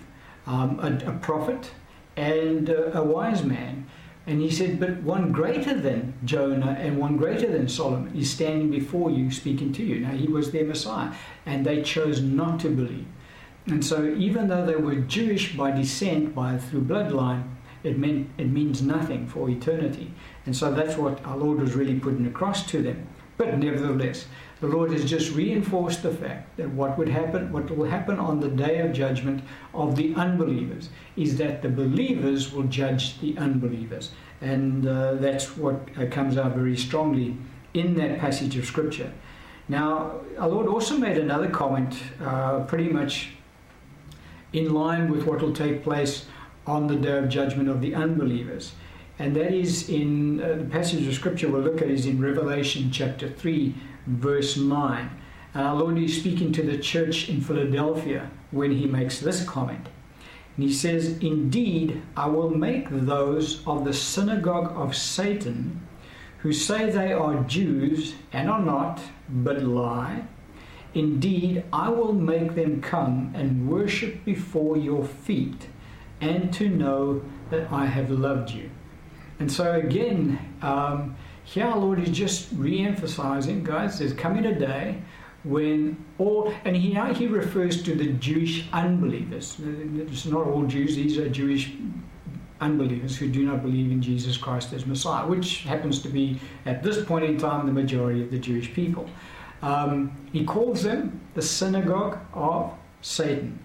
um, 0.48 0.80
a, 0.80 1.12
a, 1.12 1.14
prophet 1.20 1.72
and 2.16 2.70
a, 2.70 2.98
a 2.98 3.04
wise 3.04 3.44
man. 3.44 3.86
And 4.26 4.42
he 4.42 4.50
said, 4.50 4.80
But 4.80 5.04
one 5.04 5.32
greater 5.32 5.74
than 5.74 6.14
Jonah 6.26 6.76
and 6.80 6.98
one 6.98 7.18
greater 7.18 7.50
than 7.52 7.70
Solomon 7.70 8.16
is 8.18 8.30
standing 8.30 8.72
before 8.72 9.12
you, 9.12 9.30
speaking 9.32 9.72
to 9.74 9.84
you. 9.84 10.00
Now, 10.00 10.12
he 10.12 10.28
was 10.28 10.52
their 10.52 10.66
Messiah, 10.66 11.14
and 11.46 11.66
they 11.66 11.82
chose 11.82 12.22
not 12.22 12.60
to 12.62 12.70
believe. 12.70 13.06
And 13.68 13.86
so, 13.86 14.06
even 14.18 14.48
though 14.48 14.66
they 14.66 14.76
were 14.76 14.96
Jewish 14.96 15.56
by 15.56 15.72
descent, 15.72 16.34
by 16.34 16.58
through 16.58 16.86
bloodline, 16.86 17.44
it 17.84 17.98
meant 17.98 18.30
it 18.38 18.48
means 18.48 18.82
nothing 18.82 19.28
for 19.28 19.50
eternity. 19.50 20.14
And 20.46 20.56
so 20.56 20.74
that's 20.74 20.98
what 20.98 21.24
our 21.26 21.38
Lord 21.38 21.60
was 21.60 21.74
really 21.74 22.00
putting 22.00 22.26
across 22.26 22.66
to 22.72 22.82
them. 22.82 23.08
But 23.38 23.58
nevertheless, 23.60 24.26
the 24.60 24.68
Lord 24.68 24.92
has 24.92 25.06
just 25.06 25.34
reinforced 25.34 26.04
the 26.04 26.12
fact 26.12 26.58
that 26.58 26.70
what 26.70 26.98
would 26.98 27.10
happen, 27.10 27.52
what 27.52 27.70
will 27.76 27.90
happen 27.90 28.18
on 28.20 28.40
the 28.40 28.50
day 28.50 28.80
of 28.80 28.92
judgment 28.92 29.44
of 29.74 29.96
the 29.96 30.16
unbelievers, 30.16 30.90
is 31.16 31.38
that 31.38 31.62
the 31.62 31.70
believers 31.70 32.52
will 32.52 32.64
judge 32.64 33.20
the 33.20 33.38
unbelievers. 33.38 34.12
And 34.42 34.88
uh, 34.88 35.16
that's 35.16 35.56
what 35.58 35.90
uh, 35.98 36.08
comes 36.08 36.38
out 36.38 36.54
very 36.54 36.78
strongly 36.78 37.38
in 37.74 37.96
that 37.96 38.20
passage 38.20 38.56
of 38.58 38.66
Scripture. 38.66 39.12
Now, 39.70 40.22
our 40.38 40.48
Lord 40.48 40.68
also 40.68 40.98
made 40.98 41.18
another 41.18 41.50
comment, 41.50 41.96
uh, 42.22 42.62
pretty 42.62 42.90
much 42.90 43.32
in 44.54 44.74
line 44.74 45.12
with 45.12 45.26
what 45.26 45.42
will 45.42 45.54
take 45.54 45.84
place 45.84 46.26
on 46.66 46.88
the 46.88 46.96
day 46.96 47.18
of 47.18 47.30
judgment 47.30 47.70
of 47.70 47.82
the 47.82 47.94
unbelievers. 47.94 48.74
And 49.20 49.36
that 49.36 49.54
is 49.54 49.90
in 49.90 50.42
uh, 50.42 50.56
the 50.56 50.66
passage 50.66 51.08
of 51.08 51.14
Scripture 51.14 51.50
we'll 51.50 51.62
look 51.62 51.82
at 51.82 51.90
is 51.90 52.06
in 52.06 52.22
Revelation 52.22 52.92
chapter 52.92 53.30
3, 53.30 53.74
verse 54.08 54.58
9. 54.58 55.10
And 55.54 55.68
our 55.68 55.76
Lord 55.76 55.98
is 55.98 56.18
speaking 56.18 56.52
to 56.54 56.64
the 56.64 56.78
church 56.78 57.30
in 57.30 57.42
Philadelphia 57.42 58.32
when 58.52 58.72
he 58.72 58.86
makes 58.86 59.20
this 59.20 59.44
comment. 59.44 59.88
And 60.56 60.66
he 60.66 60.74
says, 60.74 61.20
Indeed, 61.20 62.02
I 62.16 62.28
will 62.28 62.50
make 62.50 62.88
those 62.90 63.66
of 63.68 63.86
the 63.86 63.94
synagogue 63.94 64.72
of 64.76 64.96
Satan 64.96 65.88
who 66.40 66.54
say 66.54 66.90
they 66.90 67.14
are 67.14 67.44
Jews 67.44 68.16
and 68.32 68.50
are 68.50 68.62
not, 68.62 69.02
but 69.30 69.64
lie. 69.64 70.24
Indeed, 70.94 71.64
I 71.74 71.90
will 71.90 72.14
make 72.14 72.56
them 72.56 72.82
come 72.82 73.32
and 73.36 73.70
worship 73.70 74.24
before 74.26 74.78
your 74.78 75.04
feet, 75.04 75.68
and 76.22 76.52
to 76.54 76.70
know 76.70 77.22
that 77.50 77.72
I 77.72 77.86
have 77.86 78.10
loved 78.10 78.52
you. 78.52 78.70
And 79.40 79.52
so, 79.52 79.74
again, 79.74 80.40
um, 80.62 81.16
here 81.48 81.66
our 81.66 81.78
Lord 81.78 82.00
is 82.00 82.10
just 82.10 82.50
re-emphasizing, 82.56 83.64
guys, 83.64 84.00
there's 84.00 84.12
coming 84.12 84.46
a 84.46 84.60
day 84.60 85.02
when 85.46 86.04
all, 86.18 86.54
and 86.66 86.76
he 86.76 86.94
he 87.14 87.28
refers 87.28 87.82
to 87.84 87.96
the 87.96 88.08
Jewish 88.14 88.68
unbelievers. 88.74 89.56
It's 89.62 90.26
not 90.26 90.46
all 90.46 90.64
Jews; 90.64 90.98
these 90.98 91.18
are 91.18 91.30
Jewish 91.30 91.72
unbelievers 92.60 93.16
who 93.16 93.30
do 93.30 93.46
not 93.46 93.62
believe 93.62 93.92
in 93.92 94.02
Jesus 94.02 94.36
Christ 94.36 94.74
as 94.74 94.86
Messiah, 94.86 95.26
which 95.26 95.60
happens 95.60 96.02
to 96.02 96.10
be 96.10 96.38
at 96.66 96.84
this 96.84 97.06
point 97.06 97.24
in 97.24 97.38
time 97.38 97.66
the 97.66 97.72
majority 97.72 98.22
of 98.22 98.30
the 98.30 98.40
Jewish 98.40 98.74
people. 98.74 99.10
Um, 99.62 100.12
he 100.34 100.44
calls 100.44 100.84
them 100.84 101.22
the 101.34 101.42
synagogue 101.42 102.20
of 102.34 102.74
Satan. 103.02 103.58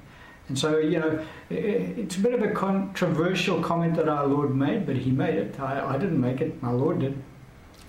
And 0.49 0.57
so, 0.57 0.79
you 0.79 1.01
know, 1.01 1.25
it's 1.51 2.17
a 2.17 2.21
bit 2.21 2.35
of 2.35 2.43
a 2.43 2.53
controversial 2.53 3.61
comment 3.61 3.97
that 3.97 4.09
our 4.09 4.27
Lord 4.27 4.55
made, 4.55 4.87
but 4.87 4.97
he 4.97 5.11
made 5.11 5.35
it. 5.35 5.59
I, 5.59 5.95
I 5.95 5.99
didn't 5.99 6.21
make 6.21 6.41
it, 6.41 6.63
my 6.63 6.71
Lord 6.71 7.01
did. 7.01 7.21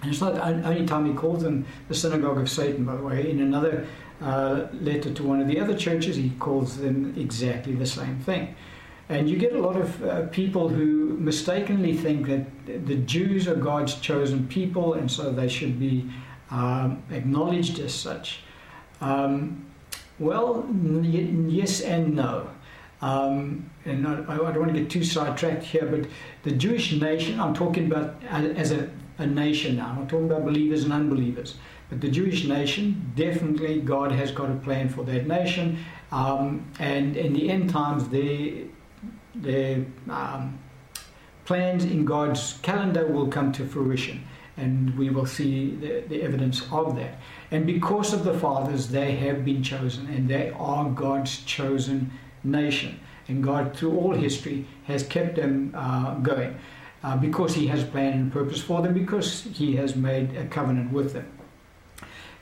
And 0.03 0.11
it's 0.11 0.19
not 0.19 0.37
only 0.37 0.85
time 0.85 1.05
he 1.05 1.13
calls 1.13 1.43
them 1.43 1.65
the 1.87 1.95
synagogue 1.95 2.37
of 2.37 2.49
Satan, 2.49 2.83
by 2.83 2.97
the 2.97 3.03
way. 3.03 3.29
In 3.29 3.39
another 3.39 3.87
uh, 4.21 4.67
letter 4.73 5.13
to 5.13 5.23
one 5.23 5.39
of 5.39 5.47
the 5.47 5.61
other 5.61 5.77
churches, 5.77 6.17
he 6.17 6.31
calls 6.39 6.77
them 6.77 7.13
exactly 7.17 7.73
the 7.73 7.85
same 7.85 8.19
thing. 8.19 8.53
And 9.07 9.29
you 9.29 9.37
get 9.37 9.53
a 9.53 9.59
lot 9.59 9.77
of 9.77 10.03
uh, 10.03 10.27
people 10.27 10.67
who 10.67 11.17
mistakenly 11.17 11.95
think 11.95 12.27
that 12.27 12.85
the 12.85 12.95
Jews 12.95 13.47
are 13.47 13.55
God's 13.55 13.95
chosen 13.95 14.45
people, 14.47 14.95
and 14.95 15.09
so 15.09 15.31
they 15.31 15.47
should 15.47 15.79
be 15.79 16.09
um, 16.51 17.01
acknowledged 17.09 17.79
as 17.79 17.93
such. 17.93 18.41
Um, 18.99 19.65
Well, 20.19 20.67
yes 21.47 21.81
and 21.81 22.13
no. 22.15 22.49
Um, 23.01 23.69
and 23.85 24.05
I, 24.07 24.21
I, 24.21 24.51
don't 24.51 24.59
want 24.59 24.73
to 24.73 24.79
get 24.79 24.89
too 24.89 25.03
sidetracked 25.03 25.63
here, 25.63 25.85
but 25.85 26.09
the 26.43 26.51
Jewish 26.51 26.93
nation, 26.93 27.39
I'm 27.39 27.53
talking 27.53 27.91
about 27.91 28.15
as 28.29 28.71
a, 28.71 28.89
a 29.17 29.25
nation 29.25 29.77
now, 29.77 29.87
I'm 29.89 29.99
not 29.99 30.09
talking 30.09 30.25
about 30.25 30.45
believers 30.45 30.83
and 30.83 30.93
unbelievers. 30.93 31.55
But 31.89 32.01
the 32.01 32.09
Jewish 32.09 32.45
nation, 32.45 33.11
definitely 33.15 33.81
God 33.81 34.11
has 34.11 34.31
got 34.31 34.49
a 34.49 34.55
plan 34.55 34.89
for 34.89 35.03
that 35.03 35.27
nation. 35.27 35.77
Um, 36.11 36.65
and 36.79 37.15
in 37.15 37.33
the 37.33 37.49
end 37.49 37.69
times, 37.69 38.07
their, 38.09 38.63
their 39.35 39.85
um, 40.09 40.57
plans 41.45 41.83
in 41.83 42.05
God's 42.05 42.59
calendar 42.61 43.05
will 43.05 43.27
come 43.27 43.51
to 43.53 43.65
fruition. 43.65 44.23
And 44.57 44.97
we 44.97 45.09
will 45.09 45.25
see 45.25 45.75
the, 45.75 46.03
the 46.07 46.21
evidence 46.21 46.61
of 46.71 46.95
that. 46.95 47.19
And 47.51 47.65
because 47.65 48.13
of 48.13 48.23
the 48.23 48.37
fathers, 48.37 48.87
they 48.87 49.11
have 49.17 49.43
been 49.43 49.63
chosen, 49.63 50.07
and 50.07 50.29
they 50.29 50.51
are 50.51 50.89
God's 50.89 51.43
chosen 51.43 52.11
nation. 52.43 52.99
And 53.27 53.43
God, 53.43 53.75
through 53.75 53.97
all 53.97 54.13
history, 54.13 54.67
has 54.85 55.03
kept 55.03 55.35
them 55.35 55.73
uh, 55.75 56.15
going 56.15 56.57
uh, 57.03 57.17
because 57.17 57.55
He 57.55 57.67
has 57.67 57.83
plan 57.83 58.13
and 58.13 58.31
purpose 58.31 58.61
for 58.61 58.81
them, 58.81 58.93
because 58.93 59.43
He 59.43 59.75
has 59.75 59.95
made 59.95 60.35
a 60.35 60.45
covenant 60.45 60.91
with 60.91 61.13
them. 61.13 61.27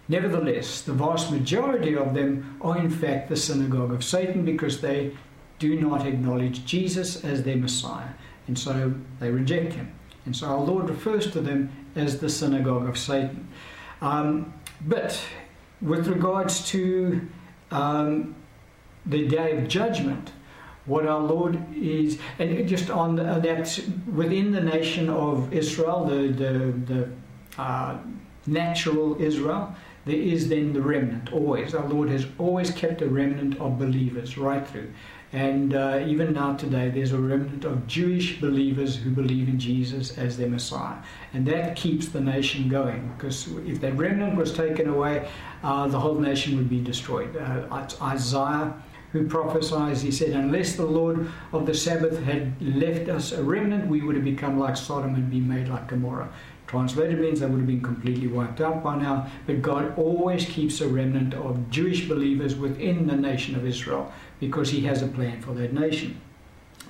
Nevertheless, 0.07 0.81
the 0.81 0.93
vast 0.93 1.31
majority 1.31 1.95
of 1.95 2.13
them 2.13 2.57
are 2.61 2.77
in 2.77 2.89
fact 2.89 3.29
the 3.29 3.37
synagogue 3.37 3.93
of 3.93 4.03
Satan 4.03 4.43
because 4.43 4.81
they 4.81 5.15
do 5.59 5.79
not 5.79 6.05
acknowledge 6.05 6.65
Jesus 6.65 7.23
as 7.23 7.43
their 7.43 7.55
Messiah, 7.55 8.09
and 8.47 8.57
so 8.57 8.93
they 9.19 9.29
reject 9.29 9.73
him. 9.73 9.93
And 10.25 10.35
so 10.35 10.47
our 10.47 10.59
Lord 10.59 10.89
refers 10.89 11.31
to 11.31 11.41
them 11.41 11.71
as 11.95 12.19
the 12.19 12.29
synagogue 12.29 12.87
of 12.89 12.97
Satan. 12.97 13.47
Um, 14.01 14.53
but 14.81 15.19
with 15.81 16.07
regards 16.07 16.65
to 16.69 17.27
um, 17.71 18.35
the 19.05 19.27
day 19.27 19.57
of 19.57 19.67
judgment, 19.67 20.31
what 20.85 21.05
our 21.05 21.19
Lord 21.19 21.63
is, 21.75 22.17
and 22.39 22.67
just 22.67 22.89
on 22.89 23.15
the, 23.15 23.23
that 23.23 23.79
within 24.13 24.51
the 24.51 24.61
nation 24.61 25.09
of 25.09 25.53
Israel, 25.53 26.05
the 26.05 26.27
the, 26.27 26.53
the 26.93 27.09
uh, 27.61 27.97
natural 28.47 29.21
Israel, 29.21 29.75
there 30.05 30.15
is 30.15 30.49
then 30.49 30.73
the 30.73 30.81
remnant, 30.81 31.31
always. 31.31 31.75
Our 31.75 31.87
Lord 31.87 32.09
has 32.09 32.25
always 32.39 32.71
kept 32.71 33.01
a 33.01 33.07
remnant 33.07 33.59
of 33.59 33.77
believers 33.77 34.37
right 34.37 34.67
through. 34.67 34.91
And 35.33 35.73
uh, 35.73 36.03
even 36.05 36.33
now 36.33 36.57
today, 36.57 36.89
there's 36.89 37.13
a 37.13 37.17
remnant 37.17 37.63
of 37.63 37.87
Jewish 37.87 38.41
believers 38.41 38.97
who 38.97 39.11
believe 39.11 39.47
in 39.47 39.59
Jesus 39.59 40.17
as 40.17 40.35
their 40.35 40.49
Messiah. 40.49 40.97
And 41.33 41.47
that 41.47 41.77
keeps 41.77 42.09
the 42.09 42.19
nation 42.19 42.67
going 42.67 43.13
because 43.15 43.47
if 43.65 43.79
that 43.79 43.95
remnant 43.95 44.35
was 44.35 44.51
taken 44.53 44.89
away, 44.89 45.29
uh, 45.63 45.87
the 45.87 45.99
whole 45.99 46.15
nation 46.15 46.57
would 46.57 46.69
be 46.69 46.81
destroyed. 46.81 47.37
Uh, 47.37 47.87
Isaiah 48.01 48.73
who 49.11 49.27
prophesies, 49.27 50.01
he 50.01 50.11
said, 50.11 50.31
Unless 50.31 50.75
the 50.75 50.85
Lord 50.85 51.29
of 51.51 51.65
the 51.65 51.73
Sabaoth 51.73 52.23
had 52.23 52.53
left 52.61 53.09
us 53.09 53.31
a 53.31 53.43
remnant, 53.43 53.87
we 53.87 54.01
would 54.01 54.15
have 54.15 54.23
become 54.23 54.57
like 54.57 54.77
Sodom 54.77 55.15
and 55.15 55.29
been 55.29 55.47
made 55.47 55.67
like 55.67 55.87
Gomorrah. 55.87 56.29
Translated 56.67 57.19
means 57.19 57.41
they 57.41 57.47
would 57.47 57.59
have 57.59 57.67
been 57.67 57.81
completely 57.81 58.27
wiped 58.27 58.61
out 58.61 58.81
by 58.81 58.95
now, 58.95 59.29
but 59.45 59.61
God 59.61 59.97
always 59.97 60.45
keeps 60.45 60.79
a 60.79 60.87
remnant 60.87 61.33
of 61.33 61.69
Jewish 61.69 62.07
believers 62.07 62.55
within 62.55 63.07
the 63.07 63.15
nation 63.15 63.55
of 63.55 63.65
Israel 63.65 64.11
because 64.39 64.69
He 64.69 64.81
has 64.81 65.01
a 65.01 65.07
plan 65.07 65.41
for 65.41 65.53
that 65.55 65.73
nation. 65.73 66.21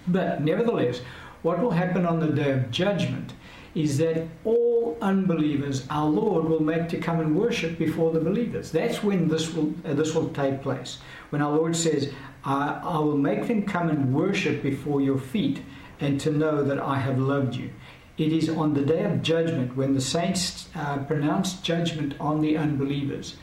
But 0.08 0.42
nevertheless, 0.42 1.02
what 1.42 1.60
will 1.60 1.72
happen 1.72 2.06
on 2.06 2.20
the 2.20 2.28
day 2.28 2.52
of 2.52 2.70
judgment 2.70 3.34
is 3.74 3.98
that 3.98 4.28
all 4.44 4.71
unbelievers 5.02 5.86
our 5.90 6.10
Lord 6.10 6.46
will 6.46 6.62
make 6.62 6.90
to 6.90 6.98
come 6.98 7.20
and 7.20 7.36
worship 7.36 7.78
before 7.78 8.12
the 8.12 8.20
believers. 8.20 8.72
That's 8.72 9.04
when 9.04 9.28
this 9.28 9.54
will 9.54 9.74
uh, 9.86 9.94
this 9.94 10.14
will 10.16 10.30
take 10.30 10.62
place. 10.62 11.00
When 11.30 11.42
our 11.42 11.56
Lord 11.56 11.76
says, 11.76 12.14
I, 12.44 12.80
I 12.84 12.98
will 13.00 13.18
make 13.18 13.48
them 13.48 13.64
come 13.66 13.90
and 13.90 14.14
worship 14.14 14.64
before 14.64 15.02
your 15.02 15.18
feet 15.18 15.62
and 16.00 16.20
to 16.22 16.32
know 16.32 16.64
that 16.64 16.80
I 16.80 16.98
have 16.98 17.20
loved 17.20 17.56
you. 17.56 17.70
It 18.18 18.34
is 18.34 18.50
on 18.50 18.74
the 18.74 18.82
day 18.82 19.04
of 19.04 19.22
judgment 19.22 19.76
when 19.76 19.94
the 19.94 20.02
saints 20.02 20.70
uh, 20.76 20.98
pronounce 21.00 21.54
judgment 21.62 22.16
on 22.20 22.42
the 22.42 22.58
unbelievers. 22.58 23.38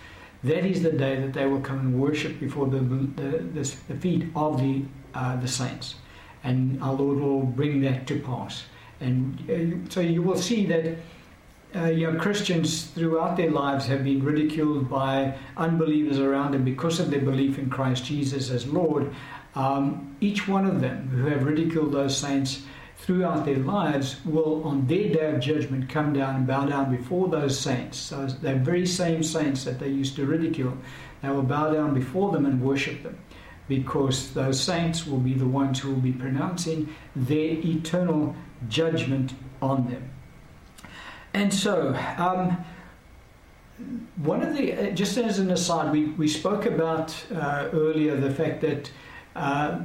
That 0.45 0.65
is 0.65 0.83
the 0.83 0.93
day 0.93 1.21
that 1.21 1.33
they 1.33 1.47
will 1.47 1.61
come 1.61 1.81
and 1.81 2.01
worship 2.01 2.39
before 2.39 2.67
the, 2.67 2.79
the, 2.79 3.39
the, 3.55 3.75
the 3.89 3.97
feet 3.97 4.29
of 4.37 4.61
the, 4.61 4.85
uh, 5.15 5.37
the 5.37 5.49
saints. 5.49 5.97
And 6.45 6.81
our 6.83 6.95
Lord 6.95 7.19
will 7.19 7.43
bring 7.43 7.81
that 7.83 8.07
to 8.09 8.21
pass. 8.21 8.65
And 9.01 9.51
uh, 9.51 9.91
so 9.91 10.01
you 10.01 10.23
will 10.23 10.37
see 10.37 10.67
that 10.67 10.97
uh, 11.77 11.85
you 11.87 12.11
know, 12.11 12.19
Christians 12.19 12.85
throughout 12.85 13.37
their 13.37 13.51
lives 13.51 13.87
have 13.87 14.05
been 14.05 14.25
ridiculed 14.25 14.89
by 14.89 15.37
unbelievers 15.57 16.19
around 16.19 16.53
them 16.53 16.65
because 16.65 16.99
of 16.99 17.11
their 17.11 17.21
belief 17.21 17.59
in 17.59 17.69
Christ 17.69 18.05
Jesus 18.05 18.51
as 18.51 18.67
Lord. 18.67 19.15
Um, 19.55 20.17
each 20.21 20.49
one 20.49 20.67
of 20.67 20.81
them 20.81 21.09
who 21.09 21.27
have 21.27 21.45
ridiculed 21.45 21.93
those 21.93 22.17
saints 22.17 22.63
throughout 22.97 23.45
their 23.45 23.59
lives 23.59 24.17
will, 24.25 24.63
on 24.65 24.87
their 24.87 25.13
day 25.13 25.31
of 25.31 25.41
judgment, 25.41 25.89
come 25.89 26.13
down 26.13 26.37
and 26.37 26.47
bow 26.47 26.67
down 26.67 26.95
before 26.95 27.29
those 27.29 27.59
saints. 27.59 27.99
So 27.99 28.27
the 28.27 28.55
very 28.55 28.87
same 28.87 29.23
saints 29.23 29.65
that 29.65 29.79
they 29.79 29.89
used 29.89 30.17
to 30.17 30.27
ridicule, 30.27 30.77
they 31.23 31.29
will 31.29 31.43
bow 31.43 31.73
down 31.73 31.95
before 31.95 32.33
them 32.33 32.47
and 32.47 32.63
worship 32.63 33.03
them, 33.03 33.19
because 33.69 34.33
those 34.33 34.61
saints 34.61 35.07
will 35.07 35.21
be 35.21 35.35
the 35.35 35.47
ones 35.47 35.79
who 35.81 35.93
will 35.93 36.01
be 36.01 36.13
pronouncing 36.13 36.95
their 37.15 37.53
eternal 37.59 38.35
judgment 38.69 39.35
on 39.61 39.89
them. 39.89 40.11
And 41.39 41.55
so, 41.55 41.95
um, 42.17 42.65
one 44.17 44.43
of 44.43 44.57
the, 44.57 44.73
uh, 44.73 44.91
just 44.91 45.17
as 45.19 45.39
an 45.39 45.53
aside, 45.53 45.93
we, 45.93 46.07
we 46.07 46.27
spoke 46.27 46.67
about 46.67 47.15
uh, 47.33 47.69
earlier 47.73 48.17
the 48.17 48.35
fact 48.35 48.61
that. 48.63 48.91
Uh, 49.37 49.85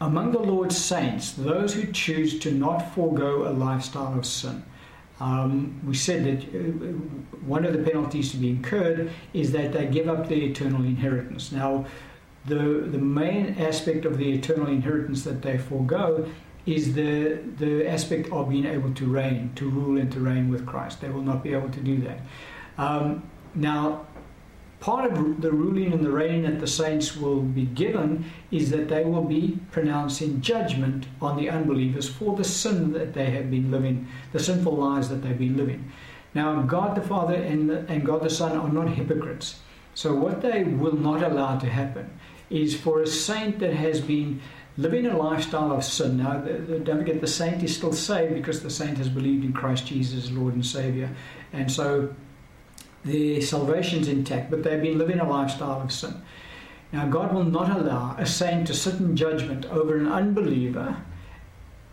among 0.00 0.32
the 0.32 0.38
Lord's 0.40 0.76
saints, 0.76 1.30
those 1.30 1.74
who 1.74 1.92
choose 1.92 2.40
to 2.40 2.50
not 2.50 2.92
forego 2.92 3.48
a 3.48 3.52
lifestyle 3.52 4.18
of 4.18 4.26
sin, 4.26 4.64
um, 5.20 5.80
we 5.86 5.94
said 5.94 6.24
that 6.24 6.42
uh, 6.42 6.92
one 7.46 7.64
of 7.64 7.72
the 7.72 7.78
penalties 7.78 8.32
to 8.32 8.36
be 8.36 8.50
incurred 8.50 9.12
is 9.32 9.52
that 9.52 9.72
they 9.72 9.86
give 9.86 10.08
up 10.08 10.28
their 10.28 10.38
eternal 10.38 10.82
inheritance. 10.82 11.52
Now, 11.52 11.86
the, 12.46 12.56
the 12.56 12.98
main 12.98 13.54
aspect 13.60 14.04
of 14.04 14.18
the 14.18 14.32
eternal 14.32 14.66
inheritance 14.66 15.22
that 15.22 15.40
they 15.40 15.56
forego 15.56 16.28
is 16.66 16.94
the, 16.94 17.40
the 17.58 17.88
aspect 17.88 18.30
of 18.30 18.48
being 18.48 18.66
able 18.66 18.92
to 18.94 19.06
reign, 19.06 19.52
to 19.56 19.68
rule 19.68 19.98
and 19.98 20.12
to 20.12 20.20
reign 20.20 20.50
with 20.50 20.64
Christ. 20.66 21.00
They 21.00 21.08
will 21.08 21.22
not 21.22 21.42
be 21.42 21.52
able 21.52 21.70
to 21.70 21.80
do 21.80 21.98
that. 21.98 22.20
Um, 22.78 23.28
now, 23.54 24.06
part 24.80 25.10
of 25.10 25.40
the 25.40 25.50
ruling 25.50 25.92
and 25.92 26.04
the 26.04 26.10
reigning 26.10 26.42
that 26.42 26.60
the 26.60 26.66
saints 26.66 27.16
will 27.16 27.40
be 27.40 27.66
given 27.66 28.24
is 28.50 28.70
that 28.70 28.88
they 28.88 29.04
will 29.04 29.24
be 29.24 29.58
pronouncing 29.70 30.40
judgment 30.40 31.06
on 31.20 31.36
the 31.36 31.50
unbelievers 31.50 32.08
for 32.08 32.36
the 32.36 32.44
sin 32.44 32.92
that 32.92 33.12
they 33.12 33.30
have 33.30 33.50
been 33.50 33.70
living, 33.70 34.06
the 34.32 34.38
sinful 34.38 34.76
lives 34.76 35.08
that 35.08 35.22
they've 35.22 35.38
been 35.38 35.56
living. 35.56 35.90
Now, 36.34 36.62
God 36.62 36.96
the 36.96 37.02
Father 37.02 37.34
and, 37.34 37.70
and 37.70 38.04
God 38.04 38.22
the 38.22 38.30
Son 38.30 38.56
are 38.56 38.68
not 38.68 38.88
hypocrites. 38.88 39.60
So, 39.94 40.14
what 40.14 40.40
they 40.40 40.64
will 40.64 40.96
not 40.96 41.22
allow 41.22 41.58
to 41.58 41.68
happen 41.68 42.18
is 42.48 42.74
for 42.74 43.02
a 43.02 43.06
saint 43.06 43.58
that 43.58 43.74
has 43.74 44.00
been 44.00 44.40
living 44.76 45.06
a 45.06 45.16
lifestyle 45.16 45.72
of 45.72 45.84
sin. 45.84 46.18
Now, 46.18 46.38
don't 46.38 46.98
forget, 46.98 47.20
the 47.20 47.26
saint 47.26 47.62
is 47.62 47.76
still 47.76 47.92
saved 47.92 48.34
because 48.34 48.62
the 48.62 48.70
saint 48.70 48.98
has 48.98 49.08
believed 49.08 49.44
in 49.44 49.52
Christ 49.52 49.86
Jesus, 49.86 50.30
Lord 50.30 50.54
and 50.54 50.64
Savior. 50.64 51.14
And 51.52 51.70
so, 51.70 52.14
their 53.04 53.40
salvation's 53.40 54.08
intact, 54.08 54.50
but 54.50 54.62
they've 54.62 54.80
been 54.80 54.98
living 54.98 55.18
a 55.18 55.28
lifestyle 55.28 55.82
of 55.82 55.92
sin. 55.92 56.22
Now, 56.92 57.06
God 57.06 57.32
will 57.32 57.44
not 57.44 57.70
allow 57.70 58.16
a 58.18 58.26
saint 58.26 58.66
to 58.68 58.74
sit 58.74 58.94
in 58.94 59.16
judgment 59.16 59.64
over 59.66 59.96
an 59.96 60.06
unbeliever 60.06 60.96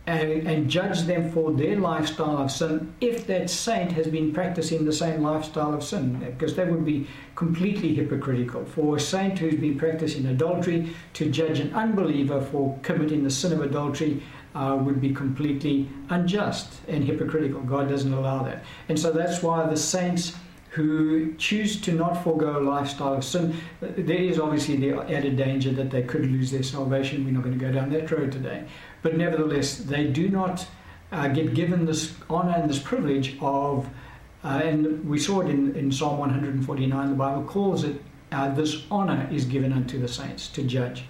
and, 0.10 0.47
and, 0.47 0.70
judge 0.70 1.01
them 1.01 1.32
for 1.32 1.51
their 1.51 1.78
lifestyle 1.78 2.39
of 2.39 2.51
sin 2.51 2.91
if 2.99 3.28
that 3.28 3.49
saint 3.49 3.91
has 3.91 4.07
been 4.07 4.34
practicing 4.34 4.84
the 4.84 4.91
same 4.91 5.22
lifestyle 5.22 5.74
of 5.74 5.84
sin, 5.84 6.20
because 6.20 6.55
that 6.55 6.70
would 6.70 6.84
be 6.84 7.07
completely 7.36 7.93
hypocritical. 7.93 8.66
For 8.66 8.95
a 8.95 8.99
saint 8.99 9.38
who's 9.38 9.55
been 9.55 9.78
practicing 9.78 10.26
adultery 10.26 10.95
to 11.14 11.30
judge 11.30 11.60
an 11.60 11.74
unbeliever 11.74 12.41
for 12.41 12.80
committing 12.82 13.24
the 13.24 13.30
sin 13.30 13.53
of 13.53 13.62
adultery 13.62 14.24
uh, 14.55 14.78
would 14.82 14.99
be 14.99 15.14
completely 15.14 15.88
unjust 16.10 16.82
and 16.88 17.03
hypocritical. 17.03 17.62
God 17.62 17.89
doesn't 17.89 18.12
allow 18.12 18.41
that. 18.43 18.64
And 18.88 18.99
so 18.99 19.12
that's 19.12 19.43
why 19.43 19.68
the 19.68 19.78
saints 19.78 20.36
who 20.80 21.34
choose 21.36 21.82
to 21.82 21.92
not 21.92 22.24
forego 22.24 22.58
a 22.58 22.64
lifestyle 22.64 23.16
of 23.16 23.26
sin, 23.26 23.54
there 23.82 24.18
is 24.18 24.40
obviously 24.40 24.78
the 24.78 24.98
added 25.14 25.36
danger 25.36 25.72
that 25.74 25.92
they 25.92 26.02
could 26.02 26.26
lose 26.26 26.52
their 26.52 26.64
salvation. 26.64 27.26
We're 27.26 27.32
not 27.32 27.44
going 27.44 27.60
to 27.60 27.66
go 27.66 27.70
down 27.70 27.90
that 27.90 28.10
road 28.10 28.32
today. 28.32 28.64
But 29.02 29.18
nevertheless, 29.18 29.76
they 29.76 30.06
do 30.08 30.30
not 30.30 30.66
uh, 31.12 31.28
get 31.28 31.54
given 31.54 31.86
this 31.86 32.14
honor 32.30 32.54
and 32.56 32.70
this 32.70 32.80
privilege 32.80 33.38
of, 33.42 33.90
uh, 34.46 34.62
and 34.64 35.04
we 35.06 35.20
saw 35.20 35.42
it 35.42 35.50
in, 35.50 35.76
in 35.76 35.92
Psalm 35.92 36.18
149, 36.18 37.10
the 37.10 37.16
Bible 37.16 37.44
calls 37.44 37.84
it, 37.84 38.02
uh, 38.32 38.50
this 38.54 38.86
honor 38.90 39.28
is 39.30 39.44
given 39.44 39.74
unto 39.74 40.00
the 40.00 40.08
saints 40.08 40.48
to 40.48 40.64
judge. 40.64 41.04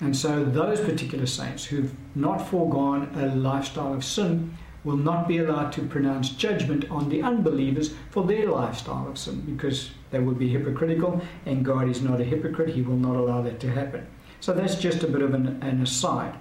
And 0.00 0.16
so 0.16 0.44
those 0.44 0.80
particular 0.80 1.26
saints 1.26 1.64
who've 1.64 1.92
not 2.14 2.48
foregone 2.48 3.10
a 3.16 3.34
lifestyle 3.34 3.94
of 3.94 4.04
sin 4.04 4.56
will 4.84 4.96
not 4.96 5.28
be 5.28 5.38
allowed 5.38 5.72
to 5.72 5.82
pronounce 5.82 6.30
judgment 6.30 6.88
on 6.90 7.08
the 7.08 7.22
unbelievers 7.22 7.94
for 8.10 8.24
their 8.24 8.48
lifestyle 8.48 9.08
of 9.08 9.18
sin 9.18 9.40
because 9.40 9.90
they 10.10 10.18
would 10.18 10.38
be 10.38 10.48
hypocritical 10.48 11.20
and 11.46 11.64
God 11.64 11.88
is 11.88 12.00
not 12.00 12.20
a 12.20 12.24
hypocrite. 12.24 12.70
He 12.70 12.82
will 12.82 12.96
not 12.96 13.16
allow 13.16 13.42
that 13.42 13.60
to 13.60 13.70
happen. 13.70 14.06
So 14.40 14.52
that's 14.52 14.76
just 14.76 15.02
a 15.02 15.08
bit 15.08 15.22
of 15.22 15.34
an, 15.34 15.60
an 15.62 15.82
aside. 15.82 16.34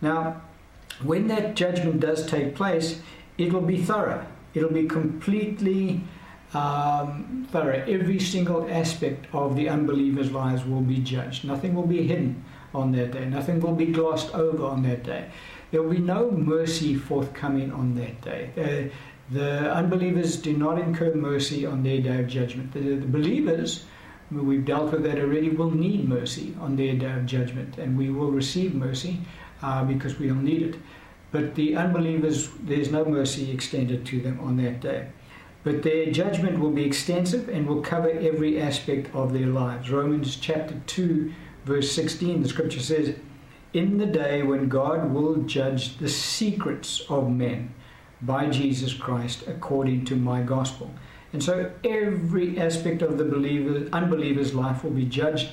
Now, 0.00 0.42
when 1.02 1.28
that 1.28 1.54
judgment 1.54 2.00
does 2.00 2.26
take 2.26 2.54
place, 2.54 3.00
it 3.36 3.52
will 3.52 3.62
be 3.62 3.80
thorough. 3.80 4.26
It'll 4.54 4.72
be 4.72 4.88
completely 4.88 6.02
um, 6.54 7.46
thorough. 7.52 7.84
Every 7.86 8.18
single 8.18 8.68
aspect 8.68 9.26
of 9.32 9.54
the 9.54 9.68
unbelievers' 9.68 10.32
lives 10.32 10.64
will 10.64 10.80
be 10.80 10.98
judged. 10.98 11.44
Nothing 11.44 11.74
will 11.74 11.86
be 11.86 12.06
hidden 12.06 12.44
on 12.74 12.92
that 12.92 13.12
day. 13.12 13.24
Nothing 13.26 13.60
will 13.60 13.74
be 13.74 13.86
glossed 13.86 14.34
over 14.34 14.64
on 14.64 14.82
that 14.82 15.04
day. 15.04 15.30
There 15.70 15.82
will 15.82 15.90
be 15.90 15.98
no 15.98 16.30
mercy 16.30 16.94
forthcoming 16.94 17.72
on 17.72 17.94
that 17.96 18.20
day. 18.22 18.50
Uh, 18.56 18.94
the 19.30 19.70
unbelievers 19.70 20.36
do 20.36 20.56
not 20.56 20.78
incur 20.78 21.14
mercy 21.14 21.66
on 21.66 21.82
their 21.82 22.00
day 22.00 22.20
of 22.20 22.28
judgment. 22.28 22.72
The, 22.72 22.80
the, 22.80 23.06
believers, 23.06 23.84
we've 24.30 24.64
dealt 24.64 24.92
with 24.92 25.02
that 25.02 25.18
already, 25.18 25.50
will 25.50 25.70
need 25.70 26.08
mercy 26.08 26.54
on 26.58 26.76
their 26.76 26.94
day 26.94 27.12
of 27.12 27.26
judgment, 27.26 27.76
and 27.76 27.98
we 27.98 28.08
will 28.08 28.30
receive 28.30 28.74
mercy 28.74 29.20
uh, 29.62 29.84
because 29.84 30.18
we'll 30.18 30.34
need 30.34 30.62
it. 30.62 30.76
But 31.30 31.54
the 31.56 31.76
unbelievers, 31.76 32.48
there's 32.60 32.90
no 32.90 33.04
mercy 33.04 33.50
extended 33.50 34.06
to 34.06 34.20
them 34.20 34.40
on 34.40 34.56
that 34.58 34.80
day. 34.80 35.08
But 35.62 35.82
their 35.82 36.10
judgment 36.10 36.60
will 36.60 36.70
be 36.70 36.84
extensive 36.84 37.50
and 37.50 37.66
will 37.66 37.82
cover 37.82 38.08
every 38.08 38.58
aspect 38.58 39.14
of 39.14 39.34
their 39.34 39.48
lives. 39.48 39.90
Romans 39.90 40.36
chapter 40.36 40.80
2, 40.86 41.34
verse 41.66 41.92
16, 41.92 42.42
the 42.42 42.48
scripture 42.48 42.80
says, 42.80 43.14
In 43.72 43.98
the 43.98 44.06
day 44.06 44.42
when 44.42 44.68
God 44.68 45.12
will 45.12 45.36
judge 45.42 45.98
the 45.98 46.08
secrets 46.08 47.02
of 47.08 47.30
men 47.30 47.74
by 48.22 48.46
Jesus 48.46 48.94
Christ 48.94 49.44
according 49.46 50.04
to 50.06 50.16
my 50.16 50.42
gospel. 50.42 50.90
And 51.32 51.42
so 51.42 51.70
every 51.84 52.58
aspect 52.58 53.02
of 53.02 53.18
the 53.18 53.24
believer, 53.24 53.88
unbeliever's 53.92 54.54
life 54.54 54.82
will 54.82 54.90
be 54.90 55.04
judged. 55.04 55.50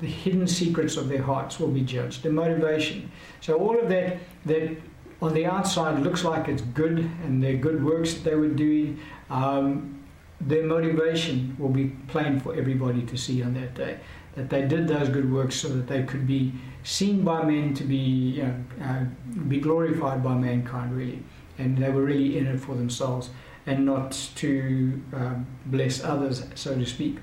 The 0.00 0.06
hidden 0.06 0.46
secrets 0.46 0.96
of 0.96 1.08
their 1.08 1.22
hearts 1.22 1.58
will 1.58 1.68
be 1.68 1.80
judged. 1.80 2.22
The 2.22 2.30
motivation. 2.30 3.10
So 3.40 3.56
all 3.56 3.78
of 3.78 3.88
that 3.88 4.18
that 4.44 4.76
on 5.20 5.34
the 5.34 5.46
outside 5.46 6.00
looks 6.00 6.24
like 6.24 6.48
it's 6.48 6.62
good 6.62 6.98
and 7.24 7.42
they're 7.42 7.56
good 7.56 7.82
works 7.82 8.14
that 8.14 8.24
they 8.24 8.36
were 8.36 8.48
doing, 8.48 9.00
um, 9.30 9.98
their 10.40 10.64
motivation 10.64 11.56
will 11.58 11.70
be 11.70 11.86
plain 12.06 12.38
for 12.38 12.54
everybody 12.54 13.02
to 13.02 13.16
see 13.16 13.42
on 13.42 13.54
that 13.54 13.74
day. 13.74 13.98
That 14.38 14.50
they 14.50 14.62
did 14.66 14.86
those 14.86 15.08
good 15.08 15.32
works 15.32 15.56
so 15.56 15.68
that 15.68 15.88
they 15.88 16.04
could 16.04 16.26
be 16.26 16.52
seen 16.84 17.24
by 17.24 17.42
men 17.42 17.74
to 17.74 17.84
be, 17.84 17.96
you 17.96 18.42
know, 18.44 18.54
uh, 18.82 19.04
be 19.48 19.58
glorified 19.58 20.22
by 20.22 20.34
mankind, 20.34 20.96
really. 20.96 21.22
And 21.58 21.76
they 21.76 21.90
were 21.90 22.04
really 22.04 22.38
in 22.38 22.46
it 22.46 22.60
for 22.60 22.76
themselves 22.76 23.30
and 23.66 23.84
not 23.84 24.12
to 24.36 25.02
um, 25.12 25.46
bless 25.66 26.02
others, 26.04 26.46
so 26.54 26.74
to 26.74 26.86
speak. 26.86 27.18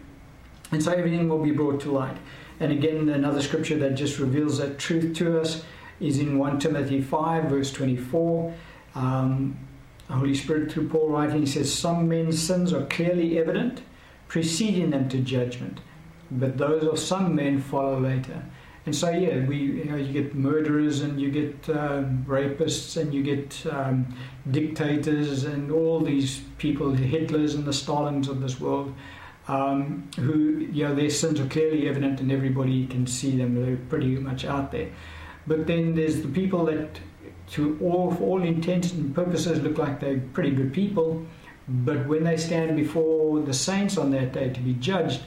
And 0.72 0.84
so 0.84 0.92
everything 0.92 1.30
will 1.30 1.42
be 1.42 1.52
brought 1.52 1.80
to 1.82 1.92
light. 1.92 2.18
And 2.60 2.72
again, 2.72 3.10
another 3.10 3.42
scripture 3.42 3.78
that 3.80 3.96
just 3.96 4.20
reveals 4.20 4.58
that 4.58 4.78
truth 4.78 5.16
to 5.18 5.40
us 5.40 5.64
is 6.00 6.20
in 6.20 6.38
1 6.38 6.60
Timothy 6.60 7.02
5, 7.02 7.46
verse 7.46 7.72
24. 7.72 8.54
Um, 8.96 9.58
Holy 10.10 10.36
Spirit, 10.36 10.72
through 10.72 10.90
Paul 10.90 11.10
writing, 11.10 11.46
says, 11.46 11.74
Some 11.74 12.08
men's 12.08 12.42
sins 12.42 12.74
are 12.74 12.86
clearly 12.86 13.40
evident, 13.40 13.82
preceding 14.28 14.92
them 14.92 15.10
to 15.10 15.20
judgment, 15.20 15.80
but 16.40 16.58
those 16.58 16.84
of 16.84 17.00
some 17.00 17.36
men 17.36 17.62
follow 17.62 18.00
later. 18.00 18.44
And 18.86 18.96
so, 18.96 19.10
yeah, 19.10 19.44
we 19.46 19.58
you, 19.58 19.86
know, 19.86 19.96
you 19.96 20.14
get 20.14 20.36
murderers 20.36 21.02
and 21.02 21.20
you 21.20 21.32
get 21.32 21.76
um, 21.76 22.24
rapists 22.28 23.02
and 23.02 23.14
you 23.14 23.24
get 23.24 23.66
um, 23.72 24.06
dictators 24.52 25.44
and 25.44 25.72
all 25.72 26.00
these 26.02 26.42
people, 26.60 26.92
the 26.92 27.12
Hitlers 27.12 27.56
and 27.56 27.66
the 27.66 27.74
Stalins 27.74 28.28
of 28.28 28.42
this 28.42 28.60
world, 28.60 28.94
um, 29.48 30.08
who 30.18 30.60
you 30.72 30.84
know 30.88 30.94
their 30.94 31.10
sins 31.10 31.40
are 31.40 31.48
clearly 31.48 31.90
evident 31.90 32.20
and 32.20 32.32
everybody 32.32 32.86
can 32.86 33.08
see 33.08 33.36
them. 33.36 33.56
They're 33.56 33.78
pretty 33.78 34.16
much 34.18 34.46
out 34.46 34.72
there. 34.72 34.90
But 35.48 35.66
then 35.66 35.96
there's 35.96 36.22
the 36.22 36.28
people 36.28 36.66
that, 36.66 37.00
to 37.52 37.78
all 37.82 38.12
for 38.12 38.24
all 38.24 38.44
intents 38.44 38.92
and 38.92 39.16
purposes, 39.16 39.62
look 39.62 39.80
like 39.80 40.00
they're 40.00 40.22
pretty 40.34 40.52
good 40.52 40.74
people, 40.74 41.26
but 41.68 42.08
when 42.08 42.24
they 42.24 42.38
stand 42.38 42.76
before 42.76 43.40
the 43.42 43.54
saints 43.54 43.98
on 43.98 44.12
that 44.12 44.34
day 44.34 44.50
to 44.50 44.60
be 44.60 44.74
judged, 44.74 45.22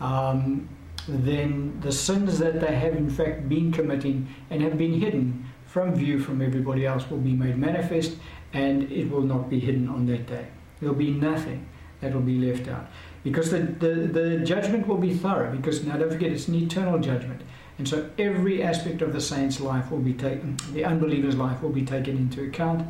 um, 0.00 0.68
then 1.06 1.78
the 1.80 1.92
sins 1.92 2.38
that 2.38 2.60
they 2.60 2.74
have 2.74 2.94
in 2.94 3.08
fact 3.08 3.48
been 3.48 3.72
committing 3.72 4.28
and 4.50 4.62
have 4.62 4.76
been 4.76 5.00
hidden 5.00 5.46
from 5.66 5.94
view 5.94 6.18
from 6.18 6.42
everybody 6.42 6.86
else 6.86 7.08
will 7.10 7.18
be 7.18 7.32
made 7.32 7.56
manifest, 7.56 8.16
and 8.52 8.90
it 8.90 9.10
will 9.10 9.22
not 9.22 9.50
be 9.50 9.60
hidden 9.60 9.88
on 9.88 10.06
that 10.06 10.26
day. 10.26 10.46
There'll 10.80 10.94
be 10.94 11.10
nothing 11.10 11.66
that 12.00 12.14
will 12.14 12.22
be 12.22 12.38
left 12.38 12.68
out. 12.68 12.86
Because 13.22 13.50
the, 13.50 13.60
the, 13.60 13.88
the 13.88 14.38
judgment 14.38 14.86
will 14.86 14.96
be 14.96 15.14
thorough, 15.14 15.54
because 15.54 15.84
now 15.84 15.96
don't 15.96 16.10
forget, 16.10 16.32
it's 16.32 16.48
an 16.48 16.54
eternal 16.54 16.98
judgment. 16.98 17.42
And 17.76 17.86
so 17.86 18.08
every 18.18 18.62
aspect 18.62 19.02
of 19.02 19.12
the 19.12 19.20
saint's 19.20 19.60
life 19.60 19.90
will 19.90 20.00
be 20.00 20.14
taken, 20.14 20.56
the 20.72 20.84
unbeliever's 20.84 21.36
life 21.36 21.62
will 21.62 21.70
be 21.70 21.84
taken 21.84 22.16
into 22.16 22.44
account 22.44 22.88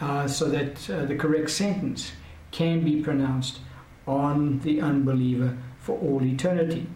uh, 0.00 0.28
so 0.28 0.48
that 0.48 0.90
uh, 0.90 1.04
the 1.06 1.16
correct 1.16 1.50
sentence 1.50 2.12
can 2.50 2.84
be 2.84 3.02
pronounced 3.02 3.60
on 4.06 4.60
the 4.60 4.80
unbeliever 4.80 5.56
for 5.80 5.98
all 5.98 6.22
eternity. 6.22 6.86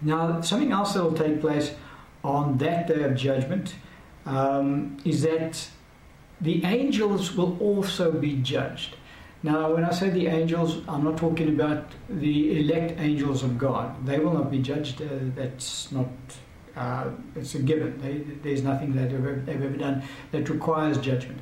Now, 0.00 0.40
something 0.40 0.72
else 0.72 0.94
that 0.94 1.02
will 1.02 1.14
take 1.14 1.40
place 1.40 1.74
on 2.22 2.58
that 2.58 2.86
day 2.86 3.02
of 3.02 3.14
judgment 3.14 3.74
um, 4.26 4.96
is 5.04 5.22
that 5.22 5.68
the 6.40 6.64
angels 6.64 7.34
will 7.36 7.56
also 7.58 8.12
be 8.12 8.36
judged. 8.36 8.96
Now, 9.44 9.74
when 9.74 9.84
I 9.84 9.90
say 9.90 10.10
the 10.10 10.28
angels, 10.28 10.82
I'm 10.88 11.02
not 11.02 11.16
talking 11.16 11.48
about 11.48 11.92
the 12.08 12.60
elect 12.60 13.00
angels 13.00 13.42
of 13.42 13.58
God. 13.58 14.06
They 14.06 14.18
will 14.20 14.34
not 14.34 14.50
be 14.50 14.60
judged. 14.60 15.02
Uh, 15.02 15.06
that's 15.34 15.90
not 15.90 16.08
uh, 16.76 17.10
it's 17.36 17.54
a 17.54 17.58
given. 17.58 18.00
They, 18.00 18.18
there's 18.42 18.62
nothing 18.62 18.94
that 18.94 19.10
they've 19.10 19.62
ever, 19.62 19.76
done 19.76 20.02
that 20.30 20.48
requires 20.48 20.98
judgment. 20.98 21.40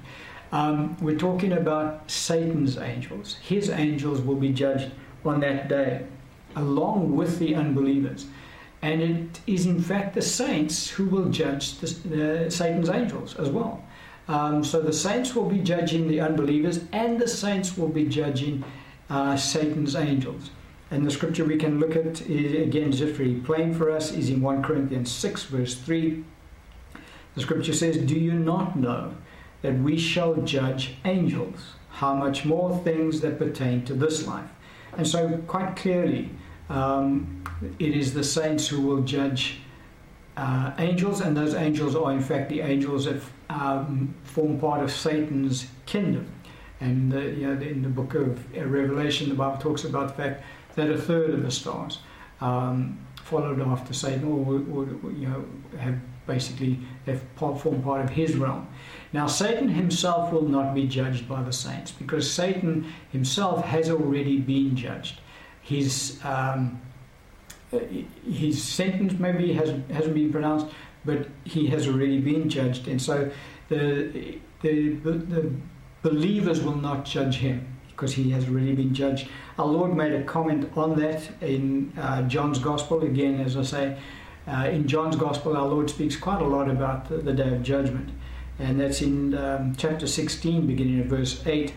Um, 0.53 0.97
we're 1.01 1.19
talking 1.19 1.53
about 1.53 2.11
Satan's 2.11 2.77
angels. 2.77 3.37
His 3.41 3.71
angels 3.71 4.21
will 4.21 4.37
be 4.37 4.53
judged 4.53 4.91
on 5.25 5.41
that 5.41 5.69
day, 5.69 6.07
along 6.57 7.17
with 7.17 7.39
the 7.39 7.55
unbelievers. 7.55 8.27
And 8.83 9.03
it 9.03 9.41
is, 9.47 9.67
in 9.67 9.81
fact, 9.83 10.15
the 10.15 10.23
saints 10.23 10.89
who 10.89 11.05
will 11.07 11.29
judge 11.29 11.79
the, 11.79 12.51
Satan's 12.51 12.89
angels 12.89 13.37
as 13.37 13.51
well. 13.51 13.85
Um, 14.29 14.65
so 14.65 14.81
the 14.81 14.93
saints 14.93 15.35
will 15.35 15.49
be 15.49 15.59
judging 15.59 16.09
the 16.09 16.21
unbelievers, 16.21 16.85
and 16.93 17.19
the 17.19 17.29
saints 17.29 17.77
will 17.77 17.89
be 17.89 18.07
judging 18.07 18.65
uh, 19.11 19.37
Satan's 19.37 19.97
angels. 19.97 20.51
And 20.91 21.07
the 21.07 21.11
scripture 21.11 21.45
we 21.45 21.57
can 21.57 21.79
look 21.79 21.95
at, 21.95 22.23
is, 22.23 22.67
again, 22.67 22.93
just 22.93 23.15
very 23.15 23.35
plain 23.35 23.75
for 23.75 23.91
us, 23.91 24.13
is 24.13 24.31
in 24.31 24.41
1 24.41 24.63
Corinthians 24.63 25.11
6, 25.11 25.45
verse 25.45 25.75
3. 25.75 26.25
The 27.35 27.41
scripture 27.41 27.73
says, 27.73 27.97
Do 27.99 28.19
you 28.19 28.33
not 28.33 28.77
know 28.77 29.15
that 29.63 29.79
we 29.79 29.99
shall 29.99 30.35
judge 30.37 30.95
angels? 31.05 31.75
How 31.91 32.15
much 32.15 32.45
more 32.45 32.77
things 32.79 33.21
that 33.21 33.39
pertain 33.39 33.85
to 33.85 33.95
this 33.95 34.27
life? 34.27 34.49
And 34.97 35.07
so, 35.07 35.39
quite 35.47 35.77
clearly, 35.77 36.31
um, 36.71 37.45
it 37.79 37.95
is 37.95 38.15
the 38.15 38.25
saints 38.25 38.69
who 38.69 38.81
will 38.81 39.03
judge 39.03 39.59
uh, 40.37 40.73
angels, 40.79 41.21
and 41.21 41.37
those 41.37 41.55
angels 41.55 41.95
are, 41.95 42.13
in 42.13 42.23
fact, 42.23 42.49
the 42.49 42.61
angels 42.61 43.05
that 43.05 43.21
um, 43.51 44.15
form 44.25 44.59
part 44.59 44.83
of 44.83 44.91
Satan's 44.91 45.67
kingdom. 45.85 46.33
And 46.81 47.13
you 47.13 47.47
know, 47.47 47.61
in 47.61 47.83
the 47.83 47.89
book 47.89 48.15
of 48.15 48.51
Revelation, 48.57 49.29
the 49.29 49.35
Bible 49.35 49.59
talks 49.59 49.85
about 49.85 50.09
the 50.09 50.23
fact 50.23 50.45
that 50.77 50.89
a 50.89 50.97
third 50.97 51.31
of 51.31 51.43
the 51.43 51.51
stars 51.51 51.99
um, 52.41 52.99
followed 53.23 53.61
after 53.61 53.93
Satan, 53.93 54.25
or, 54.25 54.63
or, 54.73 55.13
you 55.13 55.29
know, 55.29 55.45
have 55.79 55.99
basically 56.27 56.79
have 57.07 57.23
formed 57.37 57.83
part 57.83 58.01
of 58.03 58.11
his 58.11 58.37
realm. 58.37 58.67
Now, 59.13 59.27
Satan 59.27 59.69
himself 59.69 60.33
will 60.33 60.49
not 60.49 60.75
be 60.75 60.87
judged 60.87 61.29
by 61.29 61.43
the 61.43 61.53
saints 61.53 61.91
because 61.91 62.31
Satan 62.31 62.93
himself 63.11 63.65
has 63.65 63.91
already 63.91 64.39
been 64.39 64.77
judged. 64.77 65.21
His 65.71 66.19
um, 66.25 66.81
his 68.29 68.61
sentence 68.61 69.13
maybe 69.21 69.53
hasn't 69.53 69.89
hasn't 69.89 70.15
been 70.15 70.33
pronounced, 70.33 70.67
but 71.05 71.29
he 71.45 71.69
has 71.69 71.87
already 71.87 72.19
been 72.19 72.49
judged, 72.49 72.89
and 72.89 73.01
so 73.01 73.31
the 73.69 74.41
the, 74.63 74.95
the 74.95 75.53
believers 76.03 76.61
will 76.61 76.75
not 76.75 77.05
judge 77.05 77.37
him 77.37 77.67
because 77.87 78.15
he 78.15 78.31
has 78.31 78.49
already 78.49 78.75
been 78.75 78.93
judged. 78.93 79.29
Our 79.59 79.67
Lord 79.67 79.97
made 79.97 80.13
a 80.13 80.25
comment 80.25 80.73
on 80.77 80.99
that 80.99 81.23
in 81.41 81.93
uh, 81.97 82.23
John's 82.23 82.59
Gospel. 82.59 83.05
Again, 83.05 83.41
as 83.41 83.57
I 83.57 83.63
say, 83.63 83.99
uh, 84.49 84.69
in 84.73 84.89
John's 84.89 85.15
Gospel, 85.15 85.57
our 85.57 85.69
Lord 85.69 85.89
speaks 85.89 86.17
quite 86.17 86.43
a 86.43 86.47
lot 86.47 86.69
about 86.69 87.09
the, 87.09 87.19
the 87.19 87.33
day 87.33 87.55
of 87.55 87.63
judgment. 87.63 88.11
And 88.59 88.81
that's 88.81 89.03
in 89.03 89.37
um, 89.37 89.75
chapter 89.77 90.07
16, 90.07 90.67
beginning 90.67 90.99
at 91.01 91.07
verse 91.07 91.47
8. 91.47 91.73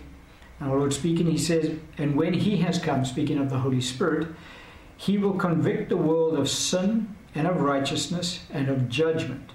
Our 0.64 0.78
Lord 0.78 0.94
speaking, 0.94 1.28
he 1.28 1.38
says, 1.38 1.78
And 1.98 2.16
when 2.16 2.34
he 2.34 2.58
has 2.58 2.80
come, 2.80 3.06
speaking 3.06 3.38
of 3.38 3.50
the 3.50 3.60
Holy 3.60 3.82
Spirit, 3.82 4.30
he 4.96 5.18
will 5.18 5.34
convict 5.34 5.90
the 5.90 5.98
world 5.98 6.38
of 6.38 6.50
sin 6.50 7.16
and 7.36 7.48
of 7.48 7.62
righteousness 7.62 8.46
and 8.52 8.70
of 8.70 8.88
judgment. 8.90 9.52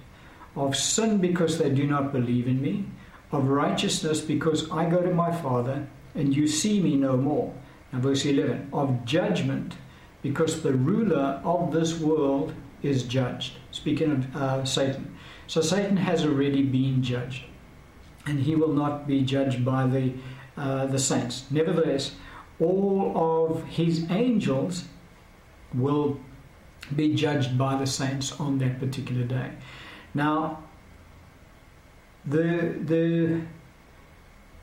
Of 0.54 0.76
sin 0.76 1.18
because 1.18 1.58
they 1.58 1.70
do 1.70 1.86
not 1.86 2.12
believe 2.12 2.46
in 2.46 2.60
me, 2.60 2.84
of 3.32 3.48
righteousness 3.48 4.20
because 4.20 4.70
I 4.70 4.88
go 4.88 5.00
to 5.00 5.14
my 5.14 5.32
Father 5.32 5.86
and 6.14 6.34
you 6.34 6.46
see 6.46 6.80
me 6.80 6.96
no 6.96 7.16
more. 7.16 7.54
Now, 7.92 8.00
verse 8.00 8.24
11, 8.26 8.70
of 8.72 9.04
judgment 9.04 9.76
because 10.20 10.62
the 10.62 10.72
ruler 10.72 11.40
of 11.44 11.72
this 11.72 11.98
world 11.98 12.52
is 12.82 13.04
judged. 13.04 13.54
Speaking 13.70 14.10
of 14.10 14.36
uh, 14.36 14.64
Satan. 14.64 15.16
So 15.46 15.60
Satan 15.60 15.96
has 15.96 16.24
already 16.24 16.62
been 16.62 17.02
judged, 17.02 17.44
and 18.26 18.40
he 18.40 18.54
will 18.54 18.72
not 18.72 19.06
be 19.06 19.22
judged 19.22 19.64
by 19.64 19.86
the, 19.86 20.12
uh, 20.58 20.86
the 20.86 20.98
saints. 20.98 21.44
Nevertheless, 21.50 22.12
all 22.60 23.48
of 23.50 23.64
his 23.64 24.10
angels 24.10 24.84
will 25.72 26.18
be 26.94 27.14
judged 27.14 27.56
by 27.56 27.76
the 27.76 27.86
saints 27.86 28.32
on 28.40 28.58
that 28.58 28.80
particular 28.80 29.24
day. 29.24 29.52
Now, 30.14 30.62
the, 32.24 32.74
the, 32.84 33.40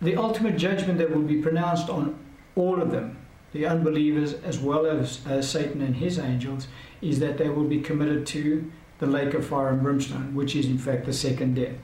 the 0.01 0.15
ultimate 0.15 0.57
judgment 0.57 0.97
that 0.97 1.11
will 1.11 1.21
be 1.21 1.41
pronounced 1.41 1.89
on 1.89 2.17
all 2.55 2.81
of 2.81 2.91
them, 2.91 3.17
the 3.53 3.65
unbelievers 3.65 4.33
as 4.33 4.59
well 4.59 4.85
as, 4.85 5.25
as 5.25 5.49
Satan 5.49 5.81
and 5.81 5.95
his 5.95 6.19
angels, 6.19 6.67
is 7.01 7.19
that 7.19 7.37
they 7.37 7.49
will 7.49 7.63
be 7.63 7.79
committed 7.79 8.25
to 8.27 8.71
the 8.99 9.05
lake 9.05 9.33
of 9.33 9.45
fire 9.45 9.69
and 9.69 9.81
brimstone, 9.81 10.33
which 10.35 10.55
is 10.55 10.65
in 10.65 10.77
fact 10.77 11.05
the 11.05 11.13
second 11.13 11.55
death. 11.55 11.75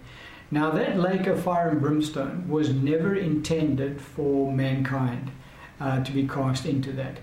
Now, 0.54 0.70
that 0.72 1.00
lake 1.00 1.28
of 1.28 1.42
fire 1.42 1.70
and 1.70 1.80
brimstone 1.80 2.50
was 2.50 2.74
never 2.74 3.16
intended 3.16 4.02
for 4.02 4.52
mankind 4.52 5.32
uh, 5.80 6.04
to 6.04 6.12
be 6.12 6.28
cast 6.28 6.66
into 6.66 6.92
that. 6.94 7.20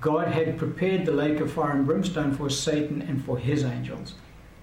God 0.00 0.28
had 0.28 0.58
prepared 0.58 1.06
the 1.06 1.12
lake 1.12 1.38
of 1.38 1.52
fire 1.52 1.70
and 1.70 1.86
brimstone 1.86 2.34
for 2.34 2.50
Satan 2.50 3.00
and 3.00 3.24
for 3.24 3.38
his 3.38 3.62
angels. 3.62 4.14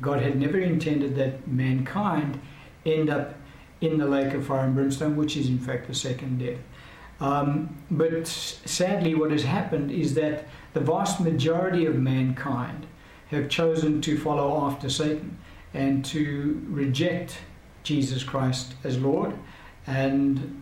God 0.01 0.21
had 0.21 0.37
never 0.37 0.59
intended 0.59 1.15
that 1.15 1.47
mankind 1.47 2.41
end 2.85 3.09
up 3.09 3.35
in 3.79 3.97
the 3.97 4.05
lake 4.05 4.33
of 4.33 4.45
fire 4.45 4.65
and 4.65 4.75
brimstone, 4.75 5.15
which 5.15 5.37
is 5.37 5.47
in 5.47 5.57
fact 5.57 5.87
the 5.87 5.95
second 5.95 6.39
death. 6.39 6.59
Um, 7.21 7.77
but 7.89 8.27
sadly, 8.27 9.15
what 9.15 9.31
has 9.31 9.43
happened 9.43 9.91
is 9.91 10.13
that 10.15 10.47
the 10.73 10.81
vast 10.81 11.21
majority 11.21 11.85
of 11.85 11.95
mankind 11.95 12.85
have 13.29 13.47
chosen 13.47 14.01
to 14.01 14.17
follow 14.17 14.65
after 14.65 14.89
Satan 14.89 15.37
and 15.73 16.03
to 16.05 16.65
reject 16.67 17.37
Jesus 17.89 18.23
Christ 18.23 18.75
as 18.83 18.99
Lord, 18.99 19.33
and 19.87 20.61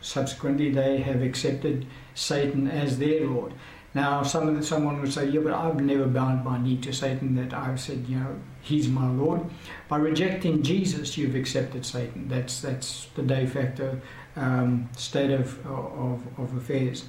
subsequently 0.00 0.70
they 0.70 0.98
have 0.98 1.20
accepted 1.20 1.84
Satan 2.14 2.70
as 2.70 2.98
their 3.00 3.26
Lord. 3.26 3.54
Now, 3.92 4.22
some 4.22 4.54
the, 4.54 4.62
someone 4.62 5.00
would 5.00 5.12
say, 5.12 5.26
"Yeah, 5.26 5.40
but 5.40 5.52
I've 5.52 5.80
never 5.80 6.06
bound 6.06 6.44
my 6.44 6.58
knee 6.62 6.76
to 6.78 6.92
Satan. 6.92 7.34
That 7.34 7.52
I've 7.52 7.80
said, 7.80 8.06
you 8.08 8.18
know, 8.20 8.36
He's 8.60 8.88
my 8.88 9.10
Lord." 9.10 9.40
By 9.88 9.96
rejecting 9.96 10.62
Jesus, 10.62 11.18
you've 11.18 11.34
accepted 11.34 11.84
Satan. 11.84 12.28
That's 12.28 12.60
that's 12.60 13.08
the 13.16 13.22
de 13.22 13.46
facto 13.46 14.00
um, 14.36 14.88
state 14.96 15.32
of, 15.32 15.64
of, 15.66 16.22
of 16.38 16.56
affairs. 16.56 17.06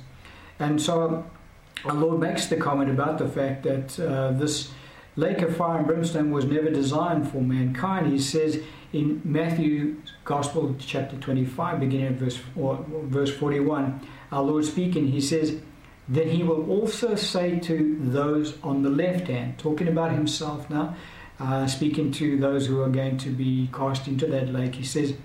And 0.57 0.81
so, 0.81 1.23
our 1.83 1.93
Lord 1.93 2.19
makes 2.19 2.47
the 2.47 2.57
comment 2.57 2.89
about 2.89 3.19
the 3.19 3.27
fact 3.27 3.61
that 3.63 3.99
uh, 3.99 4.31
this 4.31 4.71
lake 5.15 5.41
of 5.41 5.55
fire 5.55 5.77
and 5.77 5.87
brimstone 5.87 6.31
was 6.31 6.45
never 6.45 6.69
designed 6.69 7.29
for 7.31 7.41
mankind. 7.41 8.11
He 8.11 8.19
says 8.19 8.61
in 8.95 9.21
Matthew 9.25 9.97
Gospel, 10.23 10.73
chapter 10.79 11.17
25, 11.17 11.81
beginning 11.81 12.07
at 12.07 12.13
verse, 12.13 12.39
or, 12.55 12.83
verse 13.03 13.29
41, 13.29 13.99
our 14.31 14.41
Lord 14.41 14.63
speaking, 14.63 15.07
He 15.07 15.19
says 15.19 15.59
then 16.07 16.29
he 16.29 16.43
will 16.43 16.69
also 16.69 17.15
say 17.15 17.59
to 17.59 17.97
those 17.99 18.57
on 18.63 18.83
the 18.83 18.89
left 18.89 19.27
hand, 19.27 19.57
talking 19.57 19.87
about 19.87 20.11
himself 20.11 20.69
now, 20.69 20.95
uh, 21.39 21.67
speaking 21.67 22.11
to 22.13 22.37
those 22.37 22.67
who 22.67 22.81
are 22.81 22.89
going 22.89 23.17
to 23.17 23.29
be 23.29 23.69
cast 23.73 24.07
into 24.07 24.27
that 24.27 24.53
lake, 24.53 24.75
he 24.75 24.83
says, 24.83 25.15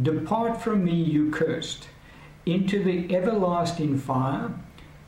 Depart 0.00 0.62
from 0.62 0.84
me, 0.84 0.94
you 0.94 1.30
cursed, 1.30 1.88
into 2.46 2.82
the 2.82 3.14
everlasting 3.14 3.98
fire, 3.98 4.52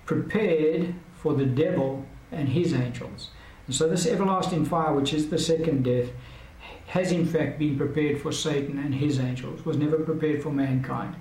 prepared 0.05 0.95
for 1.15 1.33
the 1.33 1.47
devil 1.47 2.05
and 2.31 2.51
his 2.51 2.75
angels. 2.75 3.31
And 3.67 3.75
so, 3.75 3.89
this 3.89 4.07
everlasting 4.07 4.67
fire, 4.67 4.93
which 4.93 5.15
is 5.15 5.31
the 5.31 5.39
second 5.39 5.85
death, 5.85 6.11
has 6.95 7.11
in 7.11 7.27
fact 7.27 7.59
been 7.59 7.77
prepared 7.77 8.21
for 8.21 8.31
Satan 8.31 8.79
and 8.79 8.95
his 8.95 9.19
angels, 9.19 9.65
was 9.65 9.77
never 9.77 9.99
prepared 9.99 10.41
for 10.41 10.51
mankind. 10.51 11.17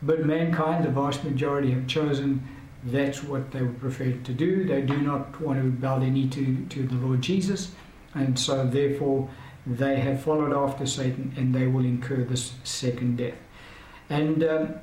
But 0.00 0.24
mankind, 0.24 0.86
the 0.86 0.88
vast 0.88 1.22
majority, 1.22 1.70
have 1.72 1.86
chosen 1.86 2.48
that's 2.82 3.22
what 3.22 3.50
they 3.50 3.60
would 3.60 3.78
prefer 3.78 4.12
to 4.12 4.32
do. 4.32 4.64
They 4.64 4.80
do 4.80 4.96
not 4.96 5.38
want 5.38 5.62
to 5.62 5.70
bow 5.70 5.98
their 5.98 6.08
knee 6.08 6.30
to, 6.30 6.64
to 6.70 6.82
the 6.86 6.94
Lord 6.94 7.20
Jesus, 7.20 7.72
and 8.14 8.38
so 8.38 8.66
therefore 8.66 9.28
they 9.66 10.00
have 10.00 10.22
followed 10.22 10.54
after 10.54 10.86
Satan 10.86 11.34
and 11.36 11.54
they 11.54 11.66
will 11.66 11.84
incur 11.84 12.24
this 12.24 12.54
second 12.64 13.18
death. 13.18 13.36
And 14.08 14.42
um, 14.42 14.74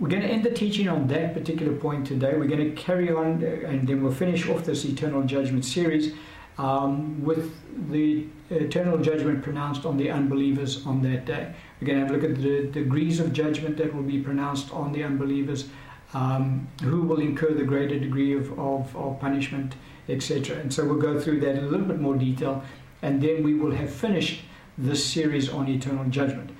we're 0.00 0.08
going 0.08 0.22
to 0.22 0.28
end 0.28 0.42
the 0.42 0.50
teaching 0.50 0.88
on 0.88 1.06
that 1.06 1.32
particular 1.32 1.76
point 1.76 2.08
today. 2.08 2.34
We're 2.36 2.48
going 2.48 2.74
to 2.74 2.82
carry 2.82 3.12
on 3.12 3.44
uh, 3.44 3.68
and 3.68 3.86
then 3.86 4.02
we'll 4.02 4.12
finish 4.12 4.48
off 4.48 4.64
this 4.64 4.84
eternal 4.84 5.22
judgment 5.22 5.64
series 5.64 6.12
um, 6.58 7.24
with 7.24 7.52
the 7.90 8.26
eternal 8.50 8.98
judgment 8.98 9.42
pronounced 9.42 9.84
on 9.84 9.96
the 9.96 10.10
unbelievers 10.10 10.86
on 10.86 11.02
that 11.02 11.24
day. 11.24 11.54
To 11.80 11.94
have 11.94 12.10
a 12.10 12.12
look 12.14 12.24
at 12.24 12.36
the 12.36 12.66
degrees 12.68 13.20
of 13.20 13.32
judgment 13.32 13.76
that 13.76 13.94
will 13.94 14.02
be 14.02 14.20
pronounced 14.20 14.72
on 14.72 14.92
the 14.92 15.04
unbelievers 15.04 15.68
um, 16.14 16.68
who 16.82 17.02
will 17.02 17.20
incur 17.20 17.52
the 17.52 17.64
greater 17.64 17.98
degree 17.98 18.34
of, 18.34 18.58
of, 18.58 18.96
of 18.96 19.20
punishment, 19.20 19.74
etc. 20.08 20.56
And 20.56 20.72
so 20.72 20.84
we'll 20.84 21.00
go 21.00 21.20
through 21.20 21.40
that 21.40 21.56
in 21.56 21.64
a 21.64 21.68
little 21.68 21.86
bit 21.86 22.00
more 22.00 22.16
detail, 22.16 22.62
and 23.02 23.20
then 23.20 23.42
we 23.42 23.54
will 23.54 23.72
have 23.72 23.92
finished 23.92 24.42
this 24.78 25.04
series 25.04 25.48
on 25.48 25.68
eternal 25.68 26.04
judgment. 26.06 26.50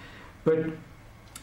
But 0.45 0.67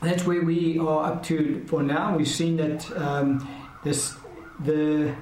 that's 0.01 0.25
where 0.25 0.41
we 0.41 0.77
are 0.77 1.05
up 1.05 1.23
to 1.23 1.63
for 1.67 1.81
now. 1.81 2.17
We've 2.17 2.27
seen 2.27 2.57
that 2.57 2.91
um, 2.97 3.47
this 3.83 4.15
the 4.59 5.15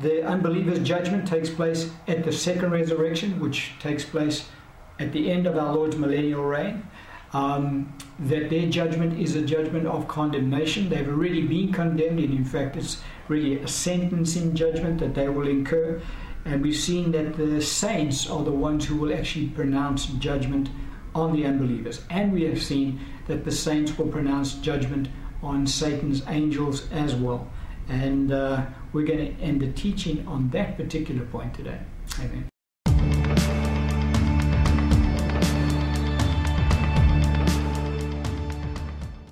the 0.00 0.24
unbeliever's 0.24 0.80
judgment 0.80 1.26
takes 1.26 1.50
place 1.50 1.90
at 2.06 2.24
the 2.24 2.32
second 2.32 2.70
resurrection, 2.70 3.40
which 3.40 3.72
takes 3.80 4.04
place 4.04 4.48
at 4.98 5.12
the 5.12 5.30
end 5.30 5.46
of 5.46 5.56
our 5.56 5.74
Lord's 5.74 5.96
millennial 5.96 6.44
reign 6.44 6.84
um, 7.32 7.92
that 8.18 8.50
their 8.50 8.68
judgment 8.68 9.18
is 9.18 9.36
a 9.36 9.42
judgment 9.42 9.86
of 9.86 10.08
condemnation. 10.08 10.88
They've 10.88 11.08
already 11.08 11.42
been 11.42 11.72
condemned, 11.72 12.20
and 12.20 12.32
in 12.32 12.44
fact, 12.44 12.76
it's 12.76 13.02
really 13.28 13.60
a 13.60 13.68
sentencing 13.68 14.54
judgment 14.54 15.00
that 15.00 15.14
they 15.14 15.28
will 15.28 15.48
incur. 15.48 16.00
And 16.44 16.62
we've 16.62 16.76
seen 16.76 17.12
that 17.12 17.36
the 17.36 17.60
saints 17.60 18.28
are 18.30 18.42
the 18.42 18.52
ones 18.52 18.86
who 18.86 18.96
will 18.96 19.12
actually 19.12 19.48
pronounce 19.48 20.06
judgment 20.06 20.70
on 21.14 21.32
the 21.32 21.44
unbelievers. 21.44 22.02
And 22.08 22.32
we 22.32 22.44
have 22.44 22.62
seen 22.62 23.00
that 23.26 23.44
the 23.44 23.52
saints 23.52 23.98
will 23.98 24.08
pronounce 24.08 24.54
judgment 24.54 25.08
on 25.42 25.66
Satan's 25.66 26.22
angels 26.26 26.90
as 26.90 27.14
well. 27.14 27.48
And 27.88 28.32
uh, 28.32 28.66
we're 28.92 29.06
going 29.06 29.34
to 29.34 29.42
end 29.42 29.60
the 29.60 29.72
teaching 29.72 30.26
on 30.26 30.50
that 30.50 30.76
particular 30.76 31.24
point 31.24 31.54
today. 31.54 31.78
Amen. 32.18 32.48